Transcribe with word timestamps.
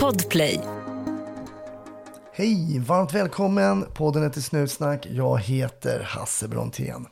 Podplay. 0.00 0.60
Hej, 2.32 2.78
varmt 2.78 3.14
välkommen. 3.14 3.84
Podden 3.94 4.22
heter 4.22 4.40
Snutsnack. 4.40 5.06
Jag 5.10 5.38
heter 5.38 6.02
Hasse 6.02 6.48
Brontén. 6.48 7.06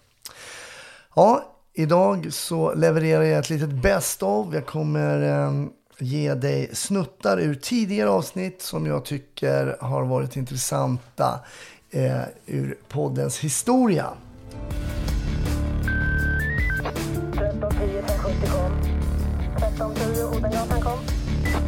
Ja, 1.15 1.55
idag 1.75 2.33
så 2.33 2.75
levererar 2.75 3.23
jag 3.23 3.39
ett 3.39 3.51
litet 3.51 3.71
best 3.71 4.23
of. 4.23 4.55
Jag 4.55 4.67
kommer 4.67 5.23
eh, 5.23 5.65
ge 5.99 6.35
dig 6.35 6.71
snuttar 6.73 7.41
ur 7.41 7.55
tidigare 7.55 8.11
avsnitt 8.11 8.63
som 8.63 8.87
jag 8.87 9.05
tycker 9.05 9.77
har 9.81 10.05
varit 10.05 10.37
intressanta 10.37 11.41
eh, 11.91 12.23
ur 12.47 12.79
poddens 12.89 13.39
historia. 13.39 14.07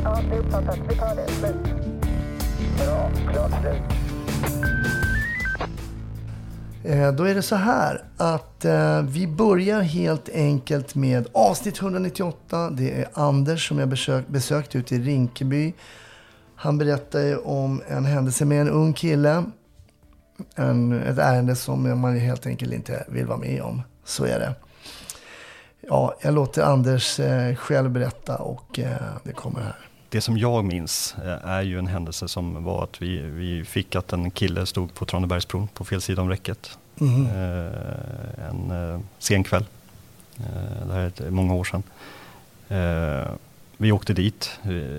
Ja, 0.04 0.20
det 0.30 0.36
är 0.36 0.38
uppfattat. 0.38 0.78
Vi 0.88 0.96
tar 0.96 1.16
det. 1.16 1.28
Slut. 1.28 1.56
Bra. 2.78 3.10
Klart 3.32 3.50
slut. 3.60 3.82
Då 7.16 7.24
är 7.24 7.34
det 7.34 7.42
så 7.42 7.56
här 7.56 8.04
att 8.16 8.64
eh, 8.64 9.02
vi 9.02 9.26
börjar 9.26 9.80
helt 9.80 10.28
enkelt 10.28 10.94
med 10.94 11.28
avsnitt 11.32 11.80
198. 11.80 12.70
Det 12.70 13.00
är 13.00 13.08
Anders 13.12 13.68
som 13.68 13.78
jag 13.78 13.88
besökt, 13.88 14.28
besökt 14.28 14.76
ute 14.76 14.94
i 14.94 14.98
Rinkeby. 14.98 15.74
Han 16.54 16.78
berättar 16.78 17.20
ju 17.20 17.36
om 17.36 17.82
en 17.88 18.04
händelse 18.04 18.44
med 18.44 18.60
en 18.60 18.70
ung 18.70 18.92
kille. 18.92 19.44
En, 20.54 21.02
ett 21.02 21.18
ärende 21.18 21.56
som 21.56 22.00
man 22.00 22.16
helt 22.16 22.46
enkelt 22.46 22.72
inte 22.72 23.04
vill 23.08 23.26
vara 23.26 23.38
med 23.38 23.62
om. 23.62 23.82
Så 24.04 24.24
är 24.24 24.38
det. 24.38 24.54
Ja, 25.80 26.14
jag 26.22 26.34
låter 26.34 26.62
Anders 26.62 27.20
eh, 27.20 27.54
själv 27.54 27.90
berätta 27.90 28.36
och 28.36 28.78
eh, 28.78 28.96
det 29.24 29.32
kommer 29.32 29.60
här. 29.60 29.76
Det 30.14 30.20
som 30.20 30.38
jag 30.38 30.64
minns 30.64 31.14
eh, 31.24 31.48
är 31.48 31.62
ju 31.62 31.78
en 31.78 31.86
händelse 31.86 32.28
som 32.28 32.64
var 32.64 32.84
att 32.84 33.02
vi, 33.02 33.18
vi 33.18 33.64
fick 33.64 33.96
att 33.96 34.12
en 34.12 34.30
kille 34.30 34.66
stod 34.66 34.94
på 34.94 35.04
Tranebergsbron 35.04 35.68
på 35.68 35.84
fel 35.84 36.00
sida 36.00 36.22
om 36.22 36.28
räcket. 36.28 36.78
Eh, 37.00 38.48
en 38.48 38.70
eh, 38.70 39.00
sen 39.18 39.44
kväll. 39.44 39.64
Det 40.86 40.92
här 40.92 41.12
är 41.26 41.30
många 41.30 41.54
år 41.54 41.64
sedan. 41.64 41.82
Vi 43.76 43.92
åkte 43.92 44.14
dit. 44.14 44.50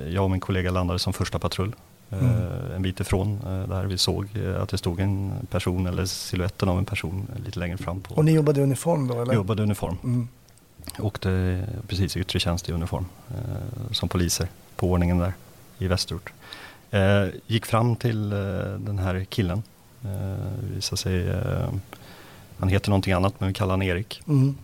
Jag 0.09 0.23
och 0.23 0.31
min 0.31 0.39
kollega 0.39 0.71
landade 0.71 0.99
som 0.99 1.13
första 1.13 1.39
patrull. 1.39 1.75
Mm. 2.09 2.31
En 2.75 2.81
bit 2.81 2.99
ifrån 2.99 3.39
där 3.69 3.85
vi 3.85 3.97
såg 3.97 4.27
att 4.61 4.69
det 4.69 4.77
stod 4.77 4.99
en 4.99 5.33
person 5.49 5.87
eller 5.87 6.05
siluetten 6.05 6.69
av 6.69 6.77
en 6.77 6.85
person 6.85 7.27
lite 7.45 7.59
längre 7.59 7.77
fram. 7.77 8.01
På. 8.01 8.15
Och 8.15 8.25
ni 8.25 8.31
jobbade 8.31 8.59
i 8.59 8.63
uniform 8.63 9.07
då 9.07 9.13
eller? 9.13 9.25
Vi 9.25 9.35
jobbade 9.35 9.61
i 9.61 9.63
uniform. 9.63 9.97
Mm. 10.03 10.27
Åkte 10.99 11.63
precis 11.87 12.17
i 12.17 12.19
yttre 12.19 12.39
tjänst 12.39 12.69
i 12.69 12.71
uniform 12.71 13.05
som 13.91 14.09
poliser 14.09 14.47
på 14.75 14.91
ordningen 14.91 15.17
där 15.17 15.33
i 15.77 15.87
Västerort. 15.87 16.33
Eh, 16.91 17.27
gick 17.47 17.65
fram 17.65 17.95
till 17.95 18.31
eh, 18.31 18.37
den 18.79 18.99
här 18.99 19.23
killen. 19.23 19.63
Eh, 20.03 20.73
visade 20.75 20.97
sig, 20.97 21.29
eh, 21.29 21.69
han 22.59 22.69
heter 22.69 22.89
någonting 22.89 23.13
annat 23.13 23.39
men 23.39 23.47
vi 23.47 23.53
kallar 23.53 23.71
han 23.71 23.81
Erik. 23.81 24.21
Mm. 24.27 24.55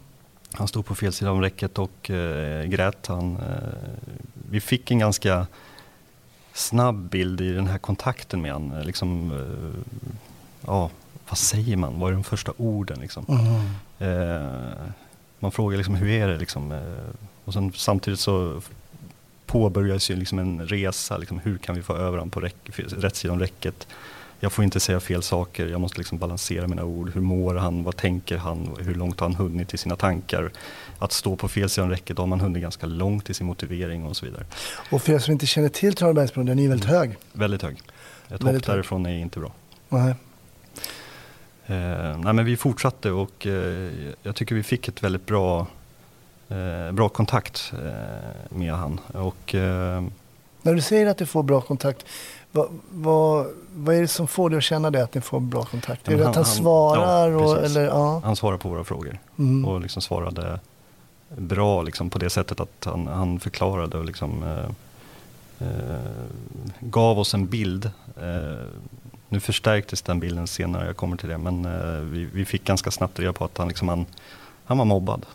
Han 0.54 0.68
stod 0.68 0.86
på 0.86 0.96
fel 0.96 1.14
sida 1.14 1.32
om 1.32 1.42
räcket 1.42 1.80
och 1.80 2.10
eh, 2.10 2.66
grät. 2.66 3.08
Han, 3.08 3.36
eh, 3.36 3.90
vi 4.50 4.62
fick 4.62 4.92
en 4.92 5.00
ganska 5.00 5.48
snabb 6.54 7.10
bild 7.10 7.42
i 7.42 7.54
den 7.54 7.68
här 7.68 7.78
kontakten 7.78 8.42
med 8.42 8.54
honom. 8.54 8.82
Liksom, 8.84 9.32
eh, 9.32 9.96
ja, 10.66 10.90
vad 11.30 11.38
säger 11.38 11.78
man? 11.78 12.00
Vad 12.00 12.10
är 12.10 12.14
de 12.14 12.24
första 12.24 12.54
orden? 12.58 13.00
Liksom? 13.00 13.26
Mm. 13.30 14.92
Man 15.40 15.52
frågar 15.52 15.78
liksom 15.78 15.96
hur 15.96 16.10
är 16.10 16.28
det 16.28 16.38
liksom? 16.38 16.80
Och 17.46 17.54
sen 17.54 17.72
samtidigt 17.76 18.20
så 18.20 18.62
påbörjas 19.52 20.10
ju 20.12 20.16
liksom 20.16 20.40
en 20.40 20.68
resa. 20.68 21.18
Liksom, 21.18 21.40
hur 21.40 21.58
kan 21.58 21.76
vi 21.76 21.82
få 21.82 21.94
över 21.94 22.18
honom 22.18 22.30
på 22.30 22.40
rätt 22.40 23.16
sida 23.16 23.34
om 23.34 23.40
räcket? 23.40 23.88
Jag 24.40 24.52
får 24.52 24.64
inte 24.64 24.80
säga 24.80 25.00
fel 25.00 25.24
saker. 25.24 25.68
Jag 25.68 25.82
måste 25.82 25.98
liksom 25.98 26.18
balansera 26.18 26.68
mina 26.68 26.84
ord. 26.84 27.12
Hur 27.14 27.22
mår 27.22 27.56
han? 27.56 27.84
Vad 27.84 27.98
tänker 27.98 28.38
han? 28.38 28.76
Hur 28.80 28.96
långt 28.96 29.20
har 29.20 29.28
han 29.28 29.36
hunnit 29.36 29.74
i 29.74 29.78
sina 29.78 29.96
tankar? 29.96 30.52
Att 31.00 31.12
stå 31.12 31.36
på 31.36 31.48
fel 31.48 31.70
sida 31.70 31.84
om 31.84 31.90
räcket, 31.90 32.18
då 32.18 32.22
har 32.22 32.28
man 32.28 32.40
hunnit 32.40 32.62
ganska 32.62 32.88
långt 32.88 33.30
i 33.30 33.34
sin 33.34 33.48
motivering 33.48 34.06
och 34.06 34.18
så 34.18 34.26
vidare. 34.26 34.46
Och 34.92 35.02
för 35.02 35.14
er 35.14 35.20
som 35.20 35.32
inte 35.32 35.46
känner 35.46 35.70
till 35.70 35.94
Tranebergsbron, 35.94 36.46
den 36.46 36.60
är 36.60 36.64
ju 36.64 36.70
väldigt 36.70 36.90
hög. 36.90 37.18
Väldigt 37.34 37.62
hög. 37.62 37.78
Ett 37.78 38.44
Väldigt 38.44 38.66
hopp 38.66 38.76
därifrån 38.76 39.06
är 39.06 39.18
inte 39.18 39.40
bra. 39.40 39.52
Nej. 39.90 40.16
Eh, 41.66 42.18
nej 42.20 42.34
men 42.34 42.46
vi 42.46 42.58
fortsatte 42.58 43.12
och 43.12 43.48
eh, 43.48 43.92
jag 44.24 44.36
tycker 44.36 44.56
vi 44.56 44.64
fick 44.64 44.88
ett 44.88 45.04
väldigt 45.04 45.26
bra, 45.26 45.68
bra 46.92 47.10
kontakt 47.10 47.74
eh, 47.74 48.58
med 48.58 48.74
han. 48.74 49.00
Och, 49.14 49.56
eh, 49.56 50.04
När 50.62 50.74
du 50.76 50.82
säger 50.82 51.08
att 51.08 51.18
du 51.18 51.26
får 51.26 51.44
bra 51.44 51.62
kontakt, 51.62 52.06
vad, 52.52 52.68
vad, 52.92 53.48
vad 53.76 53.96
är 53.96 54.02
det 54.02 54.08
som 54.08 54.28
får 54.28 54.50
dig 54.50 54.58
att 54.58 54.64
känna 54.64 54.90
det, 54.92 55.04
att 55.04 55.14
ni 55.14 55.22
får 55.22 55.40
bra 55.40 55.64
kontakt? 55.66 56.02
Ja, 56.08 56.14
är 56.14 56.18
det 56.18 56.24
men 56.24 56.30
att 56.30 56.36
han, 56.36 56.46
han- 56.46 56.54
han- 56.54 56.64
svarar? 56.64 57.30
ja, 57.32 57.38
och, 57.38 57.64
eller, 57.66 57.82
ja. 57.86 58.22
han 58.24 58.36
svarade 58.36 58.58
på 58.60 58.70
våra 58.70 58.84
frågor 58.84 59.18
Mm. 59.40 59.66
och 59.66 59.82
liksom 59.82 60.02
svarade 60.02 60.60
bra 61.38 61.82
liksom, 61.82 62.10
på 62.10 62.20
det 62.20 62.30
sättet 62.30 62.60
att 62.60 62.86
han, 62.86 63.08
han 63.08 63.40
förklarade 63.40 63.98
och 63.98 64.06
liksom, 64.06 64.44
eh, 64.44 65.68
eh, 65.68 65.96
gav 66.80 67.20
oss 67.20 67.34
en 67.34 67.46
bild. 67.48 67.86
Eh, 68.22 68.66
nu 69.30 69.40
förstärktes 69.40 70.02
den 70.02 70.20
bilden 70.20 70.48
senare, 70.48 70.86
jag 70.88 70.98
kommer 70.98 71.18
till 71.18 71.30
det, 71.30 71.38
men 71.38 71.66
eh, 71.66 72.00
vi, 72.02 72.26
vi 72.34 72.46
fick 72.46 72.64
ganska 72.64 72.92
snabbt 72.92 73.20
reda 73.20 73.34
på 73.34 73.46
att 73.46 73.58
han, 73.58 73.68
liksom, 73.68 73.88
han, 73.88 74.06
han 74.66 74.78
var 74.78 74.86
mobbad. 74.86 75.26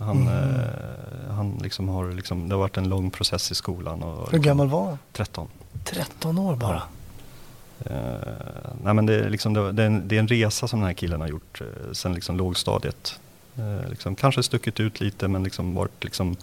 Han, 0.00 0.22
Mm. 0.22 0.28
eh, 0.54 1.34
han 1.34 1.58
liksom 1.62 1.88
har, 1.88 2.10
liksom, 2.10 2.48
det 2.48 2.54
har 2.54 2.60
varit 2.60 2.76
en 2.76 2.88
lång 2.88 3.10
process 3.10 3.52
i 3.52 3.54
skolan. 3.54 4.02
Och, 4.02 4.32
Hur 4.32 4.38
gammal 4.38 4.68
var 4.68 4.84
han? 4.86 4.98
13. 5.12 5.48
13 5.84 6.38
år 6.38 6.56
bara. 6.56 6.82
Eh, 7.84 8.16
nej 8.84 8.94
men 8.94 9.06
det, 9.06 9.14
är 9.14 9.30
liksom, 9.30 9.54
det, 9.54 9.72
det, 9.72 9.82
är 9.82 9.86
en, 9.86 10.08
det 10.08 10.16
är 10.16 10.20
en 10.20 10.28
resa 10.28 10.68
som 10.68 10.78
den 10.80 10.86
här 10.86 10.94
killen 10.94 11.20
har 11.20 11.28
gjort 11.28 11.60
eh, 11.60 11.92
sen 11.92 12.14
liksom 12.14 12.36
lågstadiet. 12.36 13.20
Eh, 13.56 13.88
liksom, 13.90 14.14
kanske 14.16 14.42
stuckit 14.42 14.80
ut 14.80 15.00
lite 15.00 15.28
men 15.28 15.42
liksom 15.44 15.74
varit 15.74 16.04
liksom, 16.04 16.36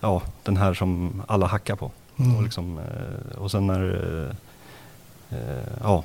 ja, 0.00 0.22
den 0.42 0.56
här 0.56 0.74
som 0.74 1.22
alla 1.26 1.46
hackar 1.46 1.76
på. 1.76 1.90
Mm. 2.16 2.36
Och, 2.36 2.42
liksom, 2.42 2.80
och 3.38 3.50
sen 3.50 3.66
när 3.66 4.34
ja, 5.82 6.04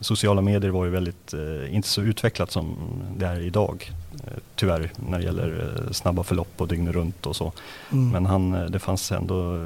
sociala 0.00 0.40
medier 0.40 0.70
var 0.70 0.84
ju 0.84 0.90
väldigt, 0.90 1.34
eh, 1.34 1.74
inte 1.74 1.88
så 1.88 2.02
utvecklat 2.02 2.50
som 2.50 2.76
det 3.16 3.26
är 3.26 3.40
idag. 3.40 3.92
Eh, 4.26 4.32
tyvärr 4.54 4.90
när 5.08 5.18
det 5.18 5.24
gäller 5.24 5.80
eh, 5.86 5.92
snabba 5.92 6.22
förlopp 6.22 6.52
och 6.60 6.68
dygnet 6.68 6.94
runt 6.94 7.26
och 7.26 7.36
så. 7.36 7.52
Mm. 7.92 8.10
Men 8.10 8.26
han, 8.26 8.70
det 8.72 8.78
fanns 8.78 9.12
ändå 9.12 9.58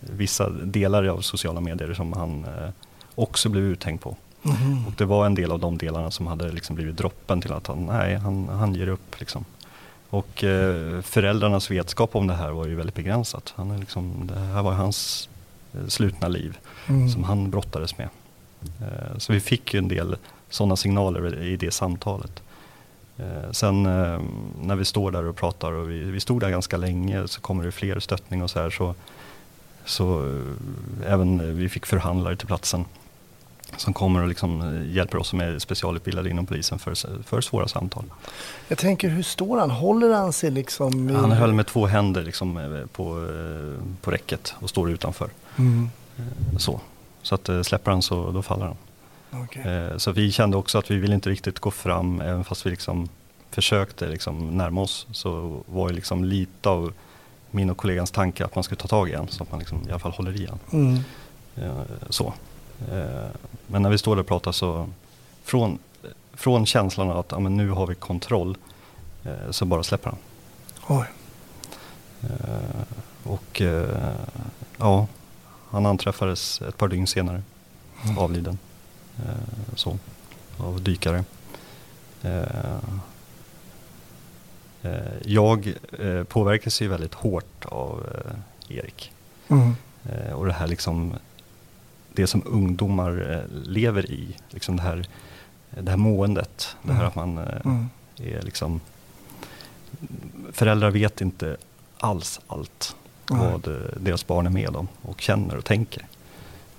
vissa 0.00 0.50
delar 0.50 1.04
av 1.04 1.20
sociala 1.20 1.60
medier 1.60 1.94
som 1.94 2.12
han 2.12 2.46
också 3.14 3.48
blev 3.48 3.64
uthängd 3.64 4.00
på. 4.00 4.16
Mhm. 4.42 4.86
Och 4.86 4.92
det 4.96 5.04
var 5.04 5.26
en 5.26 5.34
del 5.34 5.52
av 5.52 5.58
de 5.58 5.78
delarna 5.78 6.10
som 6.10 6.26
hade 6.26 6.52
liksom 6.52 6.76
blivit 6.76 6.96
droppen 6.96 7.40
till 7.40 7.52
att 7.52 7.66
han, 7.66 7.86
nej, 7.86 8.14
han, 8.14 8.48
han 8.48 8.74
ger 8.74 8.88
upp. 8.88 9.20
Liksom. 9.20 9.44
Och 10.10 10.44
eh, 10.44 11.00
föräldrarnas 11.00 11.70
vetskap 11.70 12.16
om 12.16 12.26
det 12.26 12.34
här 12.34 12.50
var 12.50 12.66
ju 12.66 12.74
väldigt 12.74 12.94
begränsat. 12.94 13.52
Han 13.56 13.70
är 13.70 13.78
liksom, 13.78 14.26
det 14.26 14.38
här 14.38 14.62
var 14.62 14.72
hans 14.72 15.28
slutna 15.88 16.28
liv 16.28 16.58
Mm. 16.88 17.08
som 17.08 17.24
han 17.24 17.50
brottades 17.50 17.98
med. 17.98 18.08
Eh, 18.80 19.18
så 19.18 19.32
vi 19.32 19.40
fick 19.40 19.74
ju 19.74 19.78
en 19.78 19.88
del 19.88 20.16
sådana 20.50 20.76
signaler 20.76 21.42
i 21.42 21.56
det 21.56 21.70
samtalet. 21.70 22.42
Eh, 23.16 23.50
sen 23.52 23.86
eh, 23.86 24.20
när 24.62 24.76
vi 24.76 24.84
står 24.84 25.10
där 25.10 25.24
och 25.24 25.36
pratar 25.36 25.72
och 25.72 25.90
vi, 25.90 25.98
vi 25.98 26.20
stod 26.20 26.40
där 26.40 26.50
ganska 26.50 26.76
länge 26.76 27.28
så 27.28 27.40
kommer 27.40 27.64
det 27.64 27.72
fler 27.72 28.00
stöttning 28.00 28.42
och 28.42 28.50
så 28.50 28.60
här 28.60 28.70
så, 28.70 28.94
så 29.84 30.38
även 31.06 31.56
vi 31.56 31.68
fick 31.68 31.86
förhandlare 31.86 32.36
till 32.36 32.46
platsen 32.46 32.84
som 33.76 33.94
kommer 33.94 34.22
och 34.22 34.28
liksom 34.28 34.82
hjälper 34.90 35.18
oss 35.18 35.28
som 35.28 35.40
är 35.40 35.58
specialutbildade 35.58 36.30
inom 36.30 36.46
polisen 36.46 36.78
för, 36.78 37.22
för 37.22 37.40
svåra 37.40 37.68
samtal. 37.68 38.04
Jag 38.68 38.78
tänker, 38.78 39.08
hur 39.08 39.22
står 39.22 39.58
han? 39.58 39.70
Håller 39.70 40.14
han 40.14 40.32
sig 40.32 40.50
liksom? 40.50 41.10
I... 41.10 41.14
Han 41.14 41.32
höll 41.32 41.52
med 41.52 41.66
två 41.66 41.86
händer 41.86 42.22
liksom 42.22 42.86
på, 42.92 43.28
på 44.00 44.10
räcket 44.10 44.54
och 44.60 44.70
står 44.70 44.90
utanför. 44.90 45.30
Mm. 45.56 45.90
Så, 46.58 46.80
så 47.28 47.34
att 47.34 47.48
eh, 47.48 47.62
släpper 47.62 47.90
han 47.90 48.02
så 48.02 48.30
då 48.30 48.42
faller 48.42 48.66
han. 48.66 48.76
Okej. 49.42 49.62
Eh, 49.62 49.96
Så 49.96 50.12
vi 50.12 50.32
kände 50.32 50.56
också 50.56 50.78
att 50.78 50.90
vi 50.90 50.96
ville 50.96 51.14
inte 51.14 51.30
riktigt 51.30 51.58
gå 51.58 51.70
fram, 51.70 52.20
även 52.20 52.44
fast 52.44 52.66
vi 52.66 52.70
liksom 52.70 53.08
försökte 53.50 54.06
liksom 54.08 54.56
närma 54.56 54.80
oss. 54.80 55.06
Så 55.12 55.60
var 55.66 55.88
ju 55.88 55.94
liksom 55.94 56.24
lite 56.24 56.68
av 56.68 56.92
min 57.50 57.70
och 57.70 57.76
kollegans 57.76 58.10
tanke 58.10 58.44
att 58.44 58.54
man 58.54 58.64
skulle 58.64 58.80
ta 58.80 58.88
tag 58.88 59.08
i 59.10 59.14
han, 59.14 59.28
så 59.28 59.42
att 59.42 59.50
man 59.50 59.58
liksom 59.58 59.78
i 59.88 59.90
alla 59.90 59.98
fall 59.98 60.12
håller 60.12 60.36
i 60.40 60.46
han. 60.46 60.58
Mm. 60.72 61.00
Eh, 61.56 61.72
Så. 62.10 62.32
Men 63.66 63.82
när 63.82 63.90
vi 63.90 63.98
står 63.98 64.16
där 64.16 64.20
och 64.20 64.26
pratar 64.28 64.52
så, 64.52 64.88
från, 65.44 65.78
från 66.34 66.66
känslan 66.66 67.10
att 67.10 67.26
ja, 67.32 67.38
men 67.40 67.56
nu 67.56 67.70
har 67.70 67.86
vi 67.86 67.94
kontroll, 67.94 68.56
så 69.50 69.64
bara 69.64 69.82
släpper 69.82 70.10
han. 70.10 70.18
Oj. 70.98 71.06
Och 73.24 73.62
ja, 74.78 75.06
han 75.70 75.86
anträffades 75.86 76.62
ett 76.62 76.76
par 76.78 76.88
dygn 76.88 77.06
senare, 77.06 77.42
Mm. 78.04 78.18
avliden. 78.18 78.58
Eh, 79.18 79.74
Så, 79.76 79.98
av 80.58 80.82
dykare. 80.82 81.24
Eh, 82.22 82.76
eh, 84.82 84.92
Jag 85.24 85.74
eh, 85.98 86.24
påverkas 86.24 86.82
ju 86.82 86.88
väldigt 86.88 87.14
hårt 87.14 87.64
av 87.64 88.06
eh, 88.14 88.76
Erik. 88.76 89.12
Mm. 89.48 89.74
Eh, 90.10 90.32
och 90.32 90.46
det 90.46 90.52
här 90.52 90.66
liksom, 90.66 91.14
det 92.12 92.26
som 92.26 92.42
ungdomar 92.46 93.44
lever 93.64 94.10
i, 94.10 94.36
liksom 94.50 94.76
det 94.76 94.82
här, 94.82 95.08
det 95.70 95.90
här 95.90 95.96
måendet. 95.98 96.76
Det 96.82 96.92
här 96.92 97.00
Mm. 97.00 97.08
att 97.08 97.14
man 97.14 97.38
Mm. 97.38 97.88
är 98.16 98.42
liksom, 98.42 98.80
föräldrar 100.52 100.90
vet 100.90 101.20
inte 101.20 101.56
alls 101.98 102.40
allt 102.46 102.96
Nej. 103.30 103.40
vad 103.52 103.68
eh, 103.68 103.80
deras 103.96 104.26
barn 104.26 104.46
är 104.46 104.50
med 104.50 104.76
om 104.76 104.88
och 105.02 105.20
känner 105.20 105.56
och 105.56 105.64
tänker. 105.64 106.06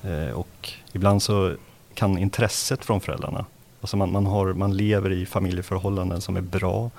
Eh, 0.03 0.29
och 0.29 0.73
ibland 0.91 1.23
så 1.23 1.55
kan 1.93 2.17
intresset 2.17 2.85
från 2.85 3.01
föräldrarna, 3.01 3.45
alltså 3.81 3.97
man, 3.97 4.11
man, 4.11 4.25
har, 4.25 4.53
man 4.53 4.77
lever 4.77 5.11
i 5.11 5.25
familjeförhållanden 5.25 6.21
som 6.21 6.37
är 6.37 6.41
bra, 6.41 6.91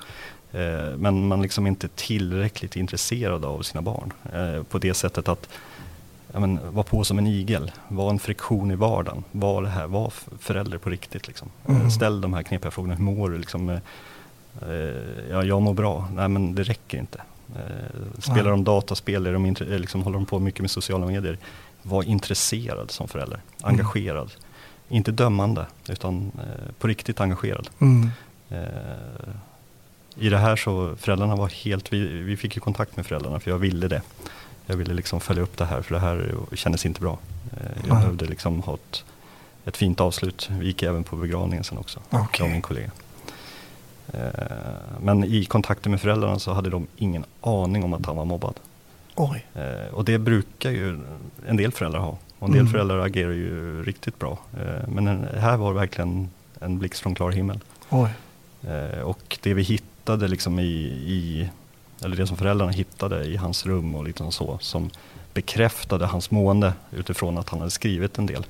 eh, 0.52 0.96
men 0.96 1.28
man 1.28 1.42
liksom 1.42 1.66
inte 1.66 1.86
är 1.86 1.90
tillräckligt 1.94 2.76
intresserad 2.76 3.44
av 3.44 3.62
sina 3.62 3.82
barn. 3.82 4.12
Eh, 4.32 4.62
på 4.62 4.78
det 4.78 4.94
sättet 4.94 5.28
att 5.28 5.48
ja, 6.32 6.40
men, 6.40 6.60
vara 6.72 6.84
på 6.84 7.04
som 7.04 7.18
en 7.18 7.26
igel, 7.26 7.72
var 7.88 8.10
en 8.10 8.18
friktion 8.18 8.70
i 8.70 8.74
vardagen, 8.74 9.24
var 9.32 9.62
det 9.62 9.68
här, 9.68 9.86
var 9.86 10.12
förälder 10.38 10.78
på 10.78 10.90
riktigt. 10.90 11.26
Liksom. 11.26 11.48
Eh, 11.66 11.76
Mm. 11.76 11.90
Ställ 11.90 12.20
de 12.20 12.34
här 12.34 12.42
knepiga 12.42 12.70
frågorna, 12.70 12.94
hur 12.94 13.04
mår 13.04 13.30
du? 13.30 13.38
Liksom, 13.38 13.80
ja, 15.30 15.42
jag 15.44 15.62
mår 15.62 15.74
bra, 15.74 16.08
nej 16.14 16.28
men 16.28 16.54
det 16.54 16.62
räcker 16.62 16.98
inte. 16.98 17.20
Eh, 17.56 18.20
spelar 18.22 18.50
de 18.50 18.64
dataspel, 18.64 19.26
är 19.26 19.32
de 19.32 19.46
intre- 19.46 19.72
eh, 19.72 19.78
liksom, 19.78 20.02
håller 20.02 20.18
de 20.18 20.26
på 20.26 20.38
mycket 20.38 20.60
med 20.60 20.70
sociala 20.70 21.06
medier, 21.06 21.38
var 21.82 22.02
intresserad 22.02 22.90
som 22.90 23.08
förälder, 23.08 23.40
Mm. 23.62 23.74
engagerad. 23.74 24.30
Inte 24.88 25.12
dömande, 25.12 25.66
utan 25.88 26.32
eh, 26.38 26.72
på 26.78 26.86
riktigt 26.88 27.20
engagerad. 27.20 27.68
Mm. 27.78 28.10
Eh, 28.50 28.58
I 30.16 30.28
det 30.28 30.38
här 30.38 30.56
så, 30.56 30.96
föräldrarna 30.96 31.36
var 31.36 31.48
helt, 31.48 31.92
vi, 31.92 32.06
vi 32.06 32.36
fick 32.36 32.54
ju 32.56 32.60
kontakt 32.60 32.96
med 32.96 33.06
föräldrarna 33.06 33.40
för 33.40 33.50
jag 33.50 33.58
ville 33.58 33.88
det. 33.88 34.02
Jag 34.66 34.76
ville 34.76 34.94
liksom 34.94 35.20
följa 35.20 35.42
upp 35.42 35.56
det 35.56 35.64
här 35.64 35.82
för 35.82 35.94
det 35.94 36.00
här 36.00 36.34
kändes 36.54 36.86
inte 36.86 37.00
bra. 37.00 37.18
Eh, 37.52 37.66
jag 37.80 37.88
Nej. 37.88 37.88
behövde 38.02 38.24
liksom 38.26 38.62
ha 38.62 38.74
ett, 38.74 39.04
ett 39.64 39.76
fint 39.76 40.00
avslut. 40.00 40.48
Vi 40.50 40.66
gick 40.66 40.82
även 40.82 41.04
på 41.04 41.16
begravningen 41.16 41.64
sen 41.64 41.78
också, 41.78 42.00
jag 42.10 42.22
Okej. 42.22 42.44
och 42.44 42.50
min 42.50 42.62
kollega. 42.62 42.90
Eh, 44.12 44.20
men 45.00 45.24
i 45.24 45.44
kontakten 45.44 45.92
med 45.92 46.00
föräldrarna 46.00 46.38
så 46.38 46.52
hade 46.52 46.70
de 46.70 46.86
ingen 46.96 47.24
aning 47.40 47.84
om 47.84 47.94
att 47.94 48.06
han 48.06 48.16
var 48.16 48.24
mobbad. 48.24 48.54
Oj. 49.14 49.46
Eh, 49.54 49.94
och 49.94 50.04
det 50.04 50.18
brukar 50.18 50.70
ju 50.70 51.00
en 51.46 51.56
del 51.56 51.72
föräldrar 51.72 52.00
ha. 52.00 52.18
Och 52.38 52.48
en 52.48 52.52
del 52.52 52.60
Mm. 52.60 52.72
föräldrar 52.72 52.98
agerar 52.98 53.32
ju 53.32 53.82
riktigt 53.82 54.18
bra. 54.18 54.38
Eh, 54.60 54.88
men 54.88 55.08
en, 55.08 55.26
här 55.38 55.56
var 55.56 55.72
verkligen 55.72 56.30
en 56.60 56.78
blixt 56.78 57.00
från 57.02 57.14
klar 57.14 57.30
himmel. 57.30 57.58
Oj. 57.90 58.10
Och 59.04 59.38
det 59.42 59.54
vi 59.54 59.62
hittade 59.62 60.28
liksom 60.28 60.58
i, 60.58 60.64
i, 61.06 61.48
eller 62.04 62.16
det 62.16 62.26
som 62.26 62.36
föräldrarna 62.36 62.72
hittade 62.72 63.24
i 63.24 63.36
hans 63.36 63.66
rum 63.66 63.94
och 63.94 64.04
lite 64.04 64.30
så, 64.30 64.58
som 64.60 64.90
bekräftade 65.34 66.06
hans 66.06 66.30
mående 66.30 66.72
utifrån 66.90 67.38
att 67.38 67.48
han 67.48 67.58
hade 67.58 67.70
skrivit 67.70 68.18
en 68.18 68.26
del. 68.26 68.46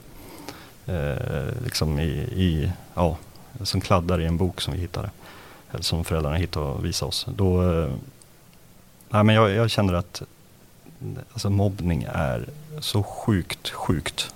Eh, 0.87 1.65
liksom 1.65 2.01
i, 2.01 2.09
i, 2.19 2.73
ja, 2.95 3.17
som 3.63 3.81
kladdar 3.81 4.21
i 4.21 4.27
en 4.27 4.37
bok 4.37 4.61
som 4.61 4.75
vi 4.75 4.81
hittade. 4.81 5.11
Som 5.81 6.05
föräldrarna 6.05 6.37
hittade 6.37 6.67
och 6.67 6.84
visade 6.84 7.08
oss. 7.08 7.26
Då, 7.37 7.72
eh, 7.72 7.93
nej, 9.08 9.25
men 9.25 9.34
jag, 9.34 9.50
jag 9.50 9.70
känner 9.70 9.94
att 9.94 10.22
alltså 11.32 11.50
mobbning 11.50 12.06
är 12.12 12.49
så 12.81 13.02
sjukt, 13.02 13.69
sjukt. 13.70 14.34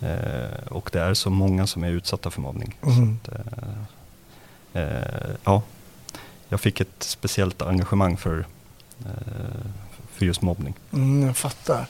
Eh, 0.00 0.66
och 0.68 0.90
det 0.92 1.00
är 1.00 1.14
så 1.14 1.30
många 1.30 1.66
som 1.66 1.84
är 1.84 1.90
utsatta 1.90 2.30
för 2.30 2.40
mobbning. 2.40 2.76
Mm. 2.82 3.18
Att, 3.22 3.28
eh, 4.72 4.82
eh, 4.82 5.30
ja, 5.44 5.62
jag 6.48 6.60
fick 6.60 6.80
ett 6.80 7.02
speciellt 7.02 7.62
engagemang 7.62 8.16
för, 8.16 8.46
eh, 9.00 9.66
för 10.12 10.26
just 10.26 10.42
mobbning. 10.42 10.74
Mm, 10.92 11.26
jag 11.26 11.36
fattar. 11.36 11.86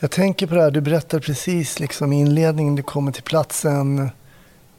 Jag 0.00 0.10
tänker 0.10 0.46
på 0.46 0.54
det 0.54 0.62
här, 0.62 0.70
du 0.70 0.80
berättade 0.80 1.22
precis 1.22 1.80
liksom 1.80 2.12
i 2.12 2.20
inledningen, 2.20 2.74
du 2.74 2.82
kommer 2.82 3.12
till 3.12 3.22
platsen. 3.22 4.10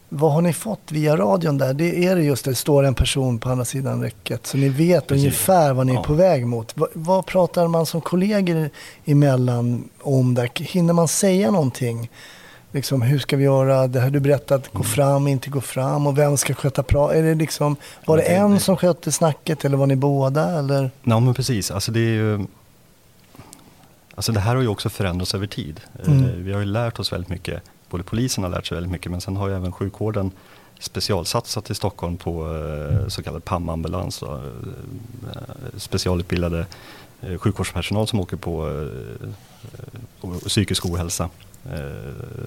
Vad 0.10 0.32
har 0.34 0.42
ni 0.42 0.54
fått 0.54 0.92
via 0.92 1.18
radion 1.18 1.58
där? 1.58 1.74
Det 1.74 2.06
är 2.06 2.16
det 2.16 2.24
just 2.24 2.46
det, 2.46 2.56
står 2.56 2.84
en 2.84 2.94
person 2.94 3.40
på 3.40 3.50
andra 3.50 3.66
sidan 3.66 4.02
räcket. 4.04 4.48
Så 4.48 4.58
ni 4.58 4.70
vet 4.70 5.08
Precis. 5.08 5.24
ungefär 5.24 5.74
vad 5.74 5.86
ni 5.86 5.92
är 5.92 5.96
Ja. 5.96 6.04
på 6.04 6.14
väg 6.14 6.48
mot. 6.48 6.78
Va, 6.78 6.88
vad 6.94 7.26
pratar 7.26 7.68
man 7.68 7.86
som 7.86 8.02
kollegor 8.02 8.70
emellan 9.06 9.90
om 10.02 10.34
där? 10.34 10.50
Hinner 10.56 10.94
man 10.94 11.08
säga 11.08 11.52
någonting? 11.52 12.10
Liksom, 12.72 13.02
hur 13.02 13.20
ska 13.20 13.38
vi 13.38 13.44
göra? 13.44 13.88
Det 13.88 14.00
här 14.00 14.10
du 14.10 14.20
berättade, 14.20 14.56
att 14.62 14.72
gå 14.74 14.78
Mm. 14.80 14.88
fram, 14.92 15.28
inte 15.28 15.50
gå 15.50 15.62
fram 15.62 16.08
och 16.08 16.18
vem 16.18 16.38
ska 16.38 16.54
sköta 16.54 16.84
pra? 16.84 17.14
Är 17.14 17.24
det 17.24 17.36
liksom, 17.36 17.76
var 18.06 18.18
det 18.18 18.24
en 18.24 18.60
som 18.60 18.78
skötte 18.78 19.12
snacket 19.12 19.66
eller 19.66 19.78
var 19.78 19.88
ni 19.88 19.96
båda? 19.96 20.60
Eller? 20.60 20.92
Ja 21.04 21.20
men 21.20 21.34
precis, 21.34 21.72
alltså 21.72 21.92
det 21.92 22.00
är 22.00 22.14
ju 22.14 22.46
Alltså 24.16 24.32
det 24.32 24.40
här 24.40 24.56
har 24.56 24.62
ju 24.62 24.68
också 24.68 24.90
förändrats 24.90 25.36
över 25.36 25.48
tid. 25.48 25.80
Eh, 26.00 26.08
Mm. 26.12 26.44
Vi 26.44 26.54
har 26.54 26.60
ju 26.60 26.66
lärt 26.66 27.00
oss 27.00 27.14
väldigt 27.14 27.30
mycket, 27.30 27.64
både 27.90 28.04
polisen 28.04 28.44
har 28.44 28.52
lärt 28.52 28.66
sig 28.66 28.76
väldigt 28.76 28.92
mycket 28.92 29.12
men 29.12 29.22
sen 29.22 29.38
har 29.38 29.48
ju 29.48 29.56
även 29.56 29.72
sjukvården 29.72 30.32
specialsatsat 30.80 31.70
i 31.70 31.76
Stockholm 31.76 32.18
på 32.18 32.56
eh, 32.56 33.08
så 33.08 33.24
kallad 33.24 33.46
PAM-ambulans. 33.46 34.24
eh, 34.24 34.40
Specialutbildade 35.78 36.66
eh, 37.22 37.38
sjukvårdspersonal 37.38 38.08
som 38.08 38.20
åker 38.20 38.38
på 38.38 38.88
psykisk 40.48 40.86
ohälsa 40.86 41.30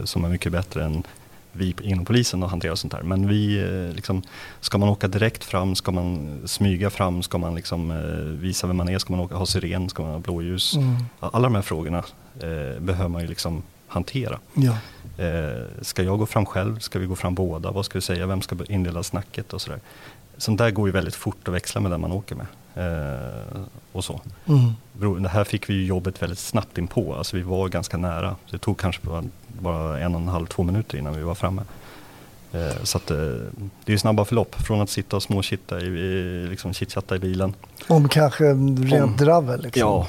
som 0.04 0.24
är 0.24 0.28
mycket 0.28 0.52
bättre 0.52 0.84
än 0.84 1.02
vi 1.52 1.74
inom 1.82 2.04
polisen 2.04 2.42
att 2.42 2.50
hantera 2.50 2.76
sånt 2.76 2.92
här. 2.92 3.02
Men 3.02 3.28
vi, 3.28 3.66
liksom, 3.94 4.22
ska 4.60 4.78
man 4.78 4.88
åka 4.88 5.08
direkt 5.08 5.44
fram, 5.44 5.74
ska 5.74 5.92
man 5.92 6.38
smyga 6.44 6.90
fram, 6.90 7.22
ska 7.22 7.38
man 7.38 7.54
liksom, 7.54 8.02
visa 8.40 8.66
vem 8.66 8.76
man 8.76 8.88
är, 8.88 8.98
ska 8.98 9.12
man 9.12 9.20
åka, 9.20 9.34
ha 9.34 9.46
siren, 9.46 9.88
ska 9.88 10.02
man 10.02 10.12
ha 10.12 10.18
blåljus? 10.18 10.76
Mm. 10.76 10.96
Alla 11.20 11.48
de 11.48 11.54
här 11.54 11.62
frågorna 11.62 11.98
eh, 12.40 12.80
behöver 12.80 13.08
man 13.08 13.22
ju 13.22 13.28
liksom 13.28 13.62
hantera. 13.90 14.38
Ja. 14.54 14.76
Eh, 15.24 15.64
ska 15.82 16.02
jag 16.02 16.18
gå 16.18 16.26
fram 16.26 16.46
själv? 16.46 16.78
Ska 16.78 16.98
vi 16.98 17.06
gå 17.06 17.16
fram 17.16 17.34
båda? 17.34 17.70
Vad 17.70 17.84
ska 17.84 17.98
vi 17.98 18.02
säga? 18.02 18.26
Vem 18.26 18.42
ska 18.42 18.56
inleda 18.68 19.02
snacket 19.02 19.52
och 19.52 19.60
sådär? 19.60 19.80
Sånt 20.36 20.58
där 20.58 20.70
går 20.70 20.88
ju 20.88 20.92
väldigt 20.92 21.14
fort 21.14 21.48
att 21.48 21.54
växla 21.54 21.80
med 21.80 21.90
den 21.90 22.00
man 22.00 22.12
åker 22.12 22.34
med. 22.36 22.46
Eh, 22.74 23.60
och 23.92 24.04
så. 24.04 24.20
Mm. 24.46 25.22
Det 25.22 25.28
här 25.28 25.44
fick 25.44 25.70
vi 25.70 25.74
ju 25.74 25.84
jobbet 25.86 26.22
väldigt 26.22 26.38
snabbt 26.38 26.78
in 26.78 26.86
på. 26.86 27.14
Alltså 27.14 27.36
vi 27.36 27.42
var 27.42 27.68
ganska 27.68 27.96
nära. 27.96 28.36
Det 28.50 28.58
tog 28.58 28.78
kanske 28.78 29.06
bara, 29.06 29.24
bara 29.48 30.00
en 30.00 30.14
och 30.14 30.20
en 30.20 30.28
halv, 30.28 30.46
två 30.46 30.62
minuter 30.62 30.98
innan 30.98 31.16
vi 31.16 31.22
var 31.22 31.34
framme. 31.34 31.62
Eh, 32.52 32.82
så 32.82 32.98
att, 32.98 33.10
eh, 33.10 33.16
det 33.84 33.92
är 33.92 33.96
snabba 33.96 34.24
förlopp. 34.24 34.54
Från 34.54 34.80
att 34.80 34.90
sitta 34.90 35.16
och 35.16 35.22
småchitta 35.22 35.80
i, 35.80 35.84
i, 35.84 36.46
liksom 36.50 36.72
chitchatta 36.72 37.16
i 37.16 37.18
bilen. 37.18 37.54
Om 37.88 38.08
kanske 38.08 38.44
rent 38.44 38.92
Om- 39.04 39.16
dravel 39.16 39.62
liksom. 39.62 39.80
Ja, 39.80 40.06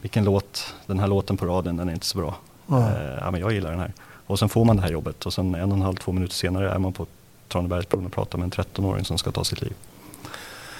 vilken 0.00 0.24
låt, 0.24 0.74
den 0.86 0.98
här 1.00 1.06
låten 1.06 1.36
på 1.36 1.46
radion, 1.46 1.76
den 1.76 1.88
är 1.88 1.92
inte 1.92 2.06
så 2.06 2.18
bra. 2.18 2.34
Ja. 2.66 2.90
Eh, 2.90 3.18
ja, 3.20 3.30
men 3.30 3.40
jag 3.40 3.52
gillar 3.52 3.70
den 3.70 3.80
här. 3.80 3.92
Och 4.26 4.38
sen 4.38 4.48
får 4.48 4.64
man 4.64 4.76
det 4.76 4.82
här 4.82 4.90
jobbet 4.90 5.26
och 5.26 5.32
sen 5.32 5.54
en 5.54 5.72
och 5.72 5.76
en 5.76 5.82
halv, 5.82 5.96
två 5.96 6.12
minuter 6.12 6.34
senare 6.34 6.70
är 6.70 6.78
man 6.78 6.92
på 6.92 7.06
Tranebergsbron 7.48 8.06
och 8.06 8.12
pratar 8.12 8.38
med 8.38 8.44
en 8.44 8.50
13-åring 8.50 9.04
som 9.04 9.18
ska 9.18 9.30
ta 9.32 9.44
sitt 9.44 9.62
liv. 9.62 9.74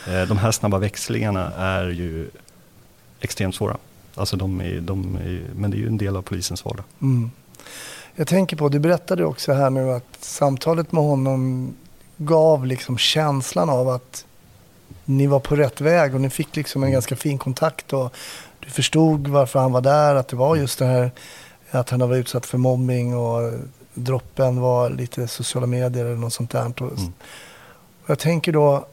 Eh, 0.09 0.23
de 0.23 0.39
här 0.39 0.51
snabba 0.51 0.79
växlingarna 0.79 1.53
är 1.57 1.89
ju 1.89 2.31
extremt 3.21 3.55
svåra. 3.55 3.77
Alltså 4.15 4.37
de 4.37 4.61
är, 4.61 4.81
de 4.81 5.17
är, 5.17 5.43
men 5.55 5.71
det 5.71 5.77
är 5.77 5.79
ju 5.79 5.87
en 5.87 5.99
del 5.99 6.17
av 6.17 6.23
polisens 6.23 6.65
vardag. 6.65 6.85
Mm. 7.03 7.31
Jag 8.15 8.29
tänker 8.29 8.57
på, 8.57 8.69
du 8.69 8.79
berättade 8.79 9.25
också 9.25 9.53
här 9.53 9.71
nu 9.71 9.91
att 9.91 10.17
samtalet 10.21 10.93
med 10.93 11.03
honom 11.03 11.75
gav 12.17 12.67
liksom 12.67 12.99
känslan 12.99 13.71
av 13.71 13.89
att 13.89 14.25
ni 15.05 15.27
var 15.27 15.41
på 15.41 15.57
rätt 15.57 15.81
väg 15.81 16.15
och 16.15 16.21
ni 16.21 16.31
fick 16.31 16.57
liksom 16.57 16.83
en 16.83 16.93
ganska 16.93 17.17
fin 17.17 17.39
kontakt 17.39 17.93
och 17.93 18.15
du 18.61 18.71
förstod 18.71 19.29
varför 19.29 19.59
han 19.59 19.73
var 19.73 19.81
där, 19.81 20.15
att 20.15 20.29
det 20.29 20.37
var 20.37 20.57
just 20.57 20.79
det 20.79 20.87
här 20.87 21.11
att 21.81 21.91
han 21.91 22.01
var 22.09 22.17
utsatt 22.17 22.47
för 22.47 22.59
mobbing 22.59 23.17
och 23.17 23.53
droppen 23.95 24.61
var 24.61 24.91
lite 24.91 25.29
sociala 25.29 25.67
medier 25.67 26.05
eller 26.05 26.17
något 26.17 26.33
sånt 26.33 26.51
där. 26.51 26.61
Mm. 26.61 27.13
och 28.05 28.11
jag 28.11 28.19
tänker 28.19 28.53
då, 28.53 28.87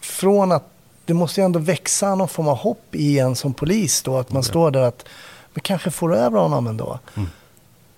från 0.00 0.52
att 0.52 0.64
det 1.04 1.14
måste 1.14 1.40
ju 1.40 1.44
ändå 1.44 1.58
växa 1.58 2.14
någon 2.14 2.28
form 2.28 2.48
av 2.48 2.56
hopp 2.56 2.84
i 2.94 3.18
en 3.18 3.36
som 3.36 3.54
polis 3.54 4.02
då, 4.02 4.16
att 4.18 4.32
man 4.32 4.42
Ja. 4.42 4.48
står 4.48 4.70
där 4.70 4.80
att 4.82 5.04
men 5.54 5.60
kanske 5.62 5.90
får 5.90 6.14
över 6.16 6.38
honom 6.38 6.66
ändå. 6.66 6.98
Mm. 7.16 7.28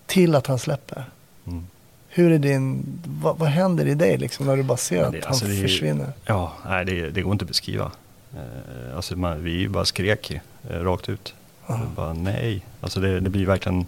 Till 0.06 0.34
att 0.34 0.46
han 0.46 0.58
släpper. 0.58 1.04
Mm. 1.46 1.66
Hur 2.08 2.32
är 2.32 2.38
din, 2.38 2.82
vad, 3.22 3.38
vad 3.38 3.48
händer 3.48 3.86
i 3.86 3.94
dig 3.94 4.18
liksom 4.18 4.46
när 4.46 4.56
du 4.56 4.62
bara 4.62 4.76
ser 4.78 4.96
Men 4.96 5.06
att 5.06 5.12
det- 5.12 5.20
han 5.24 5.28
alltså 5.28 5.46
det 5.46 5.62
försvinner? 5.62 6.12
Ja, 6.24 6.52
nej, 6.66 6.84
det, 6.84 7.10
det 7.10 7.22
går 7.22 7.32
inte 7.32 7.42
att 7.44 7.48
beskriva. 7.48 7.90
Eh, 8.34 8.96
alltså 8.96 9.16
man, 9.16 9.44
vi 9.44 9.68
bara 9.68 9.84
skrek 9.84 10.30
ju, 10.30 10.40
eh, 10.70 10.80
rakt 10.80 11.08
ut. 11.08 11.34
Bara 11.96 12.12
nej. 12.12 12.64
Alltså 12.80 13.00
det, 13.00 13.20
det 13.20 13.30
blir 13.30 13.46
verkligen, 13.46 13.86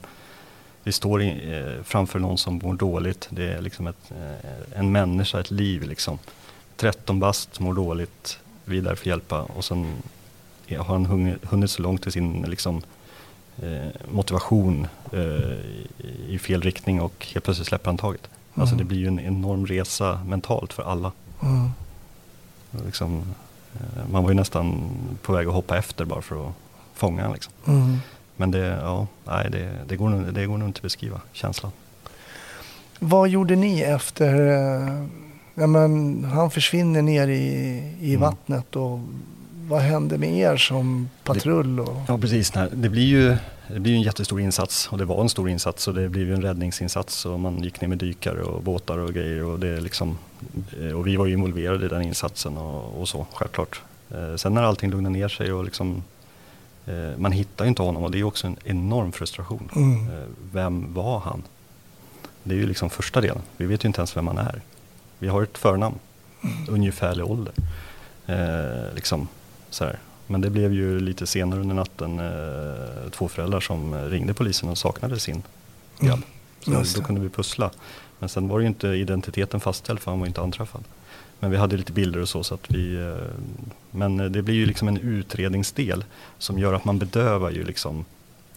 vi 0.84 0.92
står 0.92 1.22
i, 1.22 1.56
eh, 1.58 1.82
framför 1.84 2.18
någon 2.18 2.38
som 2.38 2.60
mår 2.62 2.74
dåligt. 2.74 3.26
Det 3.30 3.52
är 3.52 3.60
liksom 3.60 3.86
ett, 3.86 4.10
eh, 4.10 4.78
en 4.78 4.92
människa, 4.92 5.40
ett 5.40 5.50
liv 5.50 5.82
liksom. 5.82 6.18
13 6.76 7.20
bast, 7.20 7.60
mår 7.60 7.74
dåligt, 7.74 8.38
vi 8.64 8.78
är 8.78 8.82
där 8.82 8.94
för 8.94 9.02
att 9.02 9.06
hjälpa. 9.06 9.42
Och 9.42 9.64
sen 9.64 9.92
är- 10.66 10.78
har 10.78 10.84
han 10.94 11.06
hunnit, 11.06 11.44
hunnit 11.44 11.70
så 11.70 11.82
långt 11.82 12.06
i 12.06 12.10
sin 12.10 12.42
liksom, 12.48 12.82
eh, 13.62 13.86
motivation 14.12 14.86
eh, 15.12 15.20
i, 15.20 15.86
i 16.28 16.38
fel 16.38 16.62
riktning 16.62 17.00
och 17.00 17.26
helt 17.32 17.44
plötsligt 17.44 17.68
släpper 17.68 17.86
han 17.86 17.98
taget. 17.98 18.28
Alltså 18.54 18.74
Mm. 18.74 18.78
det 18.78 18.84
blir 18.88 18.98
ju 18.98 19.06
en 19.06 19.20
enorm 19.20 19.66
resa 19.66 20.20
mentalt 20.26 20.72
för 20.72 20.82
alla. 20.82 21.12
Mm. 21.42 21.70
Liksom, 22.86 23.34
eh, 23.74 24.08
man 24.12 24.22
var 24.22 24.30
ju 24.30 24.34
nästan 24.36 24.90
på 25.22 25.32
väg 25.32 25.46
att 25.48 25.54
hoppa 25.54 25.78
efter 25.78 26.04
bara 26.04 26.22
för 26.22 26.48
att 26.48 26.54
fånga 26.94 27.22
honom. 27.22 27.34
Liksom. 27.34 27.52
Mm. 27.66 27.98
Men 28.36 28.50
det, 28.50 28.58
ja, 28.82 29.06
nej, 29.24 29.48
det, 29.50 29.68
det, 29.88 29.96
går, 29.96 30.08
nog- 30.08 30.34
det 30.34 30.46
går 30.46 30.58
nog 30.58 30.68
inte 30.68 30.78
att 30.78 30.82
beskriva 30.82 31.20
känslan. 31.32 31.72
Vad 32.98 33.28
gjorde 33.28 33.56
ni 33.56 33.80
efter... 33.80 34.46
eh, 34.46 35.04
Ja, 35.56 35.66
men 35.66 36.24
han 36.24 36.50
försvinner 36.50 37.02
ner 37.02 37.28
i, 37.28 37.42
i 38.00 38.08
Mm. 38.14 38.20
vattnet 38.20 38.76
och 38.76 39.00
vad 39.68 39.80
hände 39.80 40.18
med 40.18 40.34
er 40.38 40.56
som 40.56 41.08
patrull? 41.24 41.80
Och, 41.80 41.96
Ja 42.08 42.18
precis, 42.18 42.54
nej, 42.54 42.68
det 42.72 42.88
blir 42.88 43.02
ju 43.06 43.36
det 43.68 43.80
blir 43.80 43.94
en 43.94 44.02
jättestor 44.02 44.40
insats 44.40 44.88
och 44.92 44.98
det 44.98 45.04
var 45.04 45.20
en 45.20 45.28
stor 45.28 45.48
insats 45.50 45.88
och 45.88 45.94
det 45.94 46.08
blev 46.08 46.26
ju 46.28 46.34
en 46.34 46.42
räddningsinsats 46.42 47.26
och 47.26 47.40
man 47.40 47.62
gick 47.62 47.80
ner 47.80 47.88
med 47.88 47.98
dykare 47.98 48.42
och 48.42 48.62
båtar 48.62 48.98
och 48.98 49.14
grejer 49.14 49.44
och 49.44 49.58
det 49.58 49.80
liksom 49.80 50.18
eh, 50.82 50.92
och 50.92 51.06
vi 51.06 51.16
var 51.16 51.26
ju 51.26 51.32
involverade 51.32 51.84
i 51.86 51.88
den 51.88 52.02
insatsen 52.02 52.56
och, 52.56 53.00
och 53.00 53.08
så 53.08 53.26
självklart. 53.32 53.82
Eh, 54.10 54.36
Sen 54.36 54.54
när 54.54 54.62
allting 54.62 54.90
lugnade 54.90 55.12
ner 55.12 55.28
sig 55.28 55.52
och 55.52 55.64
liksom 55.64 56.02
man 57.16 57.32
hittar 57.32 57.64
ju 57.64 57.68
inte 57.68 57.82
honom 57.82 58.02
och 58.04 58.10
det 58.10 58.18
är 58.18 58.24
också 58.24 58.46
en 58.46 58.56
enorm 58.64 59.12
frustration. 59.12 59.68
Mm. 59.76 60.08
Eh, 60.18 60.24
Vem 60.52 60.94
var 60.94 61.18
han? 61.20 61.42
Det 62.42 62.54
är 62.54 62.58
ju 62.58 62.66
liksom 62.66 62.90
första 62.90 63.20
delen. 63.20 63.42
Vi 63.56 63.66
vet 63.66 63.84
ju 63.84 63.86
inte 63.86 64.00
ens 64.00 64.16
vem 64.16 64.26
han 64.26 64.38
är. 64.38 64.60
Vi 65.18 65.28
har 65.28 65.42
ett 65.42 65.58
förnamn, 65.58 65.98
ungefärlig 66.68 67.26
ålder. 67.26 67.52
Eh, 68.26 68.94
liksom, 68.94 69.28
så 69.70 69.84
här. 69.84 69.98
Men 70.26 70.40
det 70.40 70.50
blev 70.50 70.72
ju 70.72 71.00
lite 71.00 71.26
senare 71.26 71.60
under 71.60 71.74
natten 71.74 72.18
eh, 72.18 73.10
två 73.10 73.28
föräldrar 73.28 73.60
som 73.60 73.94
eh, 73.94 74.02
ringde 74.04 74.34
polisen 74.34 74.68
och 74.68 74.78
saknade 74.78 75.20
sin 75.20 75.42
grabb. 76.00 76.22
Mm, 76.66 76.84
Så 76.84 76.94
då 76.96 77.00
det. 77.00 77.06
kunde 77.06 77.20
vi 77.20 77.28
pussla. 77.28 77.70
Men 78.18 78.28
sen 78.28 78.48
var 78.48 78.60
ju 78.60 78.66
inte 78.66 78.88
identiteten 78.88 79.60
fastställd 79.60 80.00
för 80.00 80.10
han 80.10 80.20
var 80.20 80.26
inte 80.26 80.40
anträffad. 80.40 80.84
Men 81.44 81.50
vi 81.50 81.56
hade 81.56 81.76
lite 81.76 81.92
bilder 81.92 82.20
och 82.20 82.28
så. 82.28 82.44
så 82.44 82.54
att 82.54 82.70
vi, 82.70 82.96
eh, 82.96 83.16
men 83.90 84.20
eh, 84.20 84.26
det 84.26 84.42
blir 84.42 84.54
ju 84.54 84.66
liksom 84.66 84.88
en 84.88 84.96
utredningsdel 84.96 86.04
som 86.38 86.58
gör 86.58 86.74
att 86.74 86.84
man 86.84 86.98
bedövar 86.98 87.50
ju 87.50 87.64
liksom 87.64 88.04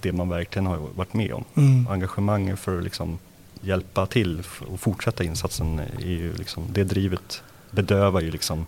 det 0.02 0.12
man 0.12 0.30
verkligen 0.30 0.66
har 0.66 0.78
varit 0.96 1.14
med 1.14 1.34
om. 1.34 1.44
Mm. 1.56 1.88
Engagemanget 1.88 2.60
för 2.60 2.78
att 2.78 2.84
liksom 2.84 3.20
hjälpa 3.62 4.06
till 4.06 4.44
och 4.72 4.80
fortsätta 4.80 5.24
insatsen 5.24 5.80
är 5.80 6.06
ju 6.06 6.34
liksom, 6.34 6.64
det 6.72 6.84
drivet 6.84 7.44
bedövar 7.72 8.22
ju 8.22 8.32
liksom 8.32 8.66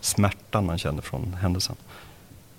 smärtan 0.00 0.66
man 0.66 0.78
känner 0.78 1.02
från 1.02 1.34
händelsen. 1.40 1.76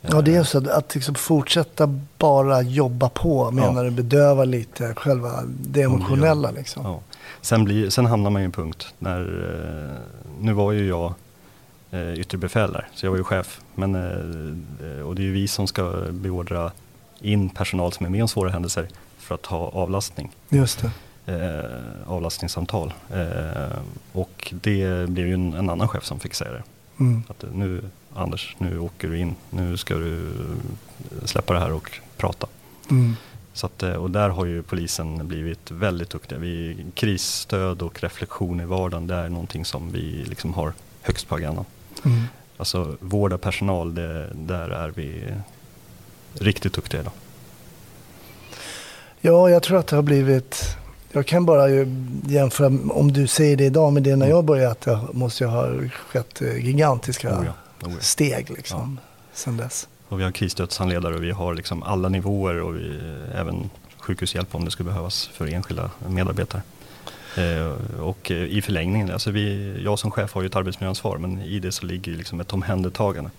Ja, 0.01 0.21
det 0.21 0.35
är 0.35 0.43
så 0.43 0.57
att, 0.57 0.67
att 0.67 0.95
liksom 0.95 1.15
fortsätta 1.15 1.99
bara 2.17 2.61
jobba 2.61 3.09
på 3.09 3.51
menar 3.51 3.83
du 3.83 3.91
bedöva 3.91 4.43
lite 4.43 4.93
själva 4.93 5.43
det 5.45 5.81
emotionella 5.81 6.51
liksom. 6.51 6.85
Ja. 6.85 6.99
Sen, 7.41 7.63
blir, 7.63 7.89
sen 7.89 8.05
hamnar 8.05 8.29
man 8.29 8.41
i 8.41 8.45
en 8.45 8.51
punkt 8.51 8.93
när, 8.99 9.21
eh, 9.21 10.23
nu 10.41 10.53
var 10.53 10.71
ju 10.71 10.87
jag 10.87 11.13
eh, 11.91 12.13
yttre 12.19 12.37
befäl 12.37 12.71
där, 12.71 12.87
så 12.93 13.05
jag 13.05 13.11
var 13.11 13.17
ju 13.17 13.23
chef. 13.23 13.61
Men, 13.75 13.95
eh, 13.95 15.01
och 15.01 15.15
det 15.15 15.21
är 15.21 15.25
ju 15.25 15.31
vi 15.31 15.47
som 15.47 15.67
ska 15.67 16.05
beordra 16.11 16.71
in 17.19 17.49
personal 17.49 17.93
som 17.93 18.05
är 18.05 18.09
med 18.09 18.21
om 18.21 18.27
svåra 18.27 18.49
händelser 18.49 18.87
för 19.17 19.35
att 19.35 19.45
ha 19.45 19.69
avlastning. 19.69 20.31
Just 20.49 20.81
det. 20.81 20.91
eh, 21.33 22.11
avlastningssamtal. 22.11 22.93
Eh, 23.13 23.79
och 24.13 24.53
det 24.61 25.09
blev 25.09 25.27
ju 25.27 25.33
en, 25.33 25.53
en 25.53 25.69
annan 25.69 25.87
chef 25.87 26.03
som 26.05 26.19
fick 26.19 26.33
säga 26.33 26.51
det. 26.51 26.63
Mm. 26.99 27.23
Att 27.27 27.45
nu 27.53 27.81
Anders, 28.15 28.55
nu 28.57 28.79
åker 28.79 29.07
du 29.07 29.19
in, 29.19 29.35
nu 29.49 29.77
ska 29.77 29.95
du 29.95 30.31
släppa 31.25 31.53
det 31.53 31.59
här 31.59 31.71
och 31.71 31.91
prata. 32.17 32.47
Mm. 32.89 33.15
Så 33.53 33.65
att, 33.65 33.83
eh, 33.83 33.93
och 33.93 34.11
där 34.11 34.29
har 34.29 34.45
ju 34.45 34.63
polisen 34.63 35.27
blivit 35.27 35.71
väldigt 35.71 36.09
duktiga. 36.09 36.39
Vi, 36.39 36.85
krisstöd 36.93 37.81
och 37.81 38.03
reflektion 38.03 38.61
i 38.61 38.65
vardagen, 38.65 39.07
det 39.07 39.15
är 39.15 39.29
någonting 39.29 39.65
som 39.65 39.91
vi 39.91 40.01
liksom 40.01 40.53
har 40.53 40.73
högst 41.01 41.27
på 41.27 41.35
agendan. 41.35 41.65
Mm. 42.05 42.23
Alltså 42.57 42.95
vårda 42.99 43.37
personal, 43.37 43.95
det, 43.95 44.29
där 44.33 44.69
är 44.69 44.89
vi 44.89 45.23
riktigt 46.33 46.73
duktiga 46.73 47.01
idag. 47.01 47.13
Ja, 49.21 49.49
jag 49.49 49.63
tror 49.63 49.79
att 49.79 49.87
det 49.87 49.95
har 49.95 50.03
blivit... 50.03 50.77
Jag 51.11 51.25
kan 51.25 51.45
bara 51.45 51.69
ju 51.69 52.05
jämföra, 52.27 52.67
om 52.89 53.13
du 53.13 53.27
säger 53.27 53.57
det 53.57 53.65
idag 53.65 53.93
med 53.93 54.03
det 54.03 54.15
när 54.15 54.27
jag 54.27 54.45
började, 54.45 54.71
att 54.71 54.81
det 54.81 54.99
måste 55.13 55.43
ju 55.43 55.49
ha 55.49 55.67
skett 55.91 56.41
eh, 56.41 56.65
gigantiska 56.65 57.39
Oh 57.39 57.45
ja, 57.45 57.53
oh 57.87 57.93
ja. 57.93 57.99
steg 57.99 58.49
liksom, 58.49 58.99
sen 59.33 59.57
dess. 59.57 59.87
Och 60.11 60.19
vi 60.19 60.23
har 60.23 60.31
krisstödshandledare 60.31 61.15
och 61.15 61.23
vi 61.23 61.31
har 61.31 61.55
liksom 61.55 61.83
alla 61.83 62.09
nivåer 62.09 62.61
och 62.61 62.75
vi, 62.75 62.99
även 63.35 63.69
sjukhushjälp 63.97 64.55
om 64.55 64.65
det 64.65 64.71
skulle 64.71 64.89
behövas 64.89 65.27
för 65.27 65.47
enskilda 65.47 65.91
medarbetare. 66.07 66.61
Eh, 67.37 67.99
och 67.99 68.31
i 68.31 68.61
förlängningen, 68.61 69.11
alltså 69.11 69.31
vi, 69.31 69.75
jag 69.83 69.99
som 69.99 70.11
chef 70.11 70.33
har 70.33 70.41
ju 70.41 70.45
ett 70.45 70.55
arbetsmiljöansvar 70.55 71.17
men 71.17 71.41
i 71.41 71.59
det 71.59 71.71
så 71.71 71.85
ligger 71.85 72.11
liksom 72.11 72.39
ett 72.39 72.53
omhändertagande. 72.53 73.29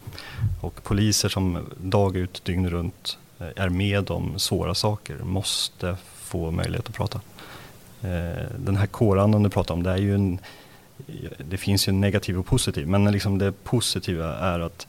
Och 0.61 0.83
poliser 0.83 1.29
som 1.29 1.59
dag 1.81 2.17
ut, 2.17 2.45
dygn 2.45 2.71
runt 2.71 3.19
eh, 3.39 3.47
är 3.57 3.69
med 3.69 4.11
om 4.11 4.39
svåra 4.39 4.75
saker 4.75 5.17
måste 5.19 5.97
få 6.15 6.51
möjlighet 6.51 6.89
att 6.89 6.95
prata. 6.95 7.21
Eh, 8.03 8.45
den 8.59 8.77
här 8.77 8.87
kårandan 8.87 9.43
du 9.43 9.51
pratar 9.51 9.75
om, 9.75 9.83
det 9.83 9.91
är 9.91 9.97
ju 9.97 10.15
en, 10.15 10.39
det 11.39 11.57
finns 11.57 11.89
ju 11.89 11.91
en 11.91 12.01
negativ 12.01 12.39
och 12.39 12.47
positiv 12.47 12.89
men 12.89 13.13
liksom 13.13 13.39
det 13.39 13.53
positiva 13.65 14.37
är 14.37 14.61
att 14.61 14.87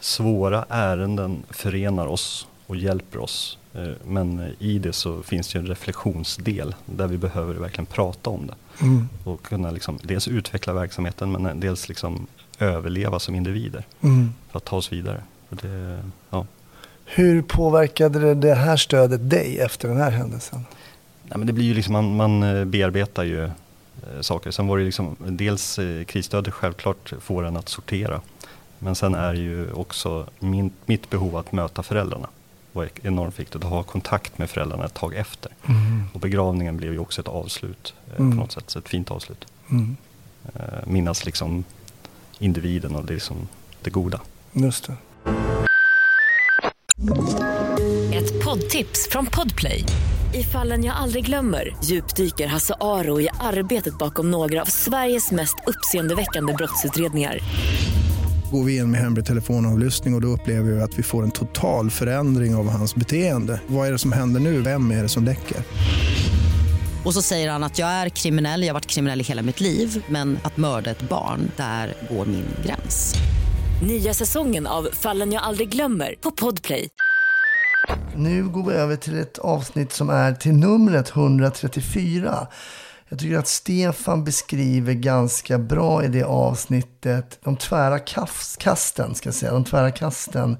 svåra 0.00 0.64
ärenden 0.68 1.42
förenar 1.50 2.06
oss 2.06 2.46
och 2.66 2.76
hjälper 2.76 3.18
oss. 3.18 3.58
Eh, 3.74 3.88
Men 4.06 4.54
i 4.58 4.78
det 4.78 4.92
så 4.92 5.22
finns 5.22 5.52
det 5.52 5.58
en 5.58 5.66
reflektionsdel 5.66 6.74
där 6.86 7.06
vi 7.06 7.18
behöver 7.18 7.54
verkligen 7.54 7.86
prata 7.86 8.30
om 8.30 8.46
det. 8.46 8.54
Mm. 8.84 9.08
Och 9.24 9.42
kunna 9.42 9.70
liksom 9.70 9.98
dels 10.02 10.28
utveckla 10.28 10.72
verksamheten 10.72 11.32
men 11.32 11.60
dels 11.60 11.88
liksom 11.88 12.26
överleva 12.58 13.18
som 13.18 13.34
individer 13.34 13.84
Mm. 14.00 14.32
för 14.50 14.58
att 14.58 14.64
ta 14.64 14.76
oss 14.76 14.92
vidare. 14.92 15.22
Det, 15.50 16.02
ja. 16.30 16.46
Hur 17.04 17.42
påverkade 17.42 18.34
det, 18.34 18.54
här 18.54 18.76
stödet 18.76 19.30
dig 19.30 19.58
efter 19.60 19.88
den 19.88 19.96
här 19.96 20.10
händelsen? 20.10 20.64
Nej, 21.22 21.38
men 21.38 21.46
det 21.46 21.52
blir 21.52 21.64
ju 21.64 21.74
liksom, 21.74 21.92
man, 21.92 22.16
man 22.16 22.42
eh, 22.42 22.64
bearbetar 22.64 23.24
ju 23.24 23.44
eh, 23.44 23.50
saker. 24.20 24.50
Sen 24.50 24.66
var 24.66 24.78
det 24.78 24.84
liksom, 24.84 25.16
dels 25.18 25.78
krisstödet 26.06 26.54
självklart 26.54 27.12
får 27.20 27.44
en 27.44 27.56
att 27.56 27.68
sortera. 27.68 28.20
Men 28.86 28.94
sen 28.94 29.14
är 29.14 29.34
ju 29.34 29.72
också 29.72 30.26
min, 30.38 30.70
mitt 30.84 31.10
behov 31.10 31.36
att 31.36 31.52
möta 31.52 31.82
föräldrarna 31.82 32.28
var 32.72 32.88
enormt 33.02 33.38
viktigt. 33.38 33.56
Att 33.64 33.70
ha 33.70 33.82
kontakt 33.82 34.38
med 34.38 34.50
föräldrarna 34.50 34.84
ett 34.84 34.94
tag 34.94 35.14
efter. 35.14 35.52
Och 36.12 36.20
begravningen 36.20 36.76
blev 36.76 36.92
ju 36.92 36.98
också 36.98 37.20
ett 37.20 37.28
avslut 37.28 37.94
eh, 38.10 38.20
Mm. 38.20 38.30
på 38.30 38.36
något 38.42 38.52
sätt. 38.52 38.70
Så 38.70 38.78
ett 38.78 38.88
fint 38.88 39.10
avslut. 39.10 39.46
Mm. 39.70 39.96
Eh, 40.54 40.60
minnas 40.86 41.24
liksom 41.24 41.64
individen 42.38 42.94
och 42.96 43.04
det, 43.04 43.20
som 43.20 43.48
det 43.82 43.90
goda. 43.90 44.20
Just 44.52 44.86
det. 44.86 44.94
Ett 48.14 48.44
poddtips 48.44 49.08
från 49.10 49.26
Podplay. 49.26 49.84
I 50.34 50.42
fallen 50.42 50.84
jag 50.84 50.96
aldrig 50.96 51.24
glömmer 51.24 51.76
djupdyker 51.84 52.46
Hasse 52.46 52.74
Aro 52.80 53.20
i 53.20 53.28
arbetet 53.40 53.98
bakom 53.98 54.30
några 54.30 54.62
av 54.62 54.66
Sveriges 54.66 55.30
mest 55.30 55.56
uppseendeväckande 55.66 56.52
brottsutredningar. 56.52 57.38
Går 58.52 58.64
vi 58.64 58.76
in 58.76 58.90
med 58.90 59.00
hemlig 59.00 59.26
telefonavlyssning 59.26 60.14
och, 60.14 60.18
och 60.18 60.22
då 60.22 60.28
upplever 60.28 60.72
vi 60.72 60.80
att 60.80 60.98
vi 60.98 61.02
får 61.02 61.22
en 61.22 61.30
total 61.30 61.90
förändring 61.90 62.54
av 62.54 62.68
hans 62.68 62.94
beteende. 62.94 63.60
Vad 63.66 63.88
är 63.88 63.92
det 63.92 63.98
som 63.98 64.12
händer 64.12 64.40
nu? 64.40 64.60
Vem 64.60 64.90
är 64.90 65.02
det 65.02 65.08
som 65.08 65.24
läcker? 65.24 65.56
Och 67.04 67.14
så 67.14 67.22
säger 67.22 67.50
han 67.50 67.64
att 67.64 67.78
jag 67.78 67.88
är 67.88 68.08
kriminell, 68.08 68.62
jag 68.62 68.68
har 68.68 68.74
varit 68.74 68.86
kriminell 68.86 69.20
i 69.20 69.24
hela 69.24 69.42
mitt 69.42 69.60
liv 69.60 70.04
men 70.08 70.38
att 70.42 70.56
mörda 70.56 70.90
ett 70.90 71.08
barn, 71.08 71.50
där 71.56 71.94
går 72.10 72.26
min 72.26 72.46
gräns. 72.64 73.14
Nya 73.82 74.14
säsongen 74.14 74.66
av 74.66 74.88
Fallen 74.92 75.32
jag 75.32 75.42
aldrig 75.42 75.68
glömmer 75.68 76.14
på 76.20 76.30
Podplay. 76.30 76.88
Nu 78.16 78.48
går 78.48 78.64
vi 78.64 78.72
över 78.72 78.96
till 78.96 79.18
ett 79.18 79.38
avsnitt 79.38 79.92
som 79.92 80.10
är 80.10 80.34
till 80.34 80.52
numret 80.52 81.10
134. 81.10 82.46
Jag 83.08 83.18
tycker 83.18 83.38
att 83.38 83.48
Stefan 83.48 84.24
beskriver 84.24 84.92
ganska 84.92 85.58
bra 85.58 86.04
i 86.04 86.08
det 86.08 86.24
avsnittet 86.24 87.38
de 87.44 87.56
tvära 87.56 87.98
kasten, 88.58 89.14
ska 89.14 89.26
jag 89.26 89.34
säga, 89.34 89.52
de 89.52 89.64
tvära 89.64 89.90
kasten 89.90 90.56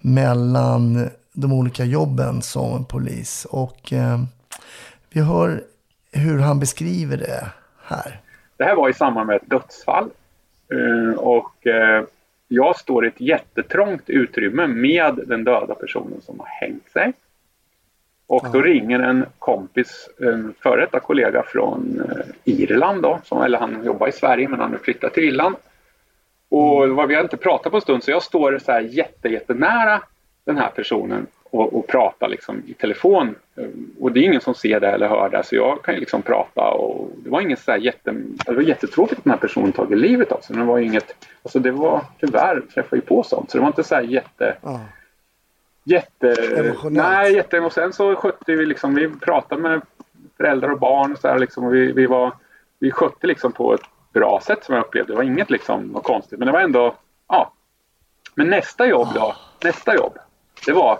mellan 0.00 1.08
de 1.32 1.52
olika 1.52 1.84
jobben 1.84 2.42
som 2.42 2.84
polis. 2.84 3.46
Och 3.50 3.92
eh, 3.92 4.18
vi 5.10 5.20
hör 5.20 5.62
hur 6.12 6.38
han 6.38 6.60
beskriver 6.60 7.16
det 7.16 7.46
här. 7.82 8.20
Det 8.56 8.64
här 8.64 8.76
var 8.76 8.88
i 8.88 8.94
samband 8.94 9.26
med 9.26 9.36
ett 9.36 9.50
dödsfall. 9.50 10.10
Eh, 10.72 11.18
och 11.18 11.66
eh, 11.66 12.04
jag 12.48 12.76
står 12.76 13.04
i 13.04 13.08
ett 13.08 13.20
jättetrångt 13.20 14.10
utrymme 14.10 14.66
med 14.66 15.20
den 15.26 15.44
döda 15.44 15.74
personen 15.74 16.20
som 16.20 16.40
har 16.40 16.46
hängt 16.46 16.90
sig. 16.92 17.12
Och 18.28 18.46
då 18.52 18.62
ringer 18.62 19.00
en 19.00 19.26
kompis, 19.38 20.08
en 20.18 20.54
före 20.62 20.80
detta 20.80 21.00
kollega 21.00 21.42
från 21.42 22.02
eh, 22.10 22.24
Irland 22.44 23.02
då, 23.02 23.18
som, 23.24 23.42
eller 23.42 23.58
han 23.58 23.84
jobbar 23.84 24.08
i 24.08 24.12
Sverige 24.12 24.48
men 24.48 24.60
han 24.60 24.70
har 24.70 24.78
flyttat 24.78 25.14
till 25.14 25.24
Irland. 25.24 25.56
Och 26.50 26.88
vad 26.88 27.08
vi 27.08 27.14
har 27.14 27.22
inte 27.22 27.36
pratat 27.36 27.70
på 27.70 27.76
en 27.76 27.82
stund 27.82 28.04
så 28.04 28.10
jag 28.10 28.22
står 28.22 28.58
så 28.58 28.72
här 28.72 28.80
jätte, 28.80 29.28
jättenära 29.28 30.02
den 30.44 30.56
här 30.56 30.68
personen 30.68 31.26
och, 31.50 31.74
och 31.78 31.86
pratar 31.86 32.28
liksom 32.28 32.62
i 32.66 32.74
telefon. 32.74 33.34
Eh, 33.56 33.64
Och 34.00 34.12
det 34.12 34.20
är 34.20 34.24
ingen 34.24 34.40
som 34.40 34.54
ser 34.54 34.80
det 34.80 34.88
eller 34.88 35.08
hör 35.08 35.28
det 35.28 35.42
så 35.44 35.54
jag 35.56 35.82
kan 35.82 35.94
ju 35.94 36.00
liksom 36.00 36.22
prata 36.22 36.62
och 36.70 37.10
det 37.24 37.30
var 37.30 37.40
inget 37.40 37.58
så 37.60 37.70
här 37.70 37.78
jätte... 37.78 38.14
Det 38.46 38.52
var 38.52 38.62
jättetråkigt 38.62 39.18
att 39.18 39.24
den 39.24 39.30
här 39.30 39.38
personen 39.40 39.72
tagit 39.72 39.98
livet 39.98 40.32
av 40.32 40.40
sig. 40.40 40.56
Men 40.56 40.66
det 40.66 40.72
var 40.72 40.78
inget... 40.78 41.26
Alltså 41.42 41.58
det 41.58 41.70
var 41.70 42.02
tyvärr 42.20 42.60
träffade 42.74 42.96
ju 42.96 43.02
på 43.02 43.22
sånt 43.22 43.50
så 43.50 43.58
det 43.58 43.62
var 43.62 43.68
inte 43.68 43.84
så 43.84 43.94
här 43.94 44.02
jätte... 44.02 44.56
Ja. 44.62 44.80
Jätte... 45.90 46.34
Emotionellt. 46.58 47.08
Nej, 47.08 47.34
jätteemotionellt. 47.34 47.94
Sen 47.94 48.14
så 48.14 48.16
skötte 48.16 48.52
vi 48.52 48.66
liksom, 48.66 48.94
vi 48.94 49.08
pratade 49.08 49.62
med 49.62 49.80
föräldrar 50.36 50.68
och 50.68 50.78
barn 50.78 51.12
och 51.12 51.18
så 51.18 51.28
här, 51.28 51.38
liksom, 51.38 51.64
och 51.64 51.74
vi, 51.74 51.92
vi, 51.92 52.06
var, 52.06 52.32
vi 52.78 52.90
skötte 52.90 53.26
liksom 53.26 53.52
på 53.52 53.74
ett 53.74 53.80
bra 54.12 54.40
sätt 54.42 54.64
som 54.64 54.74
jag 54.74 54.84
upplevde. 54.84 55.12
Det 55.12 55.16
var 55.16 55.22
inget 55.22 55.50
liksom 55.50 55.86
något 55.86 56.04
konstigt, 56.04 56.38
men 56.38 56.46
det 56.46 56.52
var 56.52 56.60
ändå, 56.60 56.94
ja. 57.28 57.52
Men 58.34 58.50
nästa 58.50 58.86
jobb 58.86 59.08
då, 59.14 59.36
nästa 59.64 59.94
jobb, 59.94 60.18
det 60.66 60.72
var 60.72 60.98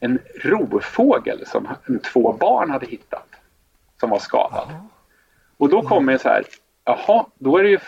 en 0.00 0.18
rovfågel 0.42 1.46
som 1.46 1.68
två 2.12 2.32
barn 2.32 2.70
hade 2.70 2.86
hittat 2.86 3.26
som 4.00 4.10
var 4.10 4.18
skadad. 4.18 4.68
Och 5.56 5.68
då 5.68 5.82
kommer 5.82 6.12
det 6.12 6.18
så 6.18 6.28
här, 6.28 6.44
jaha, 6.84 7.26
då 7.38 7.58
är 7.58 7.62
det 7.62 7.68
ju, 7.68 7.78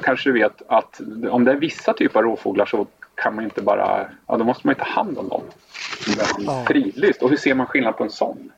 kanske 0.00 0.28
du 0.28 0.32
vet 0.32 0.62
att 0.68 1.00
om 1.30 1.44
det 1.44 1.52
är 1.52 1.56
vissa 1.56 1.92
typer 1.92 2.18
av 2.18 2.24
rovfåglar 2.24 2.66
så 2.66 2.86
kan 3.22 3.34
man 3.34 3.44
inte 3.44 3.62
bara, 3.62 4.08
ja 4.26 4.36
då 4.36 4.44
måste 4.44 4.66
man 4.66 4.74
ju 4.74 4.78
ta 4.78 4.90
hand 4.90 5.18
om 5.18 5.28
dem. 5.28 5.42
Ja. 6.38 6.64
Fridlyst, 6.68 7.22
och 7.22 7.30
hur 7.30 7.36
ser 7.36 7.54
man 7.54 7.66
skillnad 7.66 7.96
på 7.96 8.04
en 8.04 8.10
sån? 8.10 8.52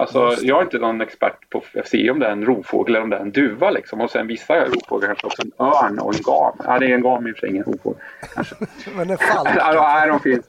Alltså, 0.00 0.34
jag 0.42 0.58
är 0.58 0.62
inte 0.62 0.78
någon 0.78 1.00
expert 1.00 1.50
på 1.50 1.62
att 1.74 1.88
se 1.88 2.10
om 2.10 2.18
det 2.18 2.26
är 2.26 2.32
en 2.32 2.44
rovfågel 2.44 2.94
eller 2.94 3.02
om 3.02 3.10
det 3.10 3.16
är 3.16 3.20
en 3.20 3.30
duva. 3.30 3.70
Liksom. 3.70 4.00
Och 4.00 4.10
sen 4.10 4.26
vissa 4.26 4.64
rovfåglar 4.64 5.06
kanske 5.06 5.26
också 5.26 5.42
en 5.42 5.52
örn 5.58 5.98
och 5.98 6.14
en 6.14 6.22
gam. 6.22 6.56
Ja, 6.64 6.78
det 6.78 6.86
är 6.86 6.94
en 6.94 7.02
gam 7.02 7.26
i 7.26 7.30
och 7.30 7.34
för 7.36 7.40
sig, 7.40 7.50
ingen 7.50 7.64
rovfågel. 7.64 8.00
Kanske. 8.34 8.54
Men 8.96 9.10
en 9.10 9.18
falk. 9.18 9.48
Ja, 9.56 10.06
de 10.06 10.20
finns. 10.20 10.46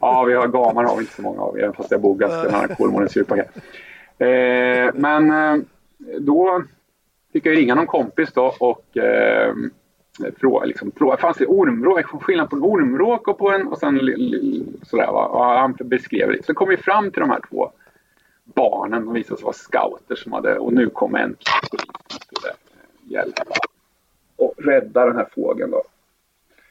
ja, 0.00 0.24
vi 0.24 0.34
har 0.34 0.48
gamar 0.48 0.84
har 0.84 0.96
vi 0.96 1.00
inte 1.00 1.14
så 1.14 1.22
många 1.22 1.40
av, 1.40 1.58
även 1.58 1.72
fast 1.72 1.90
jag 1.90 2.00
bor 2.00 2.14
ganska 2.14 2.42
nära 2.42 2.74
Kolmårdens 2.74 3.16
djurpark. 3.16 3.46
Eh, 4.18 4.90
men 4.94 5.30
eh, 5.30 5.56
då 6.18 6.62
fick 7.32 7.46
jag 7.46 7.56
ringa 7.56 7.74
någon 7.74 7.86
kompis 7.86 8.32
då 8.32 8.54
och 8.58 8.96
eh, 8.96 9.54
fråga, 10.36 10.66
liksom, 10.66 10.92
fanns 11.18 11.36
det 11.36 11.46
ormvråk, 11.46 12.06
skillnad 12.06 12.50
på 12.50 12.56
en 12.56 12.62
ormvråk 12.62 13.28
och 13.28 13.38
på 13.38 13.50
en 13.50 13.66
och 13.66 13.78
sen 13.78 13.98
sådär 14.82 15.06
va. 15.06 15.26
Och 15.26 15.44
han 15.44 15.76
beskrev 15.80 16.32
det. 16.32 16.42
Sen 16.42 16.54
kom 16.54 16.68
vi 16.68 16.76
fram 16.76 17.10
till 17.10 17.20
de 17.20 17.30
här 17.30 17.40
två 17.50 17.70
barnen. 18.44 19.04
De 19.04 19.14
visade 19.14 19.36
sig 19.36 19.44
vara 19.44 19.54
scouter 19.54 20.14
som 20.14 20.32
hade, 20.32 20.58
och 20.58 20.72
nu 20.72 20.88
kom 20.88 21.14
en 21.14 21.36
polis 21.70 21.86
som 22.08 22.20
skulle 22.20 22.52
hjälpa 23.04 23.44
och 24.36 24.54
rädda 24.58 25.06
den 25.06 25.16
här 25.16 25.28
fågeln 25.34 25.70
då. 25.70 25.82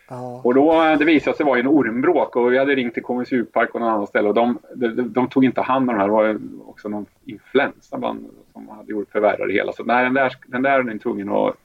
Ja. 0.10 0.42
Och 0.44 0.54
då, 0.54 0.96
det 1.00 1.06
visade 1.06 1.38
sig 1.38 1.46
vara 1.46 1.60
en 1.60 1.68
ormbråk 1.68 2.36
och 2.36 2.54
vi 2.54 2.58
hade 2.58 2.76
ringt 2.76 2.94
till 2.94 3.04
Kommuns 3.04 3.32
djurpark 3.32 3.76
och 3.76 3.82
någon 3.82 3.90
annan 3.90 4.08
ställe 4.08 4.28
och 4.28 4.34
de, 4.34 4.58
de, 4.76 5.14
de, 5.14 5.30
tog 5.30 5.46
inte 5.46 5.62
hand 5.62 5.90
om 5.90 5.96
de 5.96 6.02
här. 6.02 6.08
Det 6.08 6.14
var 6.14 6.40
också 6.66 6.90
någon 6.90 7.06
influensa 7.26 7.98
bland, 7.98 8.30
som 8.54 8.70
hade 8.70 8.92
gjort 8.92 9.12
förvärrat 9.12 9.48
det 9.48 9.54
hela. 9.54 9.74
Så 9.74 9.84
nej, 9.84 10.04
den 10.04 10.14
där, 10.14 10.34
den 10.48 10.62
där 10.62 10.90
är 10.90 10.98
tvungen 10.98 11.30
att... 11.30 11.56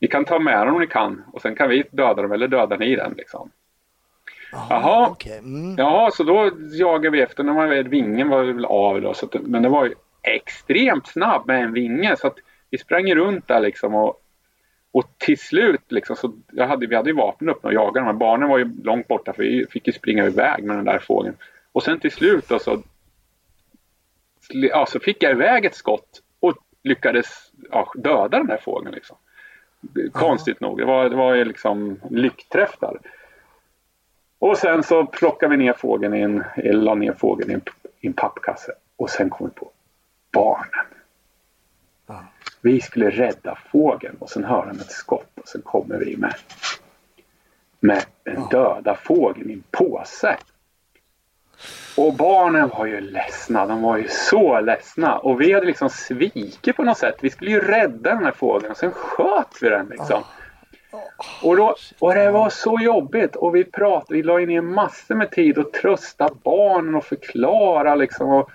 Ni 0.00 0.08
kan 0.08 0.24
ta 0.24 0.38
med 0.38 0.58
den 0.58 0.74
om 0.74 0.80
ni 0.80 0.86
kan 0.86 1.24
och 1.32 1.42
sen 1.42 1.54
kan 1.54 1.68
vi 1.68 1.84
döda 1.90 2.22
dem 2.22 2.32
eller 2.32 2.48
döda 2.48 2.76
ni 2.76 2.96
den 2.96 3.14
liksom. 3.16 3.50
Jaha. 4.52 5.08
Okej. 5.10 5.38
Mm. 5.38 5.74
Ja, 5.78 6.10
så 6.12 6.22
då 6.22 6.50
jagade 6.72 7.16
vi 7.16 7.22
efter. 7.22 7.44
När 7.44 7.52
man 7.52 7.68
vet, 7.68 7.86
vingen 7.86 8.28
var 8.28 8.44
väl 8.44 8.64
av 8.64 9.00
då, 9.00 9.14
så 9.14 9.26
att, 9.26 9.34
men 9.42 9.62
det 9.62 9.68
var 9.68 9.84
ju 9.84 9.94
extremt 10.22 11.06
snabb 11.06 11.46
med 11.46 11.62
en 11.62 11.72
vinge 11.72 12.16
så 12.16 12.26
att 12.26 12.36
vi 12.70 12.78
sprang 12.78 13.14
runt 13.14 13.48
där 13.48 13.60
liksom 13.60 13.94
och, 13.94 14.22
och 14.92 15.04
till 15.18 15.38
slut 15.38 15.92
liksom 15.92 16.16
så 16.16 16.32
jag 16.52 16.66
hade, 16.66 16.86
vi 16.86 16.96
hade 16.96 17.10
ju 17.10 17.16
vapen 17.16 17.48
uppe 17.48 17.66
och 17.66 17.74
jagade 17.74 18.00
de 18.00 18.06
här 18.06 18.12
barnen 18.12 18.48
var 18.48 18.58
ju 18.58 18.82
långt 18.84 19.08
borta 19.08 19.32
för 19.32 19.42
vi 19.42 19.66
fick 19.70 19.86
ju 19.86 19.92
springa 19.92 20.26
iväg 20.26 20.64
med 20.64 20.76
den 20.76 20.84
där 20.84 20.98
fågeln. 20.98 21.36
Och 21.72 21.82
sen 21.82 22.00
till 22.00 22.10
slut 22.10 22.48
då 22.48 22.58
så, 22.58 22.82
ja, 24.48 24.86
så 24.86 25.00
fick 25.00 25.22
jag 25.22 25.32
iväg 25.32 25.64
ett 25.64 25.74
skott 25.74 26.22
och 26.40 26.56
lyckades 26.82 27.52
ja, 27.70 27.92
döda 27.94 28.38
den 28.38 28.46
där 28.46 28.60
fågeln 28.64 28.94
liksom. 28.94 29.16
Konstigt 30.12 30.60
nog, 30.60 30.78
det 30.78 30.84
var, 30.84 31.10
det 31.10 31.16
var 31.16 31.44
liksom 31.44 32.00
lyckträff 32.10 32.76
där. 32.80 33.00
Och 34.38 34.58
sen 34.58 34.82
så 34.82 35.06
plockade 35.06 35.56
vi 35.56 35.64
ner 35.64 35.72
fågeln 35.72 36.14
i 36.14 36.20
en, 36.20 36.44
la 36.56 36.94
ner 36.94 37.12
fågeln 37.12 37.50
i 37.50 37.54
en, 37.54 37.62
i 38.00 38.06
en 38.06 38.12
pappkasse. 38.12 38.72
Och 38.96 39.10
sen 39.10 39.30
kom 39.30 39.46
vi 39.46 39.54
på 39.54 39.70
barnen. 40.32 40.86
Vi 42.60 42.80
skulle 42.80 43.10
rädda 43.10 43.58
fågeln 43.72 44.16
och 44.18 44.30
sen 44.30 44.44
hör 44.44 44.66
han 44.66 44.80
ett 44.80 44.90
skott 44.90 45.30
och 45.34 45.48
sen 45.48 45.62
kommer 45.62 45.98
vi 45.98 46.16
med, 46.16 46.34
med 47.80 48.04
den 48.22 48.48
döda 48.50 48.94
fågeln 48.94 49.50
i 49.50 49.52
en 49.52 49.64
påse. 49.70 50.36
Och 51.96 52.14
barnen 52.14 52.68
var 52.68 52.86
ju 52.86 53.00
ledsna, 53.00 53.66
de 53.66 53.82
var 53.82 53.96
ju 53.96 54.08
så 54.08 54.60
ledsna. 54.60 55.18
Och 55.18 55.40
vi 55.40 55.52
hade 55.52 55.66
liksom 55.66 55.90
svikit 55.90 56.76
på 56.76 56.84
något 56.84 56.98
sätt. 56.98 57.14
Vi 57.20 57.30
skulle 57.30 57.50
ju 57.50 57.60
rädda 57.60 58.14
den 58.14 58.24
här 58.24 58.32
fågeln 58.32 58.70
och 58.70 58.76
sen 58.76 58.90
sköt 58.90 59.58
vi 59.60 59.68
den 59.68 59.86
liksom. 59.86 60.22
Och, 61.42 61.56
då, 61.56 61.76
och 61.98 62.14
det 62.14 62.30
var 62.30 62.50
så 62.50 62.78
jobbigt 62.80 63.36
och 63.36 63.54
vi 63.54 63.64
pratade, 63.64 64.14
vi 64.14 64.22
la 64.22 64.40
ju 64.40 64.46
ner 64.46 64.60
massor 64.60 65.14
med 65.14 65.30
tid 65.30 65.58
och 65.58 65.72
trösta 65.72 66.30
barnen 66.42 66.94
och 66.94 67.04
förklara 67.04 67.94
liksom. 67.94 68.28
Och, 68.28 68.50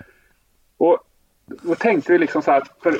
och 0.76 0.98
då 1.46 1.74
tänkte 1.74 2.12
vi 2.12 2.18
liksom 2.18 2.42
så 2.42 2.50
här, 2.50 2.62
för 2.82 2.96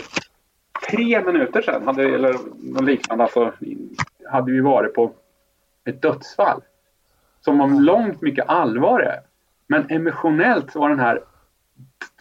tre 0.91 1.25
minuter 1.25 1.63
sedan, 1.63 1.87
hade, 1.87 2.03
eller 2.03 2.37
något 2.59 2.85
liknande, 2.85 3.25
alltså, 3.25 3.53
hade 4.31 4.53
vi 4.53 4.61
varit 4.61 4.95
på 4.95 5.13
ett 5.85 6.03
dödsfall. 6.03 6.63
Som 7.41 7.59
var 7.59 7.81
långt 7.81 8.21
mycket 8.21 8.49
allvarligare. 8.49 9.21
Men 9.73 9.91
emotionellt 9.91 10.73
så 10.73 10.81
var 10.81 10.89
den 10.89 11.01
här 11.01 11.21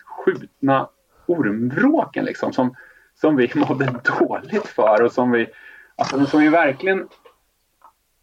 skjutna 0.05 0.89
ormvråken 1.25 2.25
liksom 2.25 2.53
som, 2.53 2.75
som 3.15 3.35
vi 3.35 3.51
mådde 3.55 4.01
dåligt 4.19 4.67
för 4.67 5.03
och 5.03 5.11
som 5.11 5.31
vi, 5.31 5.47
alltså, 5.95 6.25
som 6.25 6.41
vi 6.41 6.49
verkligen 6.49 7.07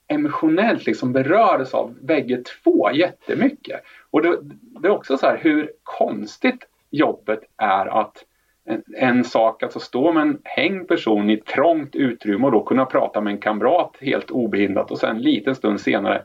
emotionellt 0.07 0.87
liksom 0.87 1.13
berördes 1.13 1.75
av 1.75 1.95
bägge 2.01 2.43
två 2.43 2.91
jättemycket. 2.93 3.81
Och 4.11 4.23
det, 4.23 4.39
det 4.81 4.89
är 4.89 4.93
också 4.93 5.17
så 5.17 5.27
här 5.27 5.39
hur 5.43 5.73
konstigt 5.83 6.67
jobbet 6.91 7.41
är 7.57 7.87
att 8.01 8.25
en, 8.65 8.83
en 8.97 9.25
sak, 9.25 9.63
alltså 9.63 9.81
stå 9.81 10.13
med 10.13 10.23
en 10.23 10.39
hängd 10.45 10.89
person 10.89 11.31
i 11.31 11.35
ett 11.35 11.47
trångt 11.47 11.97
utrymme 11.97 12.47
och 12.47 12.53
då 12.53 12.65
kunna 12.65 12.85
prata 12.85 13.21
med 13.21 13.33
en 13.33 13.41
kamrat 13.41 13.97
helt 14.01 14.31
obehindrat 14.31 14.91
och 14.91 14.99
sen 14.99 15.17
en 15.17 15.23
liten 15.23 15.55
stund 15.55 15.81
senare 15.81 16.23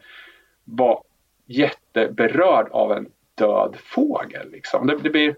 vara 0.63 0.99
jätteberörd 1.45 2.69
av 2.71 2.91
en 2.91 3.07
död 3.35 3.75
fågel. 3.83 4.51
Liksom. 4.51 4.87
Det, 4.87 4.97
det 4.97 5.09
blir, 5.09 5.35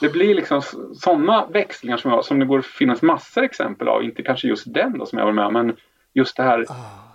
det 0.00 0.08
blir 0.08 0.34
liksom 0.34 0.62
sådana 0.94 1.46
växlingar 1.46 1.96
som, 1.96 2.10
jag, 2.10 2.24
som 2.24 2.38
det 2.38 2.46
går 2.46 2.58
att 2.58 2.66
finnas 2.66 3.02
massor 3.02 3.42
exempel 3.42 3.88
av, 3.88 4.04
inte 4.04 4.22
kanske 4.22 4.48
just 4.48 4.74
den 4.74 4.98
då 4.98 5.06
som 5.06 5.18
jag 5.18 5.26
var 5.26 5.32
med 5.32 5.52
men 5.52 5.76
just 6.14 6.36
det 6.36 6.42
här 6.42 6.66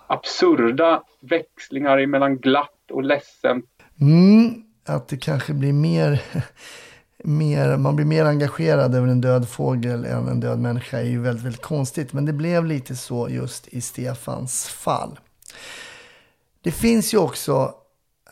absurda 0.06 1.02
växlingar 1.20 2.06
mellan 2.06 2.38
glatt 2.38 2.90
och 2.90 3.02
ledsen. 3.02 3.62
Mm, 4.00 4.62
att 4.86 5.08
det 5.08 5.16
kanske 5.16 5.52
blir 5.52 5.72
mer, 5.72 6.22
mer, 7.24 7.76
man 7.76 7.96
blir 7.96 8.06
mer 8.06 8.24
engagerad 8.24 8.94
över 8.94 9.08
en 9.08 9.20
död 9.20 9.48
fågel 9.48 10.04
än 10.04 10.28
en 10.28 10.40
död 10.40 10.58
människa 10.58 10.98
är 10.98 11.04
ju 11.04 11.20
väldigt, 11.20 11.44
väldigt 11.44 11.62
konstigt. 11.62 12.12
Men 12.12 12.24
det 12.24 12.32
blev 12.32 12.64
lite 12.64 12.96
så 12.96 13.28
just 13.28 13.68
i 13.68 13.80
Stefans 13.80 14.68
fall. 14.68 15.18
Det 16.62 16.70
finns 16.70 17.14
ju 17.14 17.18
också 17.18 17.74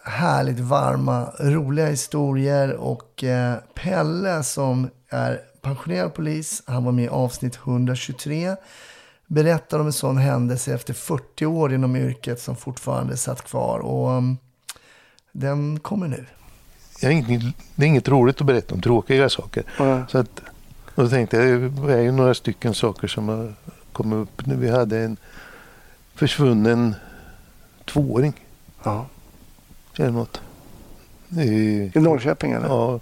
härligt 0.06 0.60
varma, 0.60 1.32
roliga 1.40 1.86
historier 1.86 2.72
och 2.72 3.24
eh, 3.24 3.56
Pelle 3.74 4.42
som 4.42 4.90
är 5.10 5.40
pensionerad 5.62 6.14
polis, 6.14 6.62
han 6.66 6.84
var 6.84 6.92
med 6.92 7.04
i 7.04 7.08
avsnitt 7.08 7.56
123 7.56 8.56
berättar 9.26 9.78
om 9.78 9.86
en 9.86 9.92
sån 9.92 10.16
händelse 10.16 10.74
efter 10.74 10.94
40 10.94 11.46
år 11.46 11.74
inom 11.74 11.96
yrket 11.96 12.40
som 12.40 12.56
fortfarande 12.56 13.16
satt 13.16 13.42
kvar. 13.42 13.78
Och 13.78 14.10
um, 14.10 14.38
den 15.32 15.80
kommer 15.80 16.08
nu. 16.08 16.26
Jag 17.00 17.12
är 17.12 17.16
inget, 17.16 17.56
det 17.74 17.84
är 17.84 17.88
inget 17.88 18.08
roligt 18.08 18.40
att 18.40 18.46
berätta 18.46 18.74
om 18.74 18.80
tråkiga 18.80 19.28
saker. 19.28 19.64
Så 20.08 20.18
att, 20.18 20.40
och 20.94 21.02
då 21.02 21.08
tänkte 21.08 21.36
jag, 21.36 21.72
det 21.72 21.92
är 21.92 22.00
ju 22.00 22.12
några 22.12 22.34
stycken 22.34 22.74
saker 22.74 23.08
som 23.08 23.28
har 23.28 23.54
kommit 23.92 24.16
upp. 24.16 24.46
Nu 24.46 24.56
vi 24.56 24.70
hade 24.70 24.98
en 24.98 25.16
försvunnen 26.14 26.94
tvååring. 27.84 28.32
Ja. 28.82 29.06
Eller 29.98 30.10
något. 30.10 30.40
I, 31.38 31.90
I 31.94 32.00
Norrköping 32.00 32.52
eller? 32.52 32.68
Ja. 32.68 33.00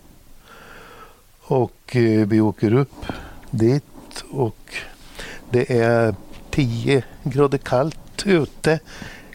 Och 1.40 1.96
eh, 1.96 2.26
vi 2.26 2.40
åker 2.40 2.74
upp 2.74 3.06
dit 3.50 4.24
och 4.30 4.74
det 5.50 5.78
är 5.78 6.14
10 6.50 7.04
grader 7.22 7.58
kallt 7.58 8.26
ute. 8.26 8.80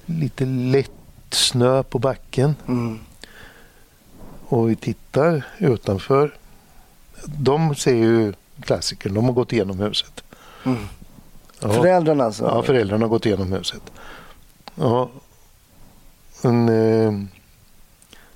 Lite 0.05 0.45
lätt 0.45 0.91
snö 1.29 1.83
på 1.83 1.99
backen. 1.99 2.55
Mm. 2.67 2.99
Och 4.47 4.69
vi 4.69 4.75
tittar 4.75 5.43
utanför. 5.57 6.35
De 7.25 7.75
ser 7.75 7.95
ju 7.95 8.33
klassikern. 8.61 9.13
De 9.13 9.25
har 9.25 9.31
gått 9.31 9.53
igenom 9.53 9.79
huset. 9.79 10.23
Mm. 10.65 10.77
Ja. 11.59 11.73
Föräldrarna 11.73 12.23
alltså? 12.23 12.45
Ja, 12.45 12.63
föräldrarna 12.63 13.03
har 13.05 13.09
gått 13.09 13.25
igenom 13.25 13.51
huset. 13.51 13.81
Ja. 14.75 15.09
Men, 16.41 16.69
eh, 16.69 17.13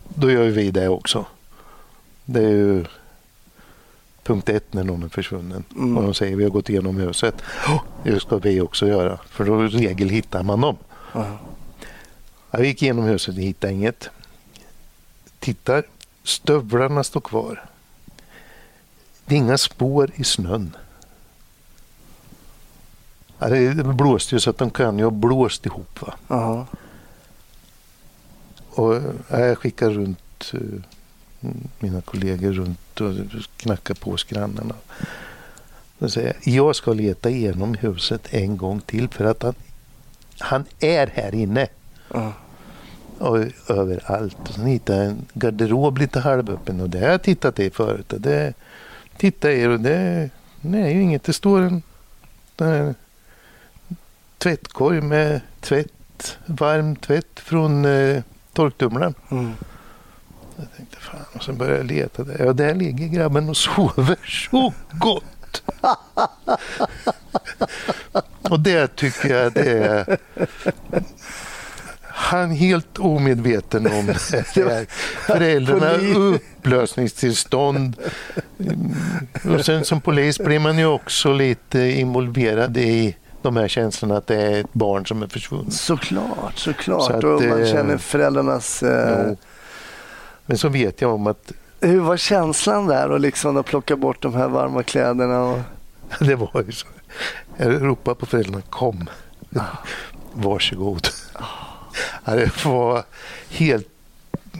då 0.03 0.31
gör 0.31 0.49
vi 0.49 0.71
det 0.71 0.87
också. 0.87 1.25
Det 2.25 2.39
är 2.39 2.49
ju 2.49 2.85
punkt 4.23 4.49
ett 4.49 4.73
när 4.73 4.83
någon 4.83 5.03
är 5.03 5.09
försvunnen. 5.09 5.63
Mm. 5.75 5.97
Och 5.97 6.03
de 6.03 6.13
säger 6.13 6.35
vi 6.35 6.43
har 6.43 6.51
gått 6.51 6.69
igenom 6.69 6.97
huset. 6.97 7.35
Oh, 7.67 7.83
det 8.03 8.19
ska 8.19 8.37
vi 8.37 8.61
också 8.61 8.87
göra. 8.87 9.19
För 9.29 9.45
då 9.45 9.65
i 9.65 9.67
regel 9.67 10.09
hittar 10.09 10.43
man 10.43 10.61
dem. 10.61 10.77
Ja. 11.13 11.37
Jag 12.51 12.65
gick 12.65 12.81
igenom 12.81 13.05
huset 13.05 13.35
och 13.35 13.41
hittade 13.41 13.73
inget. 13.73 14.09
Tittar, 15.39 15.83
stövlarna 16.23 17.03
står 17.03 17.21
kvar. 17.21 17.65
Det 19.25 19.35
är 19.35 19.39
inga 19.39 19.57
spår 19.57 20.11
i 20.15 20.23
snön. 20.23 20.75
Ja, 23.39 23.49
det 23.49 23.83
blåste 23.83 24.35
ju 24.35 24.39
så 24.39 24.49
att 24.49 24.57
de 24.57 24.69
kan 24.69 24.97
ju 24.97 25.03
ha 25.03 25.11
blåst 25.11 25.65
ihop. 25.65 26.01
Va? 26.01 26.13
Ja. 26.27 26.67
Och 28.75 28.95
ja, 29.27 29.39
jag 29.39 29.57
skickar 29.57 29.89
runt 29.89 30.53
eh, 30.53 30.59
mina 31.79 32.01
kollegor 32.01 32.51
runt 32.51 33.01
och 33.01 33.13
knackar 33.57 33.93
på 33.93 34.11
hos 34.11 34.23
grannarna. 34.23 34.75
Då 35.99 36.09
säger 36.09 36.27
jag, 36.27 36.55
jag 36.55 36.75
ska 36.75 36.93
leta 36.93 37.29
igenom 37.29 37.73
huset 37.73 38.33
en 38.33 38.57
gång 38.57 38.81
till 38.81 39.09
för 39.09 39.25
att 39.25 39.43
han, 39.43 39.55
han 40.39 40.65
är 40.79 41.07
här 41.07 41.35
inne. 41.35 41.67
Ja. 42.13 42.33
Och 43.17 43.37
överallt. 43.69 44.37
Och 44.49 44.55
sen 44.55 44.65
hittade 44.65 44.99
jag 44.99 45.07
en 45.07 45.25
garderob 45.33 45.97
lite 45.97 46.19
halvöppen 46.19 46.81
och 46.81 46.89
det 46.89 46.99
har 46.99 47.07
jag 47.07 47.23
tittat 47.23 47.59
i 47.59 47.69
förut. 47.69 48.13
Och 48.13 48.21
det 48.21 48.53
tittar 49.17 49.49
jag 49.49 49.59
i 49.59 49.67
och 49.67 49.79
det, 49.79 50.29
det 50.61 50.79
är 50.79 50.89
ju 50.89 51.01
inget. 51.01 51.23
Det 51.23 51.33
står 51.33 51.61
en, 51.61 51.81
en 52.57 52.95
tvättkorg 54.37 55.01
med 55.01 55.41
tvätt, 55.61 56.37
varm 56.45 56.95
tvätt 56.95 57.39
från 57.39 57.85
eh, 57.85 58.23
torktumlaren. 58.53 59.13
Mm. 59.31 59.51
Jag 60.57 60.65
tänkte 60.77 60.97
fan, 60.99 61.19
och 61.33 61.43
sen 61.43 61.57
började 61.57 61.77
jag 61.77 61.85
leta 61.85 62.23
där. 62.23 62.45
Ja, 62.45 62.53
där 62.53 62.75
ligger 62.75 63.07
grabben 63.07 63.49
och 63.49 63.57
sover 63.57 64.17
så 64.51 64.73
gott. 64.91 65.63
och 68.41 68.59
det 68.59 68.95
tycker 68.95 69.35
jag 69.35 69.53
det 69.53 69.69
är... 69.83 70.17
Han 72.15 72.51
är 72.51 72.55
helt 72.55 72.99
omedveten 72.99 73.87
om 73.87 74.05
det 74.05 74.55
här. 74.55 74.85
Föräldrarna 75.27 75.91
upplösningstillstånd. 76.17 77.95
Mm, 78.59 78.95
Och 79.55 79.65
sen 79.65 79.85
som 79.85 80.01
polis 80.01 80.39
blir 80.39 80.59
man 80.59 80.77
ju 80.77 80.85
också 80.85 81.33
lite 81.33 81.79
involverad 81.79 82.77
i 82.77 83.15
de 83.43 83.55
här 83.55 83.67
känslorna 83.67 84.17
att 84.17 84.27
det 84.27 84.35
är 84.35 84.59
ett 84.59 84.73
barn 84.73 85.05
som 85.05 85.23
är 85.23 85.27
försvunnet. 85.27 85.73
Såklart, 85.73 86.57
såklart. 86.57 87.03
Så 87.03 87.13
att, 87.13 87.23
och 87.23 87.41
man 87.43 87.61
eh, 87.61 87.71
känner 87.71 87.97
föräldrarnas... 87.97 88.83
Eh. 88.83 89.31
Men 90.45 90.57
så 90.57 90.69
vet 90.69 91.01
jag 91.01 91.13
om 91.13 91.27
att 91.27 91.51
hur 91.81 91.99
var 91.99 92.17
känslan 92.17 92.87
där 92.87 93.11
och 93.11 93.19
liksom 93.19 93.57
att 93.57 93.65
plocka 93.65 93.95
bort 93.95 94.21
de 94.21 94.33
här 94.33 94.47
varma 94.47 94.83
kläderna? 94.83 95.43
Och... 95.43 95.59
det 96.19 96.35
var 96.35 96.63
ju 96.65 96.71
så. 96.71 96.87
Jag 97.57 97.83
ropade 97.83 98.15
på 98.15 98.25
föräldrarna, 98.25 98.61
kom. 98.69 99.09
Varsågod. 100.33 101.07
Ja, 102.25 102.35
det 102.35 102.65
var 102.65 103.03
helt... 103.49 103.87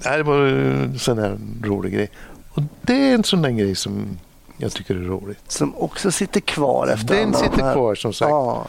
Det 0.04 0.24
var 0.24 0.46
en 0.46 1.00
sån 1.00 1.18
här 1.18 1.38
rolig 1.64 1.94
grej. 1.94 2.10
Och 2.50 2.64
det 2.82 2.94
är 2.94 3.14
en 3.14 3.24
sån 3.24 3.42
där 3.42 3.50
grej 3.50 3.76
som 3.76 4.18
jag 4.58 4.72
tycker 4.72 4.96
är 4.96 5.00
roligt. 5.00 5.52
Som 5.52 5.76
också 5.76 6.12
sitter 6.12 6.40
kvar 6.40 6.88
efter 6.88 7.16
Den 7.16 7.34
sitter 7.34 7.62
här- 7.64 7.74
kvar 7.74 7.96
som 7.96 8.14
sagt. 8.14 8.30
Ja. 8.30 8.66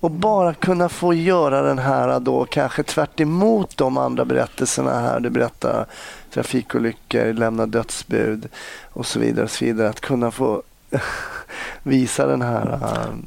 Och 0.00 0.10
bara 0.10 0.54
kunna 0.54 0.88
få 0.88 1.14
göra 1.14 1.62
den 1.62 1.78
här 1.78 2.20
då 2.20 2.44
kanske 2.44 2.82
tvärt 2.82 3.20
emot 3.20 3.76
de 3.76 3.96
andra 3.98 4.24
berättelserna 4.24 5.00
här. 5.00 5.20
Du 5.20 5.30
berättar 5.30 5.86
trafikolyckor, 6.34 7.32
lämna 7.32 7.66
dödsbud 7.66 8.48
och 8.92 9.06
så 9.06 9.18
vidare. 9.18 9.44
Och 9.44 9.50
så 9.50 9.64
vidare. 9.64 9.88
Att 9.88 10.00
kunna 10.00 10.30
få 10.30 10.62
visa 11.82 12.26
den 12.26 12.42
här 12.42 12.78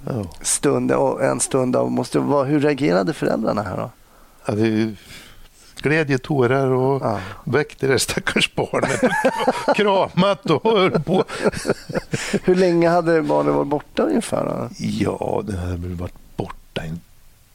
Ja. 0.06 0.26
stunden 0.42 0.98
och 0.98 1.24
en 1.24 1.40
stund 1.40 1.76
av 1.76 1.92
måste 1.92 2.20
vara, 2.20 2.44
hur 2.44 2.60
reagerade 2.60 3.14
föräldrarna 3.14 3.62
här 3.64 3.78
då? 3.78 3.90
Ja, 4.46 4.54
det 4.54 4.62
är 4.68 4.96
glädje, 5.84 6.18
tårar 6.18 6.68
och 6.72 7.02
Ja. 7.02 7.20
väckte 7.44 7.88
det 7.88 8.00
stackars 8.00 8.56
barnet. 8.56 9.02
Kramat 9.76 10.50
och 10.50 10.72
höll 10.80 10.92
på. 10.92 11.24
Hur 12.44 12.56
länge 12.56 12.90
hade 12.90 13.22
barnen 13.22 13.54
varit 13.56 13.68
borta 13.68 14.04
ungefär? 14.04 14.46
Då? 14.46 14.70
Ja, 14.78 15.42
det 15.48 15.58
hade 15.58 15.78
väl 15.78 15.96
varit 15.96 16.36
borta 16.38 16.82
en 16.82 17.00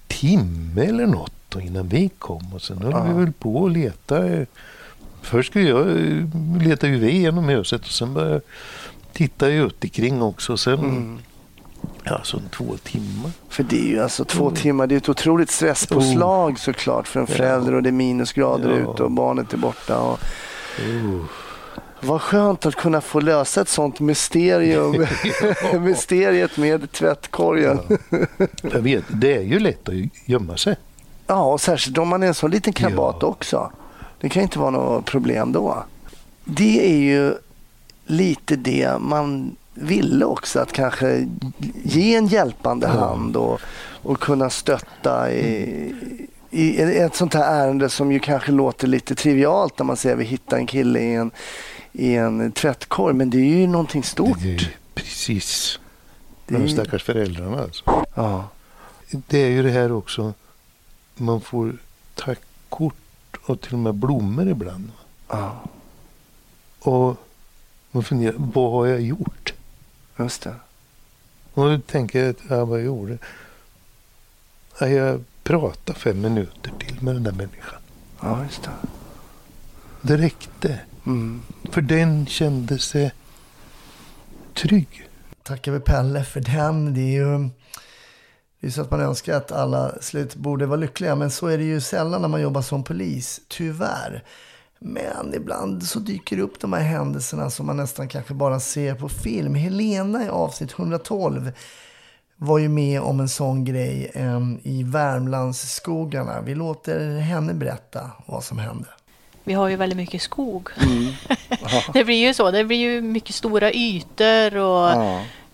timme 0.08 0.84
eller 0.84 1.06
något 1.06 1.32
innan 1.60 1.88
vi 1.88 2.08
kom. 2.18 2.54
Och 2.54 2.62
sen 2.62 2.78
höll 2.78 2.90
Ja. 2.92 3.02
vi 3.02 3.12
väl 3.24 3.32
på 3.32 3.56
och 3.56 3.70
leta. 3.70 4.22
Först 5.22 5.50
skulle 5.50 5.68
jag 5.68 5.80
eh, 5.90 6.62
leta 6.62 6.88
ju 6.88 6.98
vi 6.98 7.18
genom 7.18 7.48
huset 7.48 7.80
och 7.82 7.90
sen 7.90 8.14
började 8.14 8.32
jag 8.34 8.42
titta 9.12 9.46
ut 9.48 9.84
omkring 9.84 10.22
också. 10.22 10.56
Sen, 10.56 10.74
Mm. 10.78 11.18
Ja, 12.04 12.20
så 12.24 12.36
en 12.36 12.48
två 12.48 12.76
timmar. 12.82 13.30
För 13.48 13.62
det 13.62 13.78
är 13.80 13.86
ju 13.88 14.02
alltså 14.02 14.24
två 14.24 14.50
timmar, 14.50 14.86
det 14.86 14.94
är 14.94 14.96
ett 14.96 15.08
otroligt 15.08 15.50
stresspåslag 15.50 16.58
såklart 16.58 17.08
för 17.08 17.20
en 17.20 17.26
förälder 17.26 17.74
och 17.74 17.82
det 17.82 17.88
är 17.88 17.92
minusgrader 17.92 18.70
Ja. 18.84 18.92
ute 18.92 19.02
och 19.02 19.10
barnet 19.10 19.52
är 19.52 19.56
borta. 19.56 19.98
Och 19.98 20.18
Oh. 20.80 21.24
vad 22.00 22.20
skönt 22.22 22.66
att 22.66 22.74
kunna 22.74 23.00
få 23.00 23.20
lösa 23.20 23.60
ett 23.60 23.68
sånt 23.68 24.00
mysterium. 24.00 25.06
Mysteriet 25.80 26.56
med 26.56 26.92
tvättkorgen. 26.92 27.80
Ja. 28.10 28.46
Jag 28.72 28.80
vet, 28.80 29.04
det 29.08 29.36
är 29.36 29.42
ju 29.42 29.58
lätt 29.58 29.88
att 29.88 29.94
gömma 30.28 30.56
sig. 30.56 30.76
och 31.26 31.60
särskilt 31.60 31.98
om 31.98 32.08
man 32.08 32.22
är 32.22 32.26
en 32.26 32.34
sån 32.34 32.50
liten 32.50 32.72
krabat 32.72 33.16
Ja. 33.20 33.26
också. 33.26 33.72
Det 34.20 34.28
kan 34.28 34.42
inte 34.42 34.58
vara 34.58 34.70
något 34.70 35.04
problem 35.04 35.52
då. 35.52 35.84
Det 36.44 36.90
är 36.94 36.98
ju 36.98 37.34
lite 38.06 38.56
det 38.56 38.98
man 39.00 39.56
ville 39.80 40.24
också, 40.24 40.60
att 40.60 40.72
kanske 40.72 41.28
ge 41.82 42.14
en 42.14 42.26
hjälpande 42.26 42.86
hand 42.86 43.36
och, 43.36 43.60
och 44.02 44.20
kunna 44.20 44.50
stötta 44.50 45.32
i, 45.32 45.94
i 46.50 46.80
ett 46.80 47.14
sånt 47.16 47.34
här 47.34 47.64
ärende 47.64 47.88
som 47.88 48.12
ju 48.12 48.18
kanske 48.18 48.52
låter 48.52 48.86
lite 48.86 49.14
trivialt 49.14 49.78
när 49.78 49.86
man 49.86 49.96
säger 49.96 50.14
att 50.16 50.20
vi 50.20 50.24
hittar 50.24 50.56
en 50.56 50.66
kille 50.66 51.00
i 51.00 51.14
en, 51.14 51.30
i 51.92 52.14
en 52.14 52.52
tvättkorg. 52.52 53.14
Men 53.14 53.30
det 53.30 53.38
är 53.38 53.58
ju 53.60 53.66
någonting 53.66 54.02
stort. 54.02 54.38
Det 54.42 54.54
är 54.54 54.76
precis. 54.94 55.78
Det 56.46 56.54
är 56.54 56.58
De 56.58 56.68
stackars 56.68 57.02
föräldrarna 57.02 57.62
alltså. 57.62 57.84
Ja. 58.14 58.48
Det 59.10 59.38
är 59.38 59.48
ju 59.48 59.62
det 59.62 59.70
här 59.70 59.92
också. 59.92 60.32
Man 61.16 61.40
får 61.40 61.72
tackkort 62.14 62.94
och 63.46 63.60
till 63.60 63.72
och 63.72 63.78
med 63.78 63.94
blommor 63.94 64.48
ibland. 64.48 64.90
ja, 65.28 65.62
Och 66.80 67.16
man 67.90 68.02
funderar, 68.04 68.34
vad 68.36 68.72
har 68.72 68.86
jag 68.86 69.00
gjort? 69.00 69.52
Just 70.18 70.42
det. 70.42 70.54
Och 71.54 71.64
då 71.64 71.78
tänker 71.78 72.24
jag, 72.24 72.34
ja, 72.48 72.64
vad 72.64 72.78
jag 72.78 72.86
gjorde? 72.86 73.18
Ja, 74.80 74.86
jag 74.88 75.24
pratade 75.42 75.98
fem 75.98 76.20
minuter 76.20 76.72
till 76.78 77.02
med 77.02 77.14
den 77.14 77.22
där 77.22 77.32
människan. 77.32 77.80
Ja, 78.20 78.42
just 78.42 78.62
det. 78.62 78.70
Det 80.02 80.16
räckte. 80.16 80.80
Mm. 81.06 81.42
För 81.70 81.80
den 81.80 82.26
kände 82.26 82.78
sig 82.78 83.12
trygg. 84.54 85.08
tackar 85.42 85.72
vi 85.72 85.80
Pelle 85.80 86.24
för 86.24 86.40
den. 86.40 86.94
Det 86.94 87.00
är 87.00 87.12
ju 87.12 87.50
det 88.60 88.66
är 88.66 88.70
så 88.70 88.80
att 88.80 88.90
man 88.90 89.00
önskar 89.00 89.36
att 89.36 89.52
alla 89.52 89.92
slut 90.00 90.34
borde 90.34 90.66
vara 90.66 90.80
lyckliga, 90.80 91.14
men 91.14 91.30
så 91.30 91.46
är 91.46 91.58
det 91.58 91.64
ju 91.64 91.80
sällan 91.80 92.22
när 92.22 92.28
man 92.28 92.40
jobbar 92.40 92.62
som 92.62 92.84
polis, 92.84 93.40
tyvärr. 93.48 94.24
Men 94.78 95.34
ibland 95.34 95.82
så 95.82 95.98
dyker 95.98 96.36
det 96.36 96.42
upp 96.42 96.60
de 96.60 96.72
här 96.72 96.82
händelserna 96.82 97.50
som 97.50 97.66
man 97.66 97.76
nästan 97.76 98.08
kanske 98.08 98.34
bara 98.34 98.60
ser 98.60 98.94
på 98.94 99.08
film. 99.08 99.54
Helena 99.54 100.24
i 100.24 100.28
avsnitt 100.28 100.72
112 100.78 101.52
var 102.36 102.58
ju 102.58 102.68
med 102.68 103.00
om 103.00 103.20
en 103.20 103.28
sån 103.28 103.64
grej 103.64 104.10
em, 104.14 104.58
i 104.62 104.82
Värmlandsskogarna. 104.82 106.40
Vi 106.40 106.54
låter 106.54 107.18
henne 107.18 107.54
berätta 107.54 108.10
vad 108.26 108.44
som 108.44 108.58
hände. 108.58 108.88
Vi 109.44 109.54
har 109.54 109.68
ju 109.68 109.76
väldigt 109.76 109.96
mycket 109.96 110.22
skog. 110.22 110.70
det 111.92 112.04
blir 112.04 112.26
ju 112.26 112.34
så. 112.34 112.50
Det 112.50 112.64
blir 112.64 112.76
ju 112.76 113.00
mycket 113.02 113.34
stora 113.34 113.72
ytor 113.72 114.56
och 114.56 114.90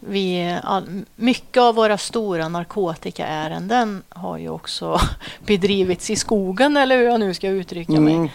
vi, 0.00 0.58
all, 0.62 1.04
mycket 1.16 1.60
av 1.60 1.74
våra 1.74 1.98
stora 1.98 2.48
narkotikaärenden 2.48 4.02
har 4.08 4.38
ju 4.38 4.48
också 4.48 5.00
bedrivits 5.46 6.10
i 6.10 6.16
skogen 6.16 6.76
eller 6.76 6.96
hur 6.96 7.04
jag 7.04 7.20
nu 7.20 7.34
ska 7.34 7.48
uttrycka 7.48 8.00
mig. 8.00 8.14
Mm. 8.14 8.28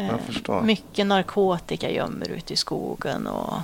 Eh. 0.00 0.62
Mycket 0.62 1.06
narkotika 1.06 1.90
gömmer 1.90 2.28
ute 2.28 2.52
i 2.52 2.56
skogen 2.56 3.26
och 3.26 3.54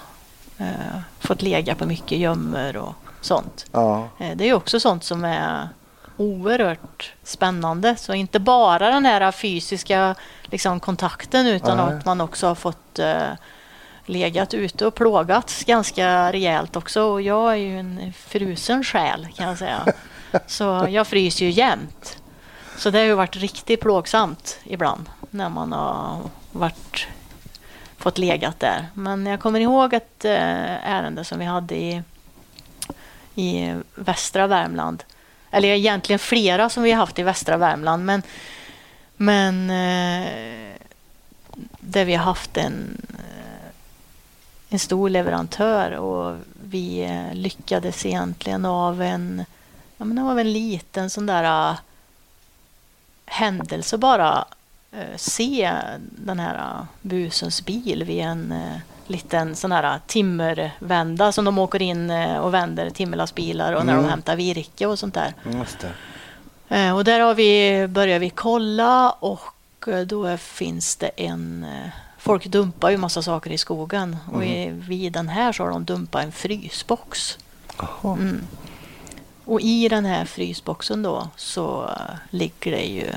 eh, 0.58 1.00
fått 1.20 1.42
lägga 1.42 1.74
på 1.74 1.86
mycket 1.86 2.18
gömmer 2.18 2.76
och 2.76 2.94
sånt. 3.20 3.66
Ja. 3.72 4.08
Eh, 4.18 4.36
Det 4.36 4.48
är 4.48 4.54
också 4.54 4.80
sånt 4.80 5.04
som 5.04 5.24
är 5.24 5.68
oerhört 6.16 7.12
spännande. 7.22 7.96
Så 7.96 8.14
inte 8.14 8.38
bara 8.40 8.90
den 8.90 9.04
här 9.06 9.32
fysiska 9.32 10.14
liksom, 10.44 10.80
kontakten 10.80 11.46
utan 11.46 11.76
Nej. 11.76 11.86
att 11.96 12.04
man 12.04 12.20
också 12.20 12.46
har 12.46 12.54
fått 12.54 12.98
eh, 12.98 13.22
legat 14.06 14.54
ute 14.54 14.86
och 14.86 14.94
plågats 14.94 15.64
ganska 15.64 16.32
rejält 16.32 16.76
också. 16.76 17.02
Och 17.02 17.22
jag 17.22 17.52
är 17.52 17.56
ju 17.56 17.78
en 17.78 18.12
frusen 18.16 18.84
själ 18.84 19.28
kan 19.36 19.48
jag 19.48 19.58
säga. 19.58 19.86
Så 20.46 20.86
jag 20.90 21.06
fryser 21.06 21.44
ju 21.44 21.50
jämt. 21.50 22.18
Så 22.78 22.90
det 22.90 22.98
har 22.98 23.04
ju 23.04 23.14
varit 23.14 23.36
riktigt 23.36 23.80
plågsamt 23.80 24.58
ibland 24.64 25.08
när 25.30 25.48
man 25.48 25.72
har 25.72 26.20
varit, 26.52 27.06
fått 27.96 28.18
legat 28.18 28.60
där. 28.60 28.86
Men 28.94 29.26
jag 29.26 29.40
kommer 29.40 29.60
ihåg 29.60 29.94
ett 29.94 30.24
eh, 30.24 30.90
ärende 30.90 31.24
som 31.24 31.38
vi 31.38 31.44
hade 31.44 31.76
i 31.76 32.02
i 33.34 33.74
västra 33.94 34.46
Värmland. 34.46 35.02
Eller 35.50 35.68
egentligen 35.68 36.18
flera 36.18 36.68
som 36.68 36.82
vi 36.82 36.92
har 36.92 36.98
haft 36.98 37.18
i 37.18 37.22
västra 37.22 37.56
Värmland. 37.56 38.04
Men 38.04 38.22
Men 39.16 39.70
eh, 39.70 40.76
där 41.80 42.04
vi 42.04 42.14
har 42.14 42.24
haft 42.24 42.56
en, 42.56 43.06
eh, 43.18 43.70
en 44.68 44.78
stor 44.78 45.10
leverantör 45.10 45.90
och 45.92 46.36
vi 46.62 47.08
lyckades 47.32 48.06
egentligen 48.06 48.64
av 48.64 49.02
en, 49.02 49.44
ja, 49.96 50.04
men 50.04 50.18
av 50.18 50.38
en 50.38 50.52
liten 50.52 51.10
sån 51.10 51.26
där 51.26 51.76
händelse 53.26 53.98
bara 53.98 54.44
se 55.16 55.72
den 56.00 56.38
här 56.40 56.54
eh, 56.54 56.84
busens 57.02 57.64
bil 57.64 58.04
vid 58.04 58.20
en 58.20 58.52
eh, 58.52 58.76
liten 59.06 59.56
sån 59.56 59.72
här 59.72 60.00
timmervända 60.06 61.32
som 61.32 61.44
de 61.44 61.58
åker 61.58 61.82
in 61.82 62.10
eh, 62.10 62.38
och 62.38 62.54
vänder 62.54 62.90
timmerlastbilar 62.90 63.72
och 63.72 63.86
när 63.86 63.92
Mm. 63.92 64.04
de 64.04 64.10
hämtar 64.10 64.36
virke 64.36 64.86
och 64.86 64.98
sånt 64.98 65.14
där. 65.14 65.34
Eh, 66.68 66.96
Och 66.96 67.04
där 67.04 67.20
har 67.20 67.34
vi, 67.34 67.86
börjar 67.88 68.18
vi 68.18 68.30
kolla 68.30 69.10
och 69.10 69.88
eh, 69.88 70.00
då 70.00 70.36
finns 70.36 70.96
det 70.96 71.08
en... 71.16 71.64
eh, 71.64 71.88
Folk 72.18 72.46
dumpar 72.46 72.90
ju 72.90 72.96
massa 72.96 73.22
saker 73.22 73.50
i 73.50 73.58
skogen 73.58 74.16
och 74.32 74.44
i, 74.44 74.70
vid 74.70 75.12
den 75.12 75.28
här 75.28 75.52
så 75.52 75.62
har 75.62 75.70
de 75.70 75.84
dumpat 75.84 76.24
en 76.24 76.32
frysbox. 76.32 77.38
Mm. 78.04 78.40
Och 79.44 79.60
i 79.60 79.88
den 79.88 80.04
här 80.04 80.24
frysboxen 80.24 81.02
då 81.02 81.28
så 81.36 81.84
eh, 81.84 82.16
ligger 82.30 82.70
det 82.70 82.84
ju 82.84 83.10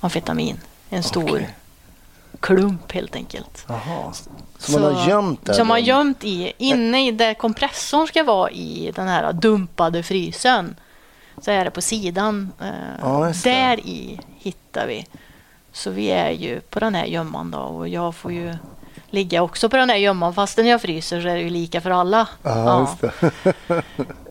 amfetamin. 0.00 0.60
En 0.90 1.02
stor 1.02 1.30
Okej. 1.30 1.54
klump 2.40 2.92
helt 2.92 3.16
enkelt. 3.16 3.64
Jaha. 3.68 4.12
Så, 4.58 4.72
man 4.80 4.94
har 4.94 5.08
gömt 5.08 5.44
det? 5.44 5.54
Som 5.54 5.68
då? 5.68 5.74
har 5.74 5.78
gömt 5.78 6.24
i, 6.24 6.52
inne 6.58 7.06
i 7.08 7.10
där 7.10 7.34
kompressorn 7.34 8.06
ska 8.06 8.24
vara 8.24 8.50
i 8.50 8.92
den 8.94 9.08
här 9.08 9.32
dumpade 9.32 10.02
frysen. 10.02 10.76
Så 11.42 11.50
är 11.50 11.64
det 11.64 11.70
på 11.70 11.80
sidan. 11.80 12.52
Eh, 12.60 12.66
Ja, 13.02 13.32
där 13.44 13.80
i 13.80 14.20
hittar 14.38 14.86
vi. 14.86 15.06
Så 15.72 15.90
vi 15.90 16.10
är 16.10 16.30
ju 16.30 16.60
på 16.60 16.80
den 16.80 16.94
här 16.94 17.04
gömman 17.04 17.50
då 17.50 17.58
och 17.58 17.88
jag 17.88 18.14
får 18.14 18.32
ju 18.32 18.54
ligga 19.10 19.42
också 19.42 19.68
på 19.68 19.76
den 19.76 19.90
här 19.90 19.96
gömman. 19.96 20.34
Fastän 20.34 20.66
jag 20.66 20.82
fryser 20.82 21.20
så 21.20 21.28
är 21.28 21.34
det 21.34 21.40
ju 21.42 21.50
lika 21.50 21.80
för 21.80 21.90
alla. 21.90 22.28
Ja, 22.42 22.96
det. 23.00 23.32
Eh, 23.68 23.80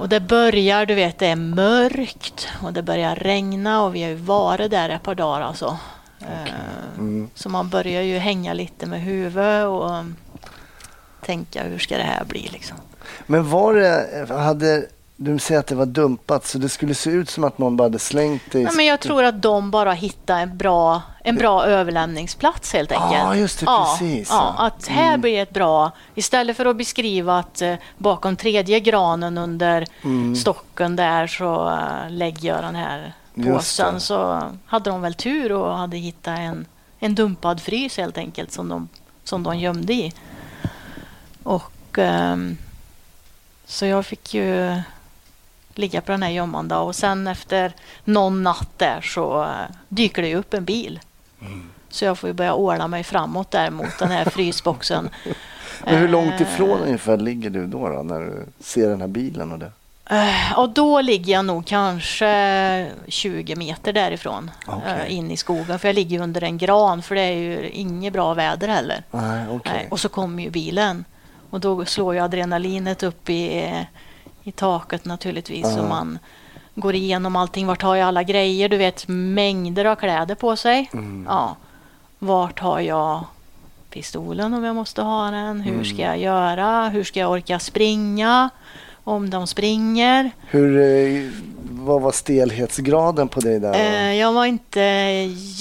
Och 0.00 0.08
det 0.08 0.20
börjar, 0.20 0.86
du 0.86 0.94
vet, 0.94 1.18
det 1.18 1.26
är 1.26 1.36
mörkt 1.36 2.48
och 2.62 2.72
det 2.72 2.82
börjar 2.82 3.16
regna 3.16 3.82
och 3.82 3.94
vi 3.94 4.02
har 4.02 4.10
ju 4.10 4.16
varit 4.16 4.70
där 4.70 4.88
ett 4.88 5.02
par 5.02 5.14
dagar 5.14 5.40
alltså. 5.40 5.78
Eh, 6.20 6.52
Mm. 6.98 7.30
Så 7.34 7.48
man 7.48 7.68
börjar 7.68 8.02
ju 8.02 8.18
hänga 8.18 8.52
lite 8.52 8.86
med 8.86 9.00
huvudet 9.00 9.66
och 9.66 9.90
um, 9.90 10.16
tänka 11.24 11.62
hur 11.62 11.78
ska 11.78 11.96
det 11.96 12.02
här 12.02 12.24
bli 12.24 12.48
liksom. 12.52 12.76
Men 13.26 13.50
var 13.50 13.74
det, 13.74 14.26
hade, 14.34 14.86
du 15.22 15.38
säger 15.38 15.60
att 15.60 15.66
det 15.66 15.74
var 15.74 15.86
dumpat 15.86 16.46
så 16.46 16.58
det 16.58 16.68
skulle 16.68 16.94
se 16.94 17.10
ut 17.10 17.30
som 17.30 17.44
att 17.44 17.58
någon 17.58 17.76
bara 17.76 17.82
hade 17.84 17.98
slängt 17.98 18.42
det. 18.52 18.60
Ja, 18.60 18.70
men 18.76 18.86
jag 18.86 19.00
tror 19.00 19.24
att 19.24 19.42
de 19.42 19.70
bara 19.70 19.92
hittar 19.92 20.40
en 20.40 20.56
bra, 20.56 21.02
en 21.24 21.36
bra 21.36 21.64
överlämningsplats 21.64 22.72
helt 22.72 22.92
enkelt. 22.92 23.12
Ja, 23.12 23.36
just 23.36 23.58
det, 23.60 23.64
ja, 23.66 23.96
precis, 23.98 24.28
Ja, 24.30 24.54
att 24.58 24.86
här 24.86 25.08
Mm. 25.08 25.20
blir 25.20 25.42
ett 25.42 25.50
bra, 25.50 25.90
istället 26.14 26.56
för 26.56 26.66
att 26.66 26.76
beskriva 26.76 27.38
att 27.38 27.62
eh, 27.62 27.74
bakom 27.98 28.36
tredje 28.36 28.80
granen 28.80 29.38
under 29.38 29.86
Mm. 30.02 30.36
stocken 30.36 30.96
där 30.96 31.26
så 31.26 31.68
eh, 31.70 32.10
lägger 32.10 32.48
jag 32.48 32.64
den 32.64 32.74
här 32.74 33.12
påsen. 33.34 34.00
Så 34.00 34.42
hade 34.66 34.90
de 34.90 35.02
väl 35.02 35.14
tur 35.14 35.52
och 35.52 35.78
hade 35.78 35.96
hittat 35.96 36.38
en, 36.38 36.66
en 36.98 37.14
dumpad 37.14 37.60
frys 37.60 37.96
helt 37.96 38.18
enkelt 38.18 38.52
som 38.52 38.68
de, 38.68 38.88
som 39.24 39.42
de 39.42 39.58
gömde 39.58 39.92
i. 39.92 40.12
Och 41.42 41.72
ehm, 41.98 42.56
så 43.66 43.86
jag 43.86 44.06
fick 44.06 44.34
ju 44.34 44.80
ligga 45.74 46.00
på 46.00 46.12
den 46.12 46.22
här 46.22 46.30
gömman 46.30 46.68
då. 46.68 46.76
och 46.76 46.96
sen 46.96 47.26
efter 47.26 47.72
någon 48.04 48.42
natt 48.42 48.68
där 48.76 49.00
så 49.00 49.42
eh, 49.42 49.48
dyker 49.88 50.22
det 50.22 50.34
upp 50.36 50.54
en 50.54 50.64
bil. 50.64 51.00
Mm. 51.40 51.70
Så 51.88 52.04
jag 52.04 52.18
får 52.18 52.28
ju 52.28 52.34
börja 52.34 52.54
åla 52.54 52.88
mig 52.88 53.04
framåt 53.04 53.50
där 53.50 53.70
mot 53.70 53.98
den 53.98 54.10
här 54.10 54.24
frysboxen. 54.24 55.10
Men 55.84 55.94
hur 55.98 56.08
långt 56.08 56.40
Eh, 56.40 56.42
ifrån 56.42 56.80
ungefär 56.80 57.16
ligger 57.16 57.50
du 57.50 57.66
då, 57.66 57.88
då 57.88 58.02
när 58.02 58.20
du 58.20 58.46
ser 58.60 58.88
den 58.88 59.00
här 59.00 59.08
bilen 59.08 59.52
och 59.52 59.58
det? 59.58 59.72
Eh, 60.10 60.58
Och 60.58 60.68
då 60.68 61.00
ligger 61.00 61.32
jag 61.32 61.44
nog 61.44 61.66
kanske 61.66 62.90
20 63.08 63.56
meter 63.56 63.92
därifrån 63.92 64.50
eh, 64.86 65.14
in 65.16 65.30
i 65.30 65.36
skogen. 65.36 65.78
För 65.78 65.88
jag 65.88 65.94
ligger 65.94 66.20
under 66.22 66.42
en 66.44 66.58
gran 66.58 67.02
för 67.02 67.14
det 67.14 67.20
är 67.20 67.36
ju 67.36 67.68
inget 67.70 68.12
bra 68.12 68.34
väder 68.34 68.68
heller. 68.68 69.02
Nej. 69.10 69.60
Nej, 69.64 69.86
Och 69.90 70.00
så 70.00 70.08
kommer 70.08 70.42
ju 70.42 70.50
bilen. 70.50 71.04
Och 71.50 71.60
då 71.60 71.84
slår 71.84 72.14
ju 72.14 72.20
adrenalinet 72.20 73.02
upp 73.02 73.30
i, 73.30 73.74
i 74.44 74.52
taket 74.52 75.04
naturligtvis. 75.04 75.66
Ja. 75.76 75.80
Och 75.82 75.88
man 75.88 76.18
går 76.74 76.94
igenom 76.94 77.36
allting. 77.36 77.66
Vart 77.66 77.82
har 77.82 77.96
jag 77.96 78.08
alla 78.08 78.22
grejer? 78.22 78.68
Du 78.68 78.76
vet 78.76 79.04
mängder 79.08 79.84
av 79.84 79.96
kläder 79.96 80.34
på 80.34 80.56
sig. 80.56 80.90
Mm. 80.92 81.26
Ja. 81.28 81.56
Vart 82.18 82.58
har 82.60 82.80
jag 82.80 83.24
pistolen 83.90 84.54
om 84.54 84.64
jag 84.64 84.74
måste 84.76 85.02
ha 85.02 85.30
den? 85.30 85.60
Hur 85.60 85.84
ska 85.84 85.94
Mm. 86.02 86.06
jag 86.06 86.18
göra? 86.18 86.88
Hur 86.88 87.04
ska 87.04 87.20
jag 87.20 87.30
orka 87.30 87.58
springa? 87.58 88.50
Om 89.04 89.30
de 89.30 89.46
springer. 89.46 90.30
Hur, 90.46 90.78
eh, 90.80 91.30
vad 91.70 92.00
var 92.02 92.12
stelhetsgraden 92.12 93.28
på 93.28 93.40
dig 93.40 93.60
där? 93.60 93.74
Eh, 93.74 94.14
jag 94.14 94.32
var 94.32 94.44
inte 94.44 94.80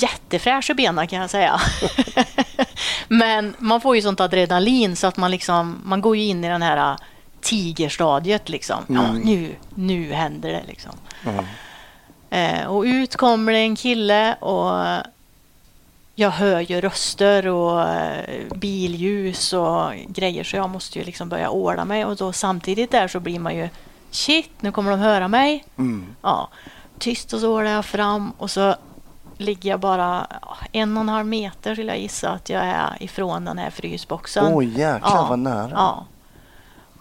jättefräsch 0.01 0.69
i 0.69 0.73
benen 0.73 1.07
kan 1.07 1.19
jag 1.19 1.29
säga. 1.29 1.59
Men 3.07 3.55
man 3.57 3.81
får 3.81 3.95
ju 3.95 4.01
sånt 4.01 4.19
adrenalin 4.19 4.95
så 4.95 5.07
att 5.07 5.17
man 5.17 5.31
liksom, 5.31 5.81
man 5.83 6.01
går 6.01 6.17
ju 6.17 6.23
in 6.23 6.43
i 6.43 6.49
den 6.49 6.61
här 6.61 6.97
tigerstadiet 7.41 8.49
liksom. 8.49 8.83
Ja, 8.87 9.03
Mm. 9.03 9.21
nu, 9.21 9.55
nu 9.75 10.13
händer 10.13 10.49
det 10.51 10.63
liksom. 10.67 10.91
Ja. 11.25 11.43
Eh, 12.37 12.65
och 12.67 12.81
ut 12.83 13.15
kommer 13.15 13.51
det 13.53 13.59
en 13.59 13.75
kille 13.75 14.35
och 14.35 14.85
jag 16.15 16.29
hör 16.29 16.59
ju 16.59 16.81
röster 16.81 17.47
och 17.47 17.81
eh, 17.89 18.53
billjus 18.55 19.53
och 19.53 19.91
grejer 20.07 20.43
så 20.43 20.55
jag 20.55 20.69
måste 20.69 20.99
ju 20.99 21.05
liksom 21.05 21.29
börja 21.29 21.49
ordna 21.49 21.85
mig 21.85 22.05
och 22.05 22.15
då 22.15 22.33
samtidigt 22.33 22.91
där 22.91 23.07
så 23.07 23.19
blir 23.19 23.39
man 23.39 23.55
ju 23.55 23.69
shit, 24.11 24.51
nu 24.59 24.71
kommer 24.71 24.91
de 24.91 24.99
höra 24.99 25.27
mig. 25.27 25.65
Mm. 25.77 26.05
Ja, 26.21 26.49
tyst 26.99 27.33
och 27.33 27.39
så 27.39 27.55
ordnar 27.55 27.71
jag 27.71 27.85
fram 27.85 28.31
och 28.37 28.51
så 28.51 28.75
ligger 29.37 29.69
jag 29.69 29.79
bara 29.79 30.27
en 30.71 30.97
och 30.97 31.01
en 31.01 31.09
halv 31.09 31.25
meter 31.25 31.75
skulle 31.75 31.91
jag 31.91 32.01
gissa 32.01 32.29
att 32.29 32.49
jag 32.49 32.63
är 32.63 32.97
ifrån 32.99 33.45
den 33.45 33.57
här 33.57 33.69
frysboxen. 33.69 34.45
Oj, 34.53 34.65
jäklar 34.79 34.99
Ja, 35.15 35.25
vad 35.29 35.39
nära. 35.39 35.69
Ja. 35.73 36.05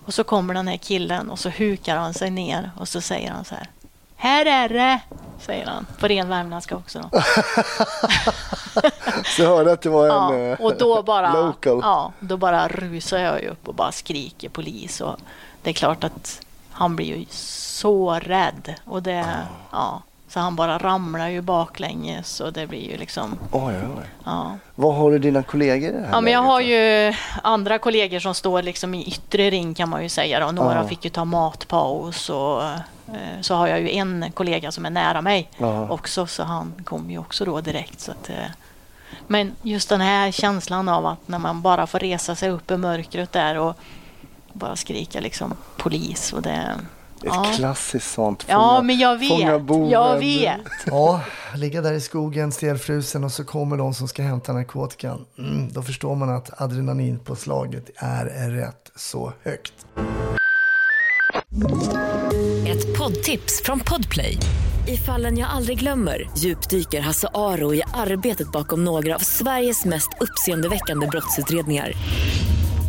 Och 0.09 0.14
så 0.14 0.25
kommer 0.25 0.55
den 0.55 0.68
här 0.68 0.77
killen 0.77 1.31
och 1.31 1.38
så 1.38 1.49
hukar 1.49 1.97
han 1.97 2.14
sig 2.14 2.31
ner 2.31 2.71
och 2.77 2.88
så 2.88 3.01
säger 3.01 3.31
han 3.31 3.44
så 3.44 3.55
här. 3.55 3.71
Här 4.16 4.47
är 4.47 4.68
det! 4.68 5.01
Säger 5.40 5.66
han. 5.66 5.87
På 6.01 6.09
ren 6.09 6.29
värmländska 6.29 6.77
också 6.77 6.99
då. 7.12 7.23
Så 9.25 9.47
hörde 9.47 9.73
att 9.73 9.83
det 9.83 9.88
var 9.90 10.05
en 10.05 10.11
Ja, 10.11 10.35
eh, 10.53 10.61
och 10.61 10.77
då 10.79 11.03
bara, 11.03 11.33
local. 11.47 11.81
ja, 11.83 12.12
då 12.21 12.37
bara 12.37 12.68
rusar 12.68 13.18
jag 13.18 13.42
upp 13.42 13.68
och 13.68 13.75
bara 13.75 13.92
skriker 13.92 14.49
polis. 14.49 15.01
Och 15.01 15.16
det 15.62 15.71
är 15.71 15.75
klart 15.75 16.05
att 16.05 16.40
han 16.71 16.97
blir 16.97 17.16
ju 17.16 17.27
så 17.31 18.14
rädd. 18.14 18.75
Och 18.85 19.03
det, 19.03 19.27
ja, 19.73 20.03
så 20.29 20.41
han 20.41 20.57
bara 20.57 20.79
ramlar 20.79 21.29
ju 21.29 21.41
baklänges 21.41 22.41
och 22.41 22.53
det 22.53 22.67
blir 22.67 22.91
ju 22.91 22.97
liksom, 22.97 23.38
Oj, 23.53 23.75
oj. 23.99 24.05
ja. 24.25 24.57
Vad 24.75 24.95
har 24.95 25.11
du 25.11 25.19
dina 25.19 25.43
kollegor 25.43 25.88
i 25.91 25.93
det 25.93 26.01
här 26.01 26.09
Ja, 26.12 26.21
men 26.21 26.33
jag 26.33 26.43
har 26.43 26.61
då? 26.61 26.67
ju 26.67 27.14
andra 27.43 27.79
kollegor 27.79 28.19
som 28.19 28.35
står 28.35 28.62
liksom 28.62 28.95
i 28.95 29.05
yttre 29.05 29.51
ring 29.51 29.75
kan 29.75 29.88
man 29.88 30.03
ju 30.03 30.09
säga. 30.09 30.47
Och 30.47 30.55
några 30.55 30.75
Ja. 30.83 30.88
fick 30.88 31.05
ju 31.05 31.11
ta 31.11 31.25
matpaus 31.25 32.31
och 32.31 32.62
eh, 32.62 33.41
så 33.41 33.55
har 33.55 33.67
jag 33.69 33.81
ju 33.81 33.91
en 33.91 34.25
kollega 34.35 34.73
som 34.73 34.87
är 34.87 34.91
nära 34.91 35.21
mig 35.23 35.51
Ja. 35.59 35.88
också. 35.88 36.27
Så 36.27 36.43
han 36.43 36.73
kom 36.85 37.11
ju 37.11 37.19
också 37.19 37.45
då 37.45 37.61
direkt. 37.61 38.01
Så 38.01 38.11
att, 38.12 38.31
eh, 38.31 38.37
men 39.27 39.53
just 39.62 39.88
den 39.88 40.01
här 40.01 40.31
känslan 40.31 40.88
av 40.88 41.07
att 41.07 41.29
när 41.29 41.38
man 41.38 41.62
bara 41.62 41.87
får 41.87 41.99
resa 41.99 42.35
sig 42.35 42.51
upp 42.51 42.71
i 42.71 42.77
mörkret 42.77 43.33
där 43.33 43.59
och 43.59 43.77
bara 44.53 44.77
skrika 44.77 45.21
liksom 45.21 45.55
polis 45.77 46.33
och 46.33 46.43
det. 46.43 46.75
Ett 47.22 47.31
ja. 47.35 47.52
klassiskt 47.57 48.11
sånt. 48.14 48.44
Ja, 48.48 48.83
men 48.83 48.98
jag 48.98 49.28
fånga 49.28 49.59
vet. 49.59 49.66
boven. 49.66 49.90
Jag 49.90 50.18
vet. 50.18 50.61
Ja, 50.87 51.20
ligga 51.54 51.81
där 51.83 51.92
i 51.92 52.00
skogen 52.00 52.52
stelfrusen 52.52 53.24
och 53.24 53.33
så 53.33 53.44
kommer 53.44 53.76
de 53.76 53.94
som 53.94 54.09
ska 54.09 54.22
hämta 54.22 54.52
narkotikan. 54.52 55.24
Mm, 55.38 55.72
då 55.72 55.83
förstår 55.83 56.14
man 56.14 56.31
att 56.31 56.61
adrenalinpåslaget 56.62 57.90
är 57.96 58.50
rätt 58.50 58.92
så 58.96 59.33
högt. 59.42 59.72
Ett 62.68 62.98
poddtips 62.98 63.62
från 63.64 63.81
Podplay. 63.81 64.38
I 64.88 64.96
fallen 64.96 65.38
jag 65.38 65.50
aldrig 65.50 65.78
glömmer 65.78 66.31
djupdyker 66.38 67.00
Hasse 67.00 67.28
Aro 67.35 67.74
i 67.74 67.83
arbetet 67.94 68.52
bakom 68.52 68.85
några 68.85 69.14
av 69.14 69.18
Sveriges 69.18 69.85
mest 69.85 70.09
uppseendeväckande 70.20 71.07
brottsutredningar. 71.07 71.92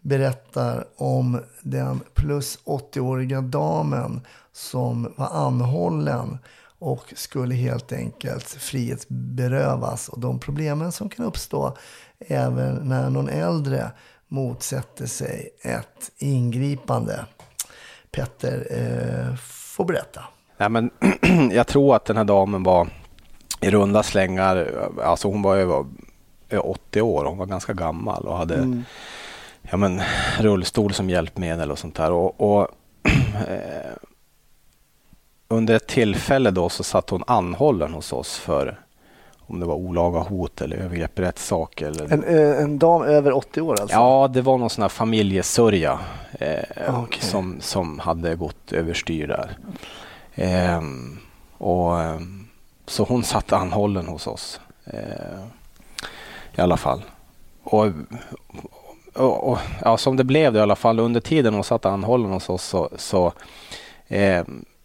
berättar 0.00 0.84
om 0.96 1.40
den 1.62 2.00
plus 2.14 2.58
80-åriga 2.64 3.40
damen 3.40 4.20
som 4.52 5.12
var 5.16 5.28
anhållen 5.28 6.38
och 6.78 7.12
skulle 7.16 7.54
helt 7.54 7.92
enkelt 7.92 8.44
frihetsberövas 8.44 10.08
och 10.08 10.20
de 10.20 10.38
problemen 10.38 10.92
som 10.92 11.08
kan 11.08 11.24
uppstå 11.24 11.76
även 12.18 12.74
när 12.74 13.10
någon 13.10 13.28
äldre 13.28 13.90
motsätter 14.28 15.06
sig 15.06 15.50
ett 15.62 16.10
ingripande. 16.18 17.24
Petter 18.10 18.66
eh, 18.70 19.36
får 19.36 19.84
berätta. 19.84 20.24
Nej, 20.56 20.68
men 20.68 20.90
jag 21.52 21.66
tror 21.66 21.96
att 21.96 22.04
den 22.04 22.16
här 22.16 22.24
damen 22.24 22.62
var 22.62 22.88
i 23.60 23.70
runda 23.70 24.02
slängar, 24.02 24.88
alltså 25.04 25.28
hon 25.28 25.42
var 25.42 25.56
över 25.56 25.84
80 26.58 27.02
år, 27.02 27.24
hon 27.24 27.38
var 27.38 27.46
ganska 27.46 27.72
gammal 27.72 28.26
och 28.26 28.36
hade 28.36 28.54
mm. 28.54 28.84
Ja, 29.70 29.76
men, 29.76 30.02
rullstol 30.38 30.94
som 30.94 31.10
hjälpmedel 31.10 31.70
och 31.70 31.78
sånt 31.78 31.94
där. 31.94 32.12
Och, 32.12 32.40
och 32.40 32.68
eh, 33.48 33.92
under 35.48 35.74
ett 35.74 35.86
tillfälle 35.86 36.50
då 36.50 36.68
så 36.68 36.84
satt 36.84 37.10
hon 37.10 37.24
anhållen 37.26 37.92
hos 37.92 38.12
oss 38.12 38.38
för 38.38 38.78
om 39.48 39.60
det 39.60 39.66
var 39.66 39.74
olaga 39.74 40.18
hot 40.18 40.60
eller 40.60 40.76
övergrepp 40.76 41.18
i 41.18 41.22
rättssak. 41.22 41.82
Eller... 41.82 42.12
En, 42.12 42.24
eh, 42.24 42.62
en 42.62 42.78
dam 42.78 43.02
över 43.02 43.32
80 43.32 43.60
år 43.60 43.80
alltså? 43.80 43.96
Ja, 43.96 44.28
det 44.32 44.42
var 44.42 44.58
någon 44.58 44.70
sån 44.70 44.82
här 44.82 44.88
familjesörja 44.88 45.98
eh, 46.32 47.02
okay. 47.02 47.20
som, 47.20 47.60
som 47.60 47.98
hade 47.98 48.34
gått 48.34 48.72
överstyr 48.72 49.26
där. 49.26 49.56
Eh, 50.34 50.82
och, 51.58 52.00
ehm, 52.00 52.46
så 52.86 53.04
hon 53.04 53.24
satt 53.24 53.52
anhållen 53.52 54.06
hos 54.06 54.26
oss 54.26 54.60
eh, 54.84 55.44
i 56.56 56.60
alla 56.60 56.76
fall. 56.76 57.04
Och, 57.62 57.86
och, 59.18 59.50
och, 59.52 59.58
ja, 59.84 59.96
som 59.96 60.16
det 60.16 60.24
blev 60.24 60.52
det 60.52 60.58
i 60.58 60.62
alla 60.62 60.76
fall 60.76 61.00
under 61.00 61.20
tiden 61.20 61.54
hon 61.54 61.64
satt 61.64 61.86
anhållen 61.86 62.30
hos 62.30 62.48
oss 62.48 62.64
så, 62.64 62.88
så 62.96 63.32
eh, 64.08 64.44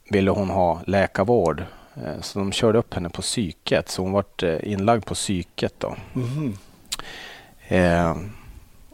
ville 0.09 0.31
hon 0.31 0.49
ha 0.49 0.81
läkarvård. 0.87 1.63
Eh, 1.95 2.21
så 2.21 2.39
de 2.39 2.51
körde 2.51 2.79
upp 2.79 2.93
henne 2.93 3.09
på 3.09 3.21
psyket, 3.21 3.89
så 3.89 4.01
hon 4.01 4.11
vart 4.11 4.43
eh, 4.43 4.57
inlagd 4.71 5.05
på 5.05 5.13
psyket. 5.13 5.73
Då. 5.77 5.95
Mm. 6.15 6.53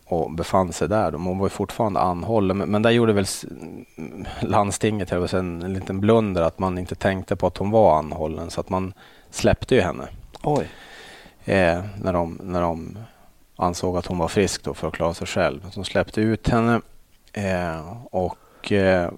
Och 0.05 0.31
befann 0.31 0.73
sig 0.73 0.89
där. 0.89 1.11
Hon 1.11 1.37
var 1.37 1.49
fortfarande 1.49 1.99
anhållen, 1.99 2.57
men, 2.57 2.69
men 2.69 2.81
där 2.81 2.89
gjorde 2.89 3.13
väl 3.13 3.25
landstinget 4.41 5.11
en, 5.11 5.61
en 5.61 5.73
liten 5.73 5.99
blunder 5.99 6.41
att 6.41 6.59
man 6.59 6.77
inte 6.77 6.95
tänkte 6.95 7.35
på 7.35 7.47
att 7.47 7.57
hon 7.57 7.71
var 7.71 7.97
anhållen, 7.97 8.49
så 8.49 8.61
att 8.61 8.69
man 8.69 8.93
släppte 9.29 9.75
ju 9.75 9.81
henne. 9.81 10.07
Oj. 10.43 10.67
Eh, 11.45 11.83
när, 12.01 12.13
de, 12.13 12.39
när 12.43 12.61
de 12.61 12.97
ansåg 13.59 13.97
att 13.97 14.05
hon 14.05 14.17
var 14.17 14.27
frisk 14.27 14.63
då 14.63 14.73
för 14.73 14.87
att 14.87 14.93
klara 14.93 15.13
sig 15.13 15.27
själv. 15.27 15.61
Så 15.61 15.79
de 15.79 15.85
släppte 15.85 16.21
ut 16.21 16.47
henne 16.47 16.81
eh, 17.33 18.03
och 18.11 18.71
eh, 18.71 19.11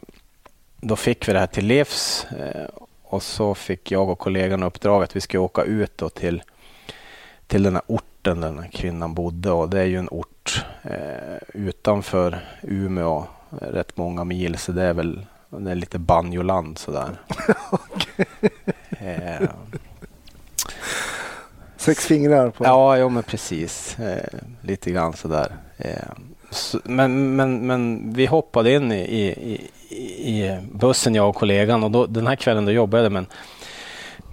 då 0.77 0.95
fick 0.95 1.27
vi 1.27 1.33
det 1.33 1.39
här 1.39 1.47
till 1.47 1.65
livs 1.65 2.25
eh, 2.25 2.69
och 3.03 3.23
så 3.23 3.55
fick 3.55 3.91
jag 3.91 4.09
och 4.09 4.19
kollegan 4.19 4.63
uppdrag 4.63 5.03
att 5.03 5.15
vi 5.15 5.21
skulle 5.21 5.41
åka 5.41 5.63
ut 5.63 5.97
då 5.97 6.09
till, 6.09 6.43
till 7.47 7.63
den 7.63 7.75
här 7.75 7.83
orten 7.87 8.41
där 8.41 8.47
den 8.47 8.59
här 8.59 8.71
kvinnan 8.71 9.13
bodde 9.13 9.51
och 9.51 9.69
det 9.69 9.79
är 9.79 9.85
ju 9.85 9.97
en 9.97 10.09
ort 10.11 10.65
utanför 11.53 12.39
Umeå, 12.61 13.25
rätt 13.49 13.97
många 13.97 14.23
mil 14.23 14.57
så 14.57 14.71
det 14.71 14.83
är 14.83 14.93
väl 14.93 15.25
det 15.49 15.71
är 15.71 15.75
lite 15.75 15.99
banjoland 15.99 16.77
sådär. 16.77 17.17
eh, 18.89 19.49
Sex 21.81 22.05
fingrar 22.05 22.49
på? 22.49 22.65
Ja, 22.65 22.97
jo, 22.97 23.09
men 23.09 23.23
precis. 23.23 23.99
Eh, 23.99 24.39
lite 24.61 24.91
grann 24.91 25.13
sådär. 25.13 25.51
Eh, 25.77 25.91
så, 26.51 26.79
men, 26.83 27.35
men, 27.35 27.67
men 27.67 28.13
vi 28.13 28.25
hoppade 28.25 28.73
in 28.73 28.91
i, 28.91 28.97
i, 28.99 29.95
i 30.37 30.59
bussen, 30.71 31.15
jag 31.15 31.29
och 31.29 31.35
kollegan. 31.35 31.83
Och 31.83 31.91
då, 31.91 32.05
den 32.05 32.27
här 32.27 32.35
kvällen 32.35 32.65
då 32.65 32.71
jobbade 32.71 33.03
jag 33.03 33.11
med 33.11 33.19
en, 33.19 33.27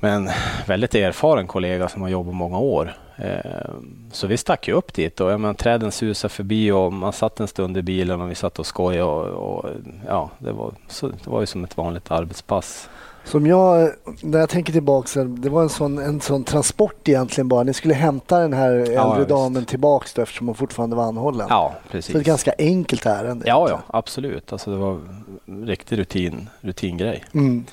med 0.01 0.15
en 0.15 0.31
väldigt 0.67 0.95
erfaren 0.95 1.47
kollega 1.47 1.89
som 1.89 2.03
har 2.03 2.09
jobbat 2.09 2.35
många 2.35 2.59
år. 2.59 2.97
Eh, 3.17 3.71
så 4.13 4.27
vi 4.27 4.37
stack 4.37 4.69
ju 4.69 4.75
upp 4.75 4.95
dit 4.95 5.21
och 5.21 5.31
jag 5.33 5.41
menar, 5.41 5.55
träden 5.55 5.93
susade 5.93 6.35
förbi 6.35 6.71
och 6.71 6.93
man 6.93 7.13
satt 7.13 7.41
en 7.41 7.49
stund 7.49 7.77
i 7.77 7.83
bilen 7.83 8.21
och 8.21 8.31
vi 8.31 8.35
satt 8.35 8.59
och 8.59 8.67
skojade. 8.67 9.05
Och, 9.05 9.27
och 9.27 9.71
ja, 10.07 10.31
det, 10.39 10.53
var, 10.53 10.73
så, 10.89 11.09
det 11.09 11.27
var 11.27 11.41
ju 11.41 11.47
som 11.47 11.65
ett 11.65 11.77
vanligt 11.77 12.11
arbetspass. 12.11 12.89
Som 13.29 13.47
jag, 13.47 13.91
när 14.23 14.39
jag 14.39 14.49
tänker 14.49 14.73
tillbaka, 14.73 15.25
det 15.25 15.49
var 15.49 15.63
en 15.63 15.69
sån, 15.69 15.99
en 15.99 16.21
sån 16.21 16.45
transport 16.45 17.09
egentligen 17.09 17.49
bara. 17.49 17.63
Ni 17.63 17.75
skulle 17.75 17.95
hämta 17.95 18.39
den 18.39 18.53
här 18.53 18.71
äldre 18.71 18.95
ja, 18.95 19.25
damen 19.29 19.65
tillbaks 19.65 20.15
då, 20.15 20.23
eftersom 20.23 20.47
hon 20.47 20.57
fortfarande 20.57 20.97
var 20.97 21.05
anhållen. 21.05 21.47
Ja, 21.51 21.75
precis. 21.91 22.13
Så 22.13 22.19
ett 22.19 22.25
ganska 22.25 22.53
enkelt 22.59 23.07
ärende. 23.07 23.45
Ja, 23.49 23.69
ja, 23.71 23.81
absolut. 23.87 24.53
Alltså 24.53 24.71
det 24.71 24.77
var 24.77 25.01
en 25.47 25.67
riktig 25.67 25.99
rutin, 25.99 26.49
rutingrej. 26.61 27.25
Mm. 27.35 27.65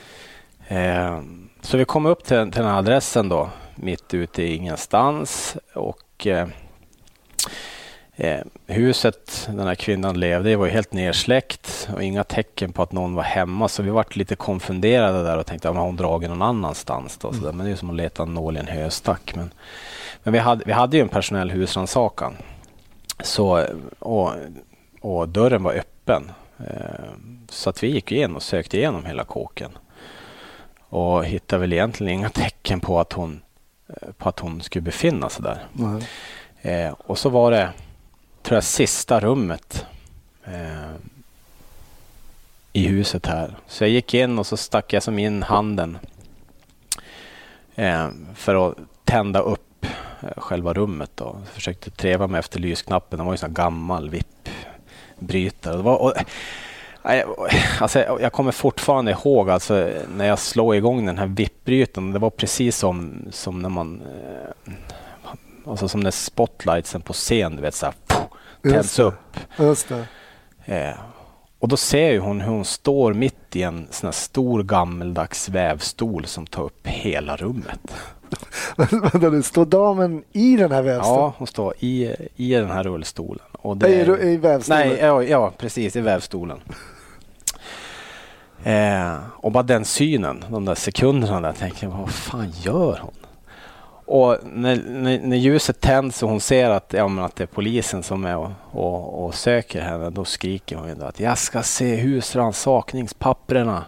Eh, 0.68 1.20
så 1.62 1.78
vi 1.78 1.86
kom 1.86 2.06
upp 2.06 2.24
till, 2.24 2.38
till 2.38 2.62
den 2.62 2.72
här 2.72 2.80
adressen 2.80 3.30
då, 3.30 3.50
mitt 3.76 4.14
ute 4.14 4.44
i 4.44 4.56
ingenstans. 4.56 5.58
Och 5.74 6.28
eh, 6.28 6.48
Eh, 8.18 8.40
huset 8.68 9.48
den 9.52 9.68
här 9.68 9.76
kvinnan 9.76 10.20
levde 10.20 10.52
i 10.52 10.56
var 10.56 10.68
helt 10.68 10.94
nersläckt 10.94 11.90
och 11.94 12.04
inga 12.04 12.24
tecken 12.24 12.74
på 12.74 12.84
att 12.84 12.92
någon 12.92 13.16
var 13.16 13.24
hemma. 13.24 13.68
Så 13.68 13.84
vi 13.84 13.90
vart 13.90 14.16
lite 14.16 14.36
konfunderade 14.36 15.24
där 15.24 15.38
och 15.38 15.46
tänkte 15.46 15.70
att 15.70 15.78
hon 15.78 15.96
dragit 15.96 16.30
någon 16.30 16.42
annanstans. 16.42 17.18
Då, 17.18 17.30
mm. 17.30 17.58
Men 17.58 17.66
det 17.66 17.72
är 17.72 17.76
som 17.76 17.90
att 17.90 17.96
leta 17.96 18.24
en 18.24 18.34
nål 18.34 18.58
i 18.58 18.60
en 18.60 18.68
höstack. 18.68 19.36
Men, 19.36 19.52
men 20.24 20.34
vi, 20.34 20.40
hade, 20.40 20.64
vi 20.66 20.72
hade 20.72 20.98
ju 20.98 21.04
en 21.04 21.10
personell 21.10 21.52
husrannsakan. 21.52 22.38
Så, 23.24 23.66
och, 24.00 24.32
och 25.02 25.30
dörren 25.30 25.64
var 25.64 25.74
öppen. 25.74 26.32
Eh, 26.60 27.10
så 27.50 27.70
att 27.70 27.84
vi 27.84 27.88
gick 27.88 28.12
in 28.12 28.36
och 28.36 28.44
sökte 28.44 28.78
igenom 28.78 29.06
hela 29.06 29.24
kåken. 29.24 29.78
Och 30.90 31.26
hittade 31.26 31.60
väl 31.60 31.74
egentligen 31.74 32.14
inga 32.14 32.30
tecken 32.30 32.80
på 32.80 33.00
att 33.00 33.14
hon, 33.14 33.42
eh, 33.88 34.12
på 34.18 34.30
att 34.30 34.40
hon 34.40 34.62
skulle 34.62 34.82
befinna 34.82 35.30
sig 35.30 35.44
där. 35.44 35.66
Mm. 35.80 36.02
Eh, 36.62 36.94
och 37.00 37.18
så 37.18 37.30
var 37.30 37.52
det 37.52 37.70
tror 38.46 38.56
jag, 38.56 38.64
sista 38.64 39.20
rummet 39.20 39.86
eh, 40.46 40.92
i 42.74 42.88
huset 42.88 43.26
här. 43.26 43.56
Så 43.68 43.84
jag 43.84 43.92
gick 43.92 44.14
in 44.14 44.40
och 44.40 44.48
så 44.48 44.58
stack 44.58 44.94
jag 44.94 45.04
som 45.04 45.20
in 45.20 45.44
handen 45.44 45.98
eh, 47.76 48.08
för 48.36 48.70
att 48.70 48.78
tända 49.04 49.40
upp 49.40 49.86
eh, 50.22 50.30
själva 50.38 50.74
rummet. 50.74 51.12
Då. 51.16 51.38
Jag 51.40 51.54
försökte 51.54 51.92
treva 51.92 52.28
mig 52.28 52.40
efter 52.40 52.60
lysknappen. 52.60 53.18
Den 53.18 53.26
var 53.26 53.34
ju 53.34 53.46
en 53.46 53.54
gammal 53.54 54.10
vippbrytare. 54.10 55.76
Det 55.76 55.84
var, 55.84 56.02
och, 56.02 56.14
Alltså, 57.80 58.00
jag 58.00 58.34
kommer 58.34 58.52
fortfarande 58.52 59.12
ihåg 59.12 59.50
alltså, 59.50 59.92
när 60.16 60.26
jag 60.26 60.40
slog 60.40 60.76
igång 60.76 61.06
den 61.06 61.18
här 61.18 61.26
vippbrytaren. 61.26 62.12
Det 62.12 62.20
var 62.20 62.30
precis 62.30 62.78
som, 62.78 63.26
som 63.32 63.62
när 63.62 63.70
man... 63.70 64.02
Eh, 64.02 64.74
alltså 65.68 65.88
som 65.88 66.00
när 66.00 66.12
spotlightsen 66.12 67.02
på 67.02 67.14
scen, 67.14 67.56
du 67.56 67.62
vet 67.62 67.76
så 67.76 67.86
här, 67.86 67.96
tänds 68.72 69.00
upp. 69.00 69.38
Just. 69.60 69.92
Eh, 70.66 70.90
och 71.60 71.68
då 71.68 71.78
ser 71.78 72.20
hon 72.20 72.42
hur 72.42 72.52
hon 72.52 72.66
står 72.66 73.14
mitt 73.14 73.56
i 73.56 73.64
en 73.64 73.88
sån 73.92 74.14
stor 74.14 74.64
gammeldags 74.64 75.50
vävstol 75.50 76.26
som 76.26 76.48
tar 76.48 76.64
upp 76.64 76.88
hela 76.88 77.36
rummet. 77.36 77.80
Vänta 78.78 79.30
nu, 79.30 79.44
står 79.44 79.66
damen 79.66 80.24
i 80.32 80.58
den 80.58 80.72
här 80.72 80.82
vävstolen? 80.82 81.22
Ja, 81.22 81.34
hon 81.38 81.48
står 81.48 81.74
i, 81.80 82.16
i 82.36 82.54
den 82.54 82.72
här 82.72 82.84
rullstolen. 82.84 83.46
Och 83.52 83.78
det, 83.78 83.90
I, 83.90 84.34
I 84.34 84.38
vävstolen? 84.38 84.88
Nej, 84.88 84.98
ja, 85.00 85.24
ja, 85.24 85.52
precis 85.58 85.96
i 85.96 86.02
vävstolen. 86.02 86.60
Eh, 88.64 89.18
och 89.28 89.52
bara 89.52 89.64
den 89.64 89.86
synen, 89.86 90.46
de 90.50 90.66
där 90.66 90.76
sekunderna 90.76 91.42
där, 91.42 91.54
tänker 91.54 91.88
jag, 91.88 91.92
vad 91.98 92.12
fan 92.12 92.52
gör 92.62 93.00
hon? 93.02 93.14
Och 94.06 94.38
när, 94.44 94.76
när, 94.76 95.20
när, 95.20 95.38
ljuset 95.38 95.82
tänds 95.82 96.24
och 96.24 96.30
hon 96.30 96.42
ser 96.42 96.70
att, 96.70 96.94
ja, 96.94 97.08
men 97.08 97.26
att 97.26 97.36
det 97.36 97.44
är 97.44 97.48
polisen 97.48 98.04
som 98.04 98.26
är 98.26 98.38
och, 98.38 98.52
och, 98.72 99.26
och 99.26 99.36
söker 99.36 99.82
henne, 99.82 100.10
då 100.10 100.26
skriker 100.26 100.76
hon 100.76 101.02
att 101.02 101.20
jag 101.20 101.38
ska 101.38 101.64
se 101.64 101.96
husrannsakningspapperna. 101.96 103.86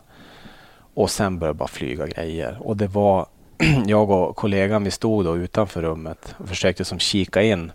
Och 0.94 1.10
sen 1.10 1.40
börjar 1.40 1.54
det 1.54 1.58
bara 1.58 1.68
flyga 1.68 2.08
grejer. 2.08 2.58
Och 2.62 2.78
det 2.78 2.88
var 2.88 3.26
jag 3.86 4.10
och 4.10 4.36
kollegan, 4.36 4.84
vi 4.84 4.92
stod 4.92 5.26
då 5.26 5.38
utanför 5.38 5.82
rummet 5.82 6.36
och 6.38 6.48
försökte 6.48 6.86
som 6.86 7.00
kika 7.00 7.42
in. 7.42 7.72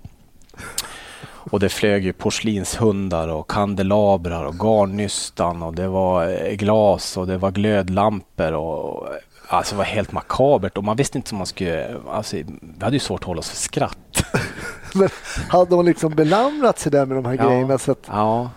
Och 1.50 1.60
det 1.60 1.68
flög 1.68 2.04
ju 2.04 2.12
porslinshundar 2.12 3.28
och 3.28 3.50
kandelabrar 3.50 4.44
och 4.44 4.54
garnnystan 4.54 5.62
och 5.62 5.74
det 5.74 5.88
var 5.88 6.28
eh, 6.28 6.54
glas 6.54 7.16
och 7.16 7.26
det 7.26 7.38
var 7.38 7.50
glödlampor 7.50 8.52
och 8.52 9.08
Alltså 9.52 9.74
det 9.74 9.78
var 9.78 9.84
helt 9.84 10.12
makabert 10.12 10.78
och 10.78 10.84
man 10.84 10.96
visste 10.96 11.18
inte 11.18 11.32
om 11.32 11.38
man 11.38 11.46
skulle... 11.46 11.96
Alltså, 12.10 12.36
vi 12.36 12.44
hade 12.80 12.96
ju 12.96 13.00
svårt 13.00 13.20
att 13.20 13.26
hålla 13.26 13.38
oss 13.38 13.50
för 13.50 13.56
skratt. 13.56 14.24
Men 14.94 15.08
hade 15.48 15.74
hon 15.74 15.86
liksom 15.86 16.14
belamrat 16.14 16.78
sig 16.78 16.92
där 16.92 17.06
med 17.06 17.16
de 17.16 17.24
här 17.24 17.36
ja, 17.38 17.48
grejerna? 17.48 17.78
Så 17.78 17.92
att... 17.92 18.04
Ja, 18.06 18.50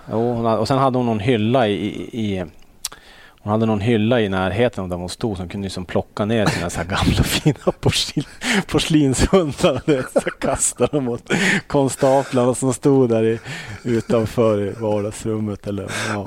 och 0.59 0.67
sen 0.67 0.77
hade 0.77 0.97
hon 0.97 1.05
någon 1.05 1.19
hylla 1.19 1.67
i, 1.67 1.87
i, 2.11 2.45
hon 3.45 3.51
hade 3.51 3.65
någon 3.65 3.81
hylla 3.81 4.21
i 4.21 4.29
närheten 4.29 4.83
av 4.83 4.89
där 4.89 4.97
hon 4.97 5.09
stod 5.09 5.37
som 5.37 5.49
kunde 5.49 5.65
liksom 5.65 5.85
plocka 5.85 6.25
ner 6.25 6.45
sina 6.45 6.69
så 6.69 6.77
här 6.77 6.85
gamla 6.85 7.23
fina 7.23 7.71
porslin, 7.79 8.23
porslinshundar 8.67 9.81
och 10.13 10.39
kasta 10.39 10.87
dem 10.87 11.03
mot 11.03 11.31
konstaplarna 11.67 12.55
som 12.55 12.73
stod 12.73 13.09
där 13.09 13.23
i, 13.23 13.39
utanför 13.83 14.61
i 14.61 14.73
vardagsrummet. 14.79 15.67
Eller, 15.67 15.91
ja. 16.09 16.25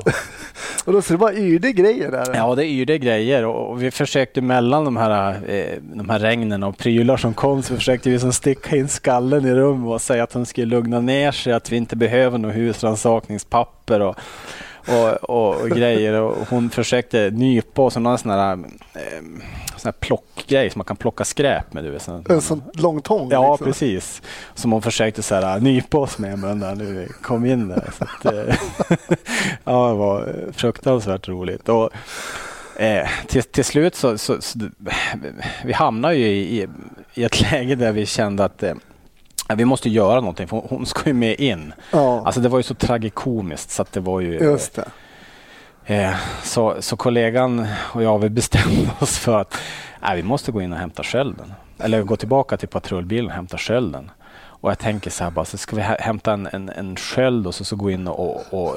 Och 0.85 0.93
då 0.93 1.03
så 1.03 1.13
det 1.13 1.19
bara 1.19 1.35
yrde 1.35 1.73
grejer 1.73 2.11
där? 2.11 2.35
Ja, 2.35 2.55
det 2.55 2.67
yrde 2.67 2.99
grejer 2.99 3.45
och 3.45 3.83
vi 3.83 3.91
försökte 3.91 4.41
mellan 4.41 4.85
de 4.85 4.97
här, 4.97 5.41
eh, 5.51 5.79
de 5.83 6.11
här 6.11 6.19
regnen 6.19 6.63
och 6.63 6.79
prylar 6.79 7.17
som 7.17 7.35
kom 7.35 7.63
så 7.63 7.75
försökte 7.75 8.11
vi 8.11 8.19
som 8.19 8.33
sticka 8.33 8.77
in 8.77 8.89
skallen 8.89 9.47
i 9.47 9.55
rummet 9.55 9.95
och 9.95 10.01
säga 10.01 10.23
att 10.23 10.33
hon 10.33 10.47
skulle 10.47 10.67
lugna 10.67 11.01
ner 11.01 11.33
sig, 11.33 11.53
att 11.53 11.73
vi 11.73 11.77
inte 11.77 11.97
behöver 11.97 12.39
något 12.39 12.55
husrannsakningspapper 12.55 14.01
och, 14.01 14.17
och, 14.89 15.31
och, 15.31 15.61
och, 15.61 15.71
grejer. 15.71 16.21
Och 16.21 16.49
hon 16.49 16.71
försökte 16.71 17.31
nypa 17.31 17.83
oss 17.83 17.97
någon 17.97 18.19
sån 18.19 18.31
här, 18.31 18.53
eh, 18.95 19.23
sån 19.77 19.93
plockgrej 20.01 20.71
som 20.71 20.79
man 20.79 20.85
kan 20.85 20.97
plocka 20.97 21.25
skräp 21.25 21.73
med. 21.73 21.85
Du 21.85 21.91
vet, 21.91 22.03
sån, 22.03 22.25
en 22.29 22.41
sån 22.41 22.63
lång 22.75 23.01
tång? 23.01 23.29
Ja, 23.31 23.51
liksom. 23.51 23.67
precis. 23.67 24.23
Som 24.55 24.73
hon 24.73 24.83
försökte 24.83 25.23
så 25.23 25.35
här, 25.35 25.61
nypa 25.61 25.99
oss 25.99 26.19
med, 26.19 26.39
men 26.39 26.59
när 26.59 26.75
vi 26.75 27.09
kom 27.23 27.47
in 27.47 27.69
där. 27.69 27.91
Så 27.99 28.05
att, 28.05 28.35
eh, 28.35 28.55
ja, 29.65 29.89
det 29.89 29.95
var 29.95 30.35
fruktansvärt 30.53 31.29
roligt. 31.29 31.69
Och, 31.69 31.91
Eh, 32.79 33.09
till, 33.27 33.43
till 33.43 33.65
slut 33.65 33.95
så, 33.95 34.19
så, 34.19 34.41
så, 34.41 34.59
vi 35.65 35.73
hamnade 35.73 36.15
ju 36.15 36.27
i, 36.27 36.67
i, 37.15 37.25
ett 37.25 37.41
läge 37.41 37.75
där 37.75 37.93
vi 37.93 38.07
kände 38.07 38.45
att 38.45 38.63
eh, 38.63 38.75
vi 39.57 39.65
måste 39.65 39.89
göra 39.89 40.21
någonting 40.21 40.49
för 40.49 40.63
hon 40.69 40.87
ska 40.87 41.09
ju 41.09 41.15
med 41.15 41.41
in. 41.41 41.73
Ja. 41.93 42.23
Alltså 42.27 42.41
det 42.41 42.49
var 42.49 42.59
ju 42.59 42.63
så 42.63 42.75
tragikomiskt 42.75 43.71
så 43.71 43.83
att 43.83 43.93
det 43.93 44.01
var 44.01 44.21
ju... 44.21 44.33
Just 44.33 44.75
det. 44.75 44.89
Eh, 45.95 46.15
så, 46.43 46.77
så 46.81 46.97
kollegan 46.97 47.67
och 47.77 48.03
jag 48.03 48.19
vi 48.19 48.29
bestämde 48.29 48.91
oss 49.01 49.19
för 49.19 49.41
att 49.41 49.59
nej, 50.03 50.17
vi 50.17 50.23
måste 50.23 50.53
gå 50.53 50.63
in 50.63 50.73
och 50.73 50.79
hämta 50.79 51.03
skölden. 51.03 51.53
Eller 51.79 52.03
gå 52.03 52.17
tillbaka 52.17 52.57
till 52.57 52.69
patrullbilen 52.69 53.27
och 53.27 53.33
hämta 53.33 53.59
skölden. 53.59 54.11
Och 54.61 54.71
jag 54.71 54.79
tänker 54.79 55.11
så 55.11 55.25
här 55.25 55.31
bara, 55.31 55.45
så 55.45 55.59
ska 55.59 55.77
vi 55.77 55.83
hämta 55.83 56.33
en, 56.33 56.49
en, 56.53 56.69
en 56.69 56.97
sköld 56.97 57.47
och 57.47 57.55
så, 57.55 57.65
så 57.65 57.77
gå 57.77 57.91
in 57.91 58.09
och, 58.09 58.55
och 58.55 58.77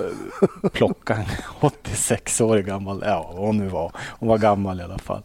plocka 0.74 1.16
en 1.16 1.26
86-årig 1.70 2.66
gammal, 2.66 3.04
ja 3.06 3.32
vad 3.34 3.46
hon 3.46 3.58
nu 3.58 3.68
var, 3.68 3.92
hon 4.20 4.30
var 4.30 4.38
gammal 4.38 4.80
i 4.80 4.84
alla 4.84 4.98
fall. 4.98 5.22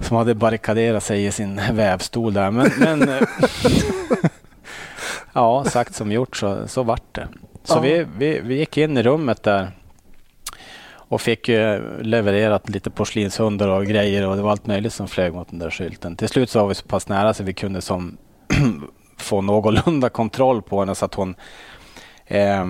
Som 0.00 0.16
hade 0.16 0.34
barrikaderat 0.34 1.02
sig 1.02 1.26
i 1.26 1.32
sin 1.32 1.60
vävstol 1.72 2.32
där. 2.32 2.50
Men, 2.50 2.70
men 2.78 3.08
ja, 5.32 5.64
sagt 5.64 5.94
som 5.94 6.12
gjort 6.12 6.36
så, 6.36 6.68
så 6.68 6.82
vart 6.82 7.14
det. 7.14 7.28
Så 7.64 7.74
ja. 7.74 7.80
vi, 7.80 8.06
vi, 8.18 8.40
vi 8.40 8.54
gick 8.58 8.76
in 8.76 8.96
i 8.96 9.02
rummet 9.02 9.42
där 9.42 9.70
och 11.08 11.20
fick 11.20 11.48
levererat 12.00 12.68
lite 12.68 12.90
porslinshundar 12.90 13.68
och 13.68 13.86
grejer 13.86 14.26
och 14.26 14.36
det 14.36 14.42
var 14.42 14.50
allt 14.50 14.66
möjligt 14.66 14.92
som 14.92 15.08
flög 15.08 15.34
mot 15.34 15.50
den 15.50 15.58
där 15.58 15.70
skylten. 15.70 16.16
Till 16.16 16.28
slut 16.28 16.50
så 16.50 16.60
var 16.60 16.68
vi 16.68 16.74
så 16.74 16.86
pass 16.86 17.08
nära 17.08 17.34
så 17.34 17.42
vi 17.42 17.52
kunde 17.52 17.80
som 17.80 18.16
få 19.16 19.40
någorlunda 19.40 20.08
kontroll 20.08 20.62
på 20.62 20.80
henne 20.80 20.94
så 20.94 21.04
att 21.04 21.14
hon, 21.14 21.34
eh, 22.26 22.66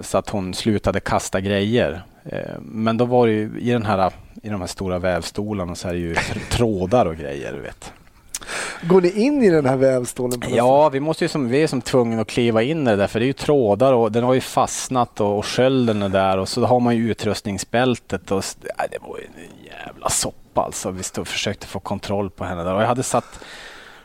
så 0.00 0.18
att 0.18 0.28
hon 0.28 0.54
slutade 0.54 1.00
kasta 1.00 1.40
grejer. 1.40 2.02
Eh, 2.24 2.60
men 2.60 2.96
då 2.96 3.04
var 3.04 3.26
det 3.26 3.32
ju 3.32 3.58
i, 3.60 3.70
den 3.70 3.86
här, 3.86 4.12
i 4.46 4.48
de 4.48 4.60
här 4.60 4.68
stora 4.68 4.98
vävstolarna 4.98 5.74
så 5.74 5.88
är 5.88 5.92
det 5.92 5.98
ju 5.98 6.16
trådar 6.50 7.06
och 7.06 7.16
grejer. 7.16 7.52
Du 7.52 7.60
vet. 7.60 7.92
Går 8.82 9.00
ni 9.00 9.10
in 9.10 9.42
i 9.42 9.50
den 9.50 9.66
här 9.66 9.76
vävstolen? 9.76 10.42
Ja, 10.48 10.88
vi, 10.88 11.00
måste 11.00 11.24
ju 11.24 11.28
som, 11.28 11.48
vi 11.48 11.62
är 11.62 11.66
som 11.66 11.80
tvungna 11.80 12.22
att 12.22 12.28
kliva 12.28 12.62
in 12.62 12.82
i 12.82 12.90
det 12.90 12.96
där 12.96 13.06
för 13.06 13.20
det 13.20 13.24
är 13.24 13.26
ju 13.26 13.32
trådar 13.32 13.92
och 13.92 14.12
den 14.12 14.24
har 14.24 14.34
ju 14.34 14.40
fastnat 14.40 15.20
och, 15.20 15.38
och 15.38 15.46
skölden 15.46 16.02
är 16.02 16.08
där 16.08 16.38
och 16.38 16.48
så 16.48 16.64
har 16.64 16.80
man 16.80 16.96
ju 16.96 17.10
utrustningsbältet 17.10 18.30
och 18.30 18.44
ja, 18.78 18.84
det 18.90 18.98
var 19.08 19.18
ju 19.18 19.24
en 19.24 19.64
jävla 19.64 20.08
soppa 20.08 20.62
alltså. 20.62 20.90
Vi 20.90 21.02
stod 21.02 21.22
och 21.22 21.28
försökte 21.28 21.66
få 21.66 21.80
kontroll 21.80 22.30
på 22.30 22.44
henne 22.44 22.64
där 22.64 22.74
och 22.74 22.82
jag 22.82 22.86
hade 22.86 23.02
satt 23.02 23.40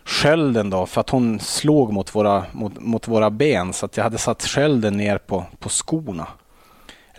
skölden 0.05 0.69
då 0.69 0.85
för 0.85 1.01
att 1.01 1.09
hon 1.09 1.39
slog 1.39 1.93
mot 1.93 2.15
våra, 2.15 2.45
mot, 2.51 2.79
mot 2.79 3.07
våra 3.07 3.29
ben 3.29 3.73
så 3.73 3.85
att 3.85 3.97
jag 3.97 4.03
hade 4.03 4.17
satt 4.17 4.43
skölden 4.43 4.97
ner 4.97 5.17
på, 5.17 5.45
på 5.59 5.69
skorna. 5.69 6.27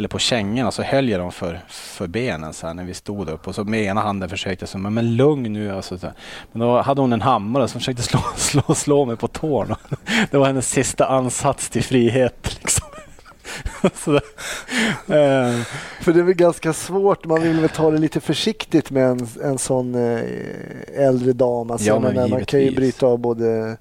Eller 0.03 0.09
på 0.09 0.19
kängorna 0.19 0.71
så 0.71 0.83
höll 0.83 1.09
jag 1.09 1.21
dem 1.21 1.33
för, 1.33 1.61
för 1.69 2.07
benen 2.07 2.53
så 2.53 2.67
här 2.67 2.75
när 2.75 2.85
vi 2.85 2.95
stod 2.95 3.29
upp 3.29 3.49
och 3.49 3.55
så 3.55 3.65
med 3.65 3.83
ena 3.83 4.01
handen 4.01 4.29
försökte 4.29 4.67
jag 4.73 4.81
men, 4.81 4.95
men 4.95 5.17
lugn 5.17 5.53
nu. 5.53 5.71
Alltså, 5.71 5.99
så 5.99 6.07
Men 6.53 6.61
då 6.61 6.81
hade 6.81 7.01
hon 7.01 7.13
en 7.13 7.21
hammare 7.21 7.69
som 7.69 7.81
försökte 7.81 8.03
slå, 8.03 8.21
slå, 8.37 8.75
slå 8.75 9.05
mig 9.05 9.17
på 9.17 9.29
tårna. 9.29 9.77
Det 10.31 10.39
var 10.39 10.47
hennes 10.47 10.71
sista 10.71 11.07
ansats 11.07 11.69
till 11.71 11.85
frihet. 11.85 12.59
Liksom. 12.59 12.87
eh. 14.15 15.63
För 16.01 16.13
det 16.13 16.21
är 16.21 16.23
väl 16.23 16.35
ganska 16.35 16.73
svårt, 16.73 17.25
man 17.25 17.43
vill 17.43 17.61
väl 17.61 17.69
ta 17.69 17.91
det 17.91 17.99
lite 17.99 18.21
försiktigt 18.21 18.91
med 18.91 19.11
en, 19.11 19.29
en 19.43 19.59
sån 19.59 19.95
eh, 19.95 20.21
äldre 20.95 21.33
dam. 21.33 21.71
Alltså, 21.71 21.87
ja, 21.87 21.99
men 21.99 22.31
man 22.31 22.45
kan 22.45 22.61
ju 22.61 22.75
bryta 22.75 23.07
av 23.07 23.19
både 23.19 23.77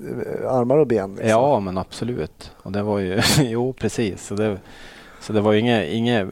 eh, 0.00 0.52
armar 0.52 0.78
och 0.78 0.86
ben. 0.86 1.10
Liksom. 1.10 1.28
Ja, 1.28 1.60
men 1.60 1.78
absolut. 1.78 2.50
Och 2.62 2.72
det 2.72 2.82
var 2.82 2.98
ju, 2.98 3.20
jo 3.38 3.72
precis. 3.72 4.26
Så 4.26 4.34
det, 4.34 4.58
så 5.22 5.32
det 5.32 5.40
var 5.40 5.52
ju 5.52 5.58
inget, 5.58 5.88
inget 5.88 6.28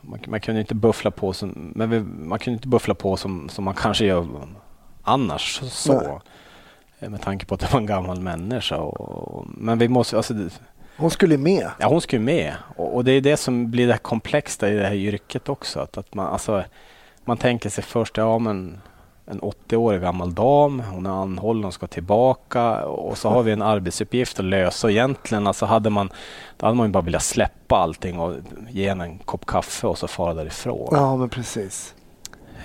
man, 0.00 0.20
man, 0.26 0.40
kunde 0.40 0.60
inte 0.60 0.74
buffla 0.74 1.10
på 1.10 1.32
som, 1.32 1.72
men 1.74 1.90
vi, 1.90 2.00
man 2.00 2.38
kunde 2.38 2.54
inte 2.54 2.68
buffla 2.68 2.94
på 2.94 3.16
som, 3.16 3.48
som 3.48 3.64
man 3.64 3.74
kanske 3.74 4.04
gör 4.04 4.26
annars. 5.02 5.60
så. 5.62 6.20
Nej. 6.98 7.10
Med 7.10 7.20
tanke 7.20 7.46
på 7.46 7.54
att 7.54 7.60
det 7.60 7.72
var 7.72 7.80
en 7.80 7.86
gammal 7.86 8.20
människa. 8.20 8.76
Och, 8.76 9.46
men 9.46 9.78
vi 9.78 9.88
måste, 9.88 10.16
alltså, 10.16 10.34
hon 10.96 11.10
skulle 11.10 11.38
med. 11.38 11.70
Ja, 11.78 11.88
hon 11.88 12.00
skulle 12.00 12.22
med. 12.22 12.54
Och, 12.76 12.94
och, 12.94 13.04
det 13.04 13.12
är 13.12 13.20
det 13.20 13.36
som 13.36 13.70
blir 13.70 13.88
det 13.88 13.98
komplexa 13.98 14.68
i 14.68 14.74
det 14.74 14.86
här 14.86 14.94
yrket 14.94 15.48
också. 15.48 15.80
Att, 15.80 15.98
att 15.98 16.14
man, 16.14 16.26
alltså, 16.26 16.64
man 17.24 17.36
tänker 17.36 17.70
sig 17.70 17.84
först, 17.84 18.16
ja 18.16 18.38
men 18.38 18.80
en 19.32 19.40
80-årig 19.40 20.00
gammal 20.00 20.34
dam, 20.34 20.80
hon 20.80 21.06
är 21.06 21.10
anhållen 21.10 21.64
och 21.64 21.74
ska 21.74 21.86
tillbaka 21.86 22.84
och 22.84 23.18
så 23.18 23.28
har 23.28 23.42
vi 23.42 23.52
en 23.52 23.62
arbetsuppgift 23.62 24.38
att 24.38 24.44
lösa. 24.44 24.90
Egentligen 24.90 25.46
alltså 25.46 25.66
hade 25.66 25.90
man, 25.90 26.10
då 26.56 26.66
hade 26.66 26.76
man 26.76 26.92
bara 26.92 27.02
velat 27.02 27.22
släppa 27.22 27.76
allting 27.76 28.18
och 28.18 28.34
ge 28.70 28.88
henne 28.88 29.04
en 29.04 29.18
kopp 29.18 29.46
kaffe 29.46 29.86
och 29.86 29.98
så 29.98 30.08
fara 30.08 30.34
därifrån. 30.34 30.88
Ja, 30.90 31.16
men 31.16 31.28
precis. 31.28 31.94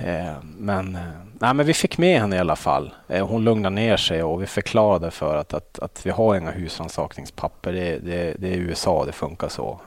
Eh, 0.06 0.34
men, 0.58 0.96
eh, 0.96 1.02
nej, 1.40 1.54
men 1.54 1.66
vi 1.66 1.74
fick 1.74 1.98
med 1.98 2.22
henne 2.22 2.36
i 2.36 2.40
alla 2.40 2.56
fall. 2.56 2.94
Eh, 3.08 3.28
hon 3.28 3.44
lugnade 3.44 3.76
ner 3.76 3.98
sig 3.98 4.24
och 4.24 4.42
vi 4.42 4.46
förklarade 4.46 5.12
för 5.12 5.36
att, 5.36 5.54
att, 5.54 5.80
att 5.80 6.06
vi 6.06 6.10
har 6.10 6.36
inga 6.36 6.52
husrannsakningspapper. 6.52 7.74
Det, 7.74 8.00
det, 8.00 8.36
det 8.40 8.48
är 8.48 8.58
USA, 8.58 9.06
det 9.06 9.12
funkar 9.12 9.50
så. 9.50 9.80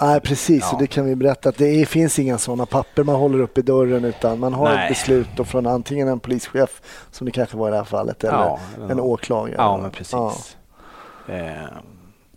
Nej, 0.00 0.20
precis. 0.20 0.68
Ja. 0.72 0.78
Det 0.80 0.86
kan 0.86 1.06
vi 1.06 1.14
berätta 1.14 1.48
att 1.48 1.58
det 1.58 1.88
finns 1.88 2.18
inga 2.18 2.38
sådana 2.38 2.66
papper 2.66 3.04
man 3.04 3.14
håller 3.14 3.40
upp 3.40 3.58
i 3.58 3.62
dörren 3.62 4.04
utan 4.04 4.38
man 4.38 4.54
har 4.54 4.64
Nej. 4.64 4.82
ett 4.84 4.88
beslut 4.88 5.28
från 5.44 5.66
antingen 5.66 6.08
en 6.08 6.20
polischef, 6.20 6.82
som 7.10 7.24
det 7.24 7.30
kanske 7.30 7.56
var 7.56 7.68
i 7.68 7.70
det 7.70 7.76
här 7.76 7.84
fallet, 7.84 8.24
eller 8.24 8.38
ja, 8.38 8.60
en 8.90 9.00
åklagare. 9.00 9.54
Ja, 9.58 9.76
men 9.76 9.90
precis. 9.90 10.12
Ja. 10.12 10.34
Eh, 11.34 11.68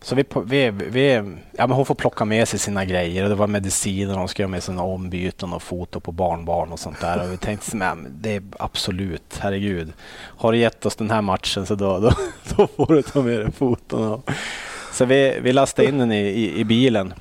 så 0.03 0.16
vi, 0.16 0.26
vi, 0.45 0.70
vi, 0.70 1.14
ja, 1.51 1.68
men 1.68 1.72
hon 1.72 1.86
får 1.86 1.95
plocka 1.95 2.26
med 2.26 2.47
sig 2.47 2.59
sina 2.59 2.86
grejer 2.86 3.24
och 3.24 3.30
det 3.30 3.36
var 3.36 3.47
mediciner, 3.47 4.16
hon 4.16 4.28
ska 4.28 4.43
göra 4.43 4.49
med 4.49 4.64
sina 4.64 4.84
ombyten 4.84 5.53
och 5.53 5.64
foto 5.64 5.99
på 5.99 6.12
barnbarn 6.12 6.72
och 6.72 6.80
sånt 6.80 7.01
där. 7.01 7.24
Och 7.24 7.34
vi 7.34 7.38
tänkte, 7.38 7.76
men 7.76 8.18
det 8.22 8.36
är 8.36 8.43
absolut, 8.59 9.39
herregud. 9.39 9.93
Har 10.14 10.51
du 10.51 10.57
gett 10.57 10.86
oss 10.86 10.95
den 10.95 11.12
här 11.12 11.22
matchen 11.22 11.66
så 11.66 11.76
då, 11.76 11.99
då, 11.99 12.12
då 12.55 12.68
får 12.68 12.93
du 12.95 13.01
ta 13.01 13.22
med 13.22 13.39
dig 13.39 13.51
foton. 13.51 14.22
Så 14.91 15.05
vi, 15.05 15.39
vi 15.41 15.53
lastade 15.53 15.88
in 15.88 15.97
den 15.97 16.12
i, 16.12 16.22
i, 16.22 16.59
i 16.59 16.64
bilen. 16.64 17.14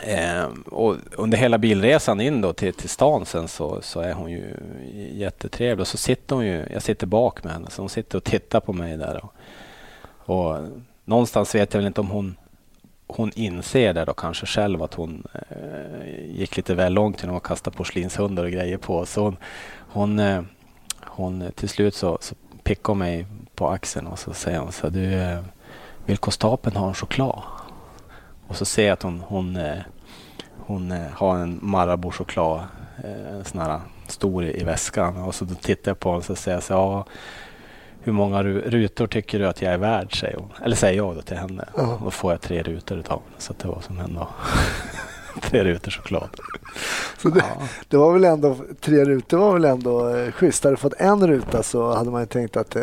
Eh, 0.00 0.48
och 0.66 0.96
under 1.12 1.38
hela 1.38 1.58
bilresan 1.58 2.20
in 2.20 2.40
då 2.40 2.52
till, 2.52 2.74
till 2.74 2.88
stan 2.88 3.26
sen 3.26 3.48
så, 3.48 3.82
så 3.82 4.00
är 4.00 4.12
hon 4.12 4.30
ju 4.30 4.56
jättetrevlig. 5.12 5.80
Och 5.80 5.88
så 5.88 5.96
sitter 5.96 6.36
hon 6.36 6.46
ju, 6.46 6.66
jag 6.72 6.82
sitter 6.82 7.06
bak 7.06 7.44
med 7.44 7.52
henne, 7.52 7.70
så 7.70 7.82
hon 7.82 7.88
sitter 7.88 8.18
och 8.18 8.24
tittar 8.24 8.60
på 8.60 8.72
mig 8.72 8.96
där. 8.96 9.24
Och, 9.24 9.34
och 10.16 10.56
någonstans 11.04 11.54
vet 11.54 11.74
jag 11.74 11.78
väl 11.80 11.86
inte 11.86 12.00
om 12.00 12.10
hon, 12.10 12.36
hon 13.06 13.30
inser 13.34 13.94
det 13.94 14.04
då 14.04 14.14
kanske 14.14 14.46
själv 14.46 14.82
att 14.82 14.94
hon 14.94 15.26
eh, 15.34 16.36
gick 16.38 16.56
lite 16.56 16.74
väl 16.74 16.92
långt 16.92 17.22
genom 17.22 17.36
att 17.36 17.42
kasta 17.42 17.70
porslinshundar 17.70 18.44
och 18.44 18.50
grejer 18.50 18.78
på. 18.78 19.06
Så 19.06 19.22
hon, 19.22 19.36
hon, 19.78 20.18
eh, 20.18 20.42
hon 21.00 21.42
eh, 21.42 21.50
till 21.50 21.68
slut 21.68 21.94
så, 21.94 22.18
så 22.20 22.34
pickar 22.62 22.88
hon 22.88 22.98
mig 22.98 23.26
på 23.54 23.68
axeln 23.68 24.06
och 24.06 24.18
så 24.18 24.34
säger 24.34 24.58
hon 24.58 24.72
så 24.72 24.88
du 24.88 25.12
eh, 25.14 25.40
vill 26.06 26.18
konstapeln 26.18 26.76
ha 26.76 26.88
en 26.88 26.94
choklad? 26.94 27.42
Och 28.46 28.56
så 28.56 28.64
ser 28.64 28.84
jag 28.84 28.92
att 28.92 29.02
hon, 29.02 29.20
hon, 29.20 29.56
eh, 29.56 29.78
hon 30.58 30.92
eh, 30.92 31.10
har 31.12 31.38
en 31.38 31.60
Marabou-choklad, 31.62 32.60
eh, 33.04 33.34
en 33.34 33.44
sån 33.44 33.60
här 33.60 33.80
stor 34.08 34.44
i, 34.44 34.64
väskan. 34.64 35.16
Och 35.16 35.34
så 35.34 35.44
då 35.44 35.54
tittar 35.54 35.90
jag 35.90 35.98
på 35.98 36.08
honom 36.08 36.22
och 36.28 36.38
säger 36.38 36.60
så 36.60 36.72
ja, 36.72 37.06
hur 38.00 38.12
många 38.12 38.42
rutor 38.42 39.06
tycker 39.06 39.38
du 39.38 39.46
att 39.46 39.62
jag 39.62 39.72
är 39.72 39.78
värd? 39.78 40.20
Säger 40.20 40.36
hon. 40.36 40.50
Eller 40.64 40.76
säger 40.76 40.96
jag 40.96 41.16
då 41.16 41.22
till 41.22 41.36
henne. 41.36 41.68
Ja. 41.76 42.00
Då 42.04 42.10
får 42.10 42.32
jag 42.32 42.40
tre 42.40 42.62
rutor 42.62 42.98
utav 42.98 43.18
henne. 43.18 43.34
Så 43.38 43.54
det 43.62 43.68
var 43.68 43.80
som 43.80 43.98
hände. 43.98 44.26
tre 45.42 45.64
rutor 45.64 45.90
choklad. 45.90 46.28
Så 47.18 47.28
det, 47.28 47.38
ja. 47.38 47.66
det, 47.88 47.96
var 47.96 48.12
väl 48.12 48.24
ändå, 48.24 48.56
tre 48.80 49.04
rutor 49.04 49.38
var 49.38 49.52
väl 49.52 49.64
ändå 49.64 50.08
eh, 50.08 50.32
schysst. 50.32 50.64
Hade 50.64 50.76
du 50.76 50.80
fått 50.80 50.94
en 50.98 51.26
ruta 51.26 51.62
så 51.62 51.94
hade 51.94 52.10
man 52.10 52.22
ju 52.22 52.26
tänkt 52.26 52.56
att 52.56 52.76
eh, 52.76 52.82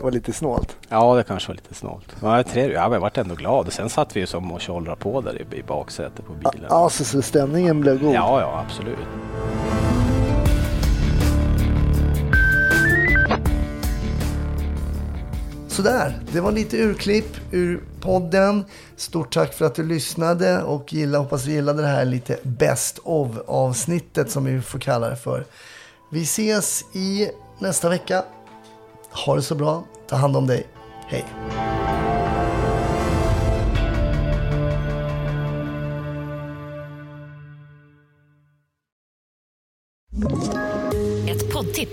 var 0.00 0.10
lite 0.10 0.32
snålt. 0.32 0.76
Ja, 0.88 1.14
det 1.14 1.22
kanske 1.22 1.48
var 1.48 1.54
lite 1.54 1.74
snålt. 1.74 2.16
Ja, 2.22 2.44
jag, 2.54 2.70
ja, 2.70 2.92
jag 2.92 3.00
vart 3.00 3.18
ändå 3.18 3.34
glad. 3.34 3.72
Sen 3.72 3.90
satt 3.90 4.16
vi 4.16 4.20
ju 4.20 4.26
som 4.26 4.52
och 4.52 4.60
tjollrade 4.60 4.96
på 4.96 5.20
där 5.20 5.42
i, 5.52 5.56
i 5.56 5.62
baksätet 5.62 6.26
på 6.26 6.32
bilen. 6.32 6.66
Ja, 6.68 6.84
alltså, 6.84 7.04
så 7.04 7.22
stämningen 7.22 7.80
blev 7.80 8.00
god? 8.00 8.14
Ja, 8.14 8.40
ja, 8.40 8.64
absolut. 8.66 8.98
Sådär, 15.68 16.18
det 16.32 16.40
var 16.40 16.52
lite 16.52 16.76
urklipp 16.76 17.36
ur 17.50 17.80
podden. 18.00 18.64
Stort 18.96 19.34
tack 19.34 19.54
för 19.54 19.64
att 19.64 19.74
du 19.74 19.82
lyssnade 19.82 20.62
och 20.62 20.92
gilla, 20.92 21.18
hoppas 21.18 21.44
du 21.44 21.50
gillade 21.50 21.82
det 21.82 21.88
här 21.88 22.04
lite 22.04 22.38
Best 22.42 22.98
of 23.02 23.28
avsnittet 23.46 24.30
som 24.30 24.44
vi 24.44 24.60
får 24.60 24.78
kalla 24.78 25.10
det 25.10 25.16
för. 25.16 25.44
Vi 26.10 26.22
ses 26.22 26.84
i 26.94 27.30
nästa 27.58 27.88
vecka. 27.88 28.24
Ha 29.16 29.34
det 29.34 29.42
så 29.42 29.54
bra. 29.54 29.84
Ta 30.08 30.16
hand 30.16 30.36
om 30.36 30.46
dig. 30.46 30.66
Hej! 31.06 31.85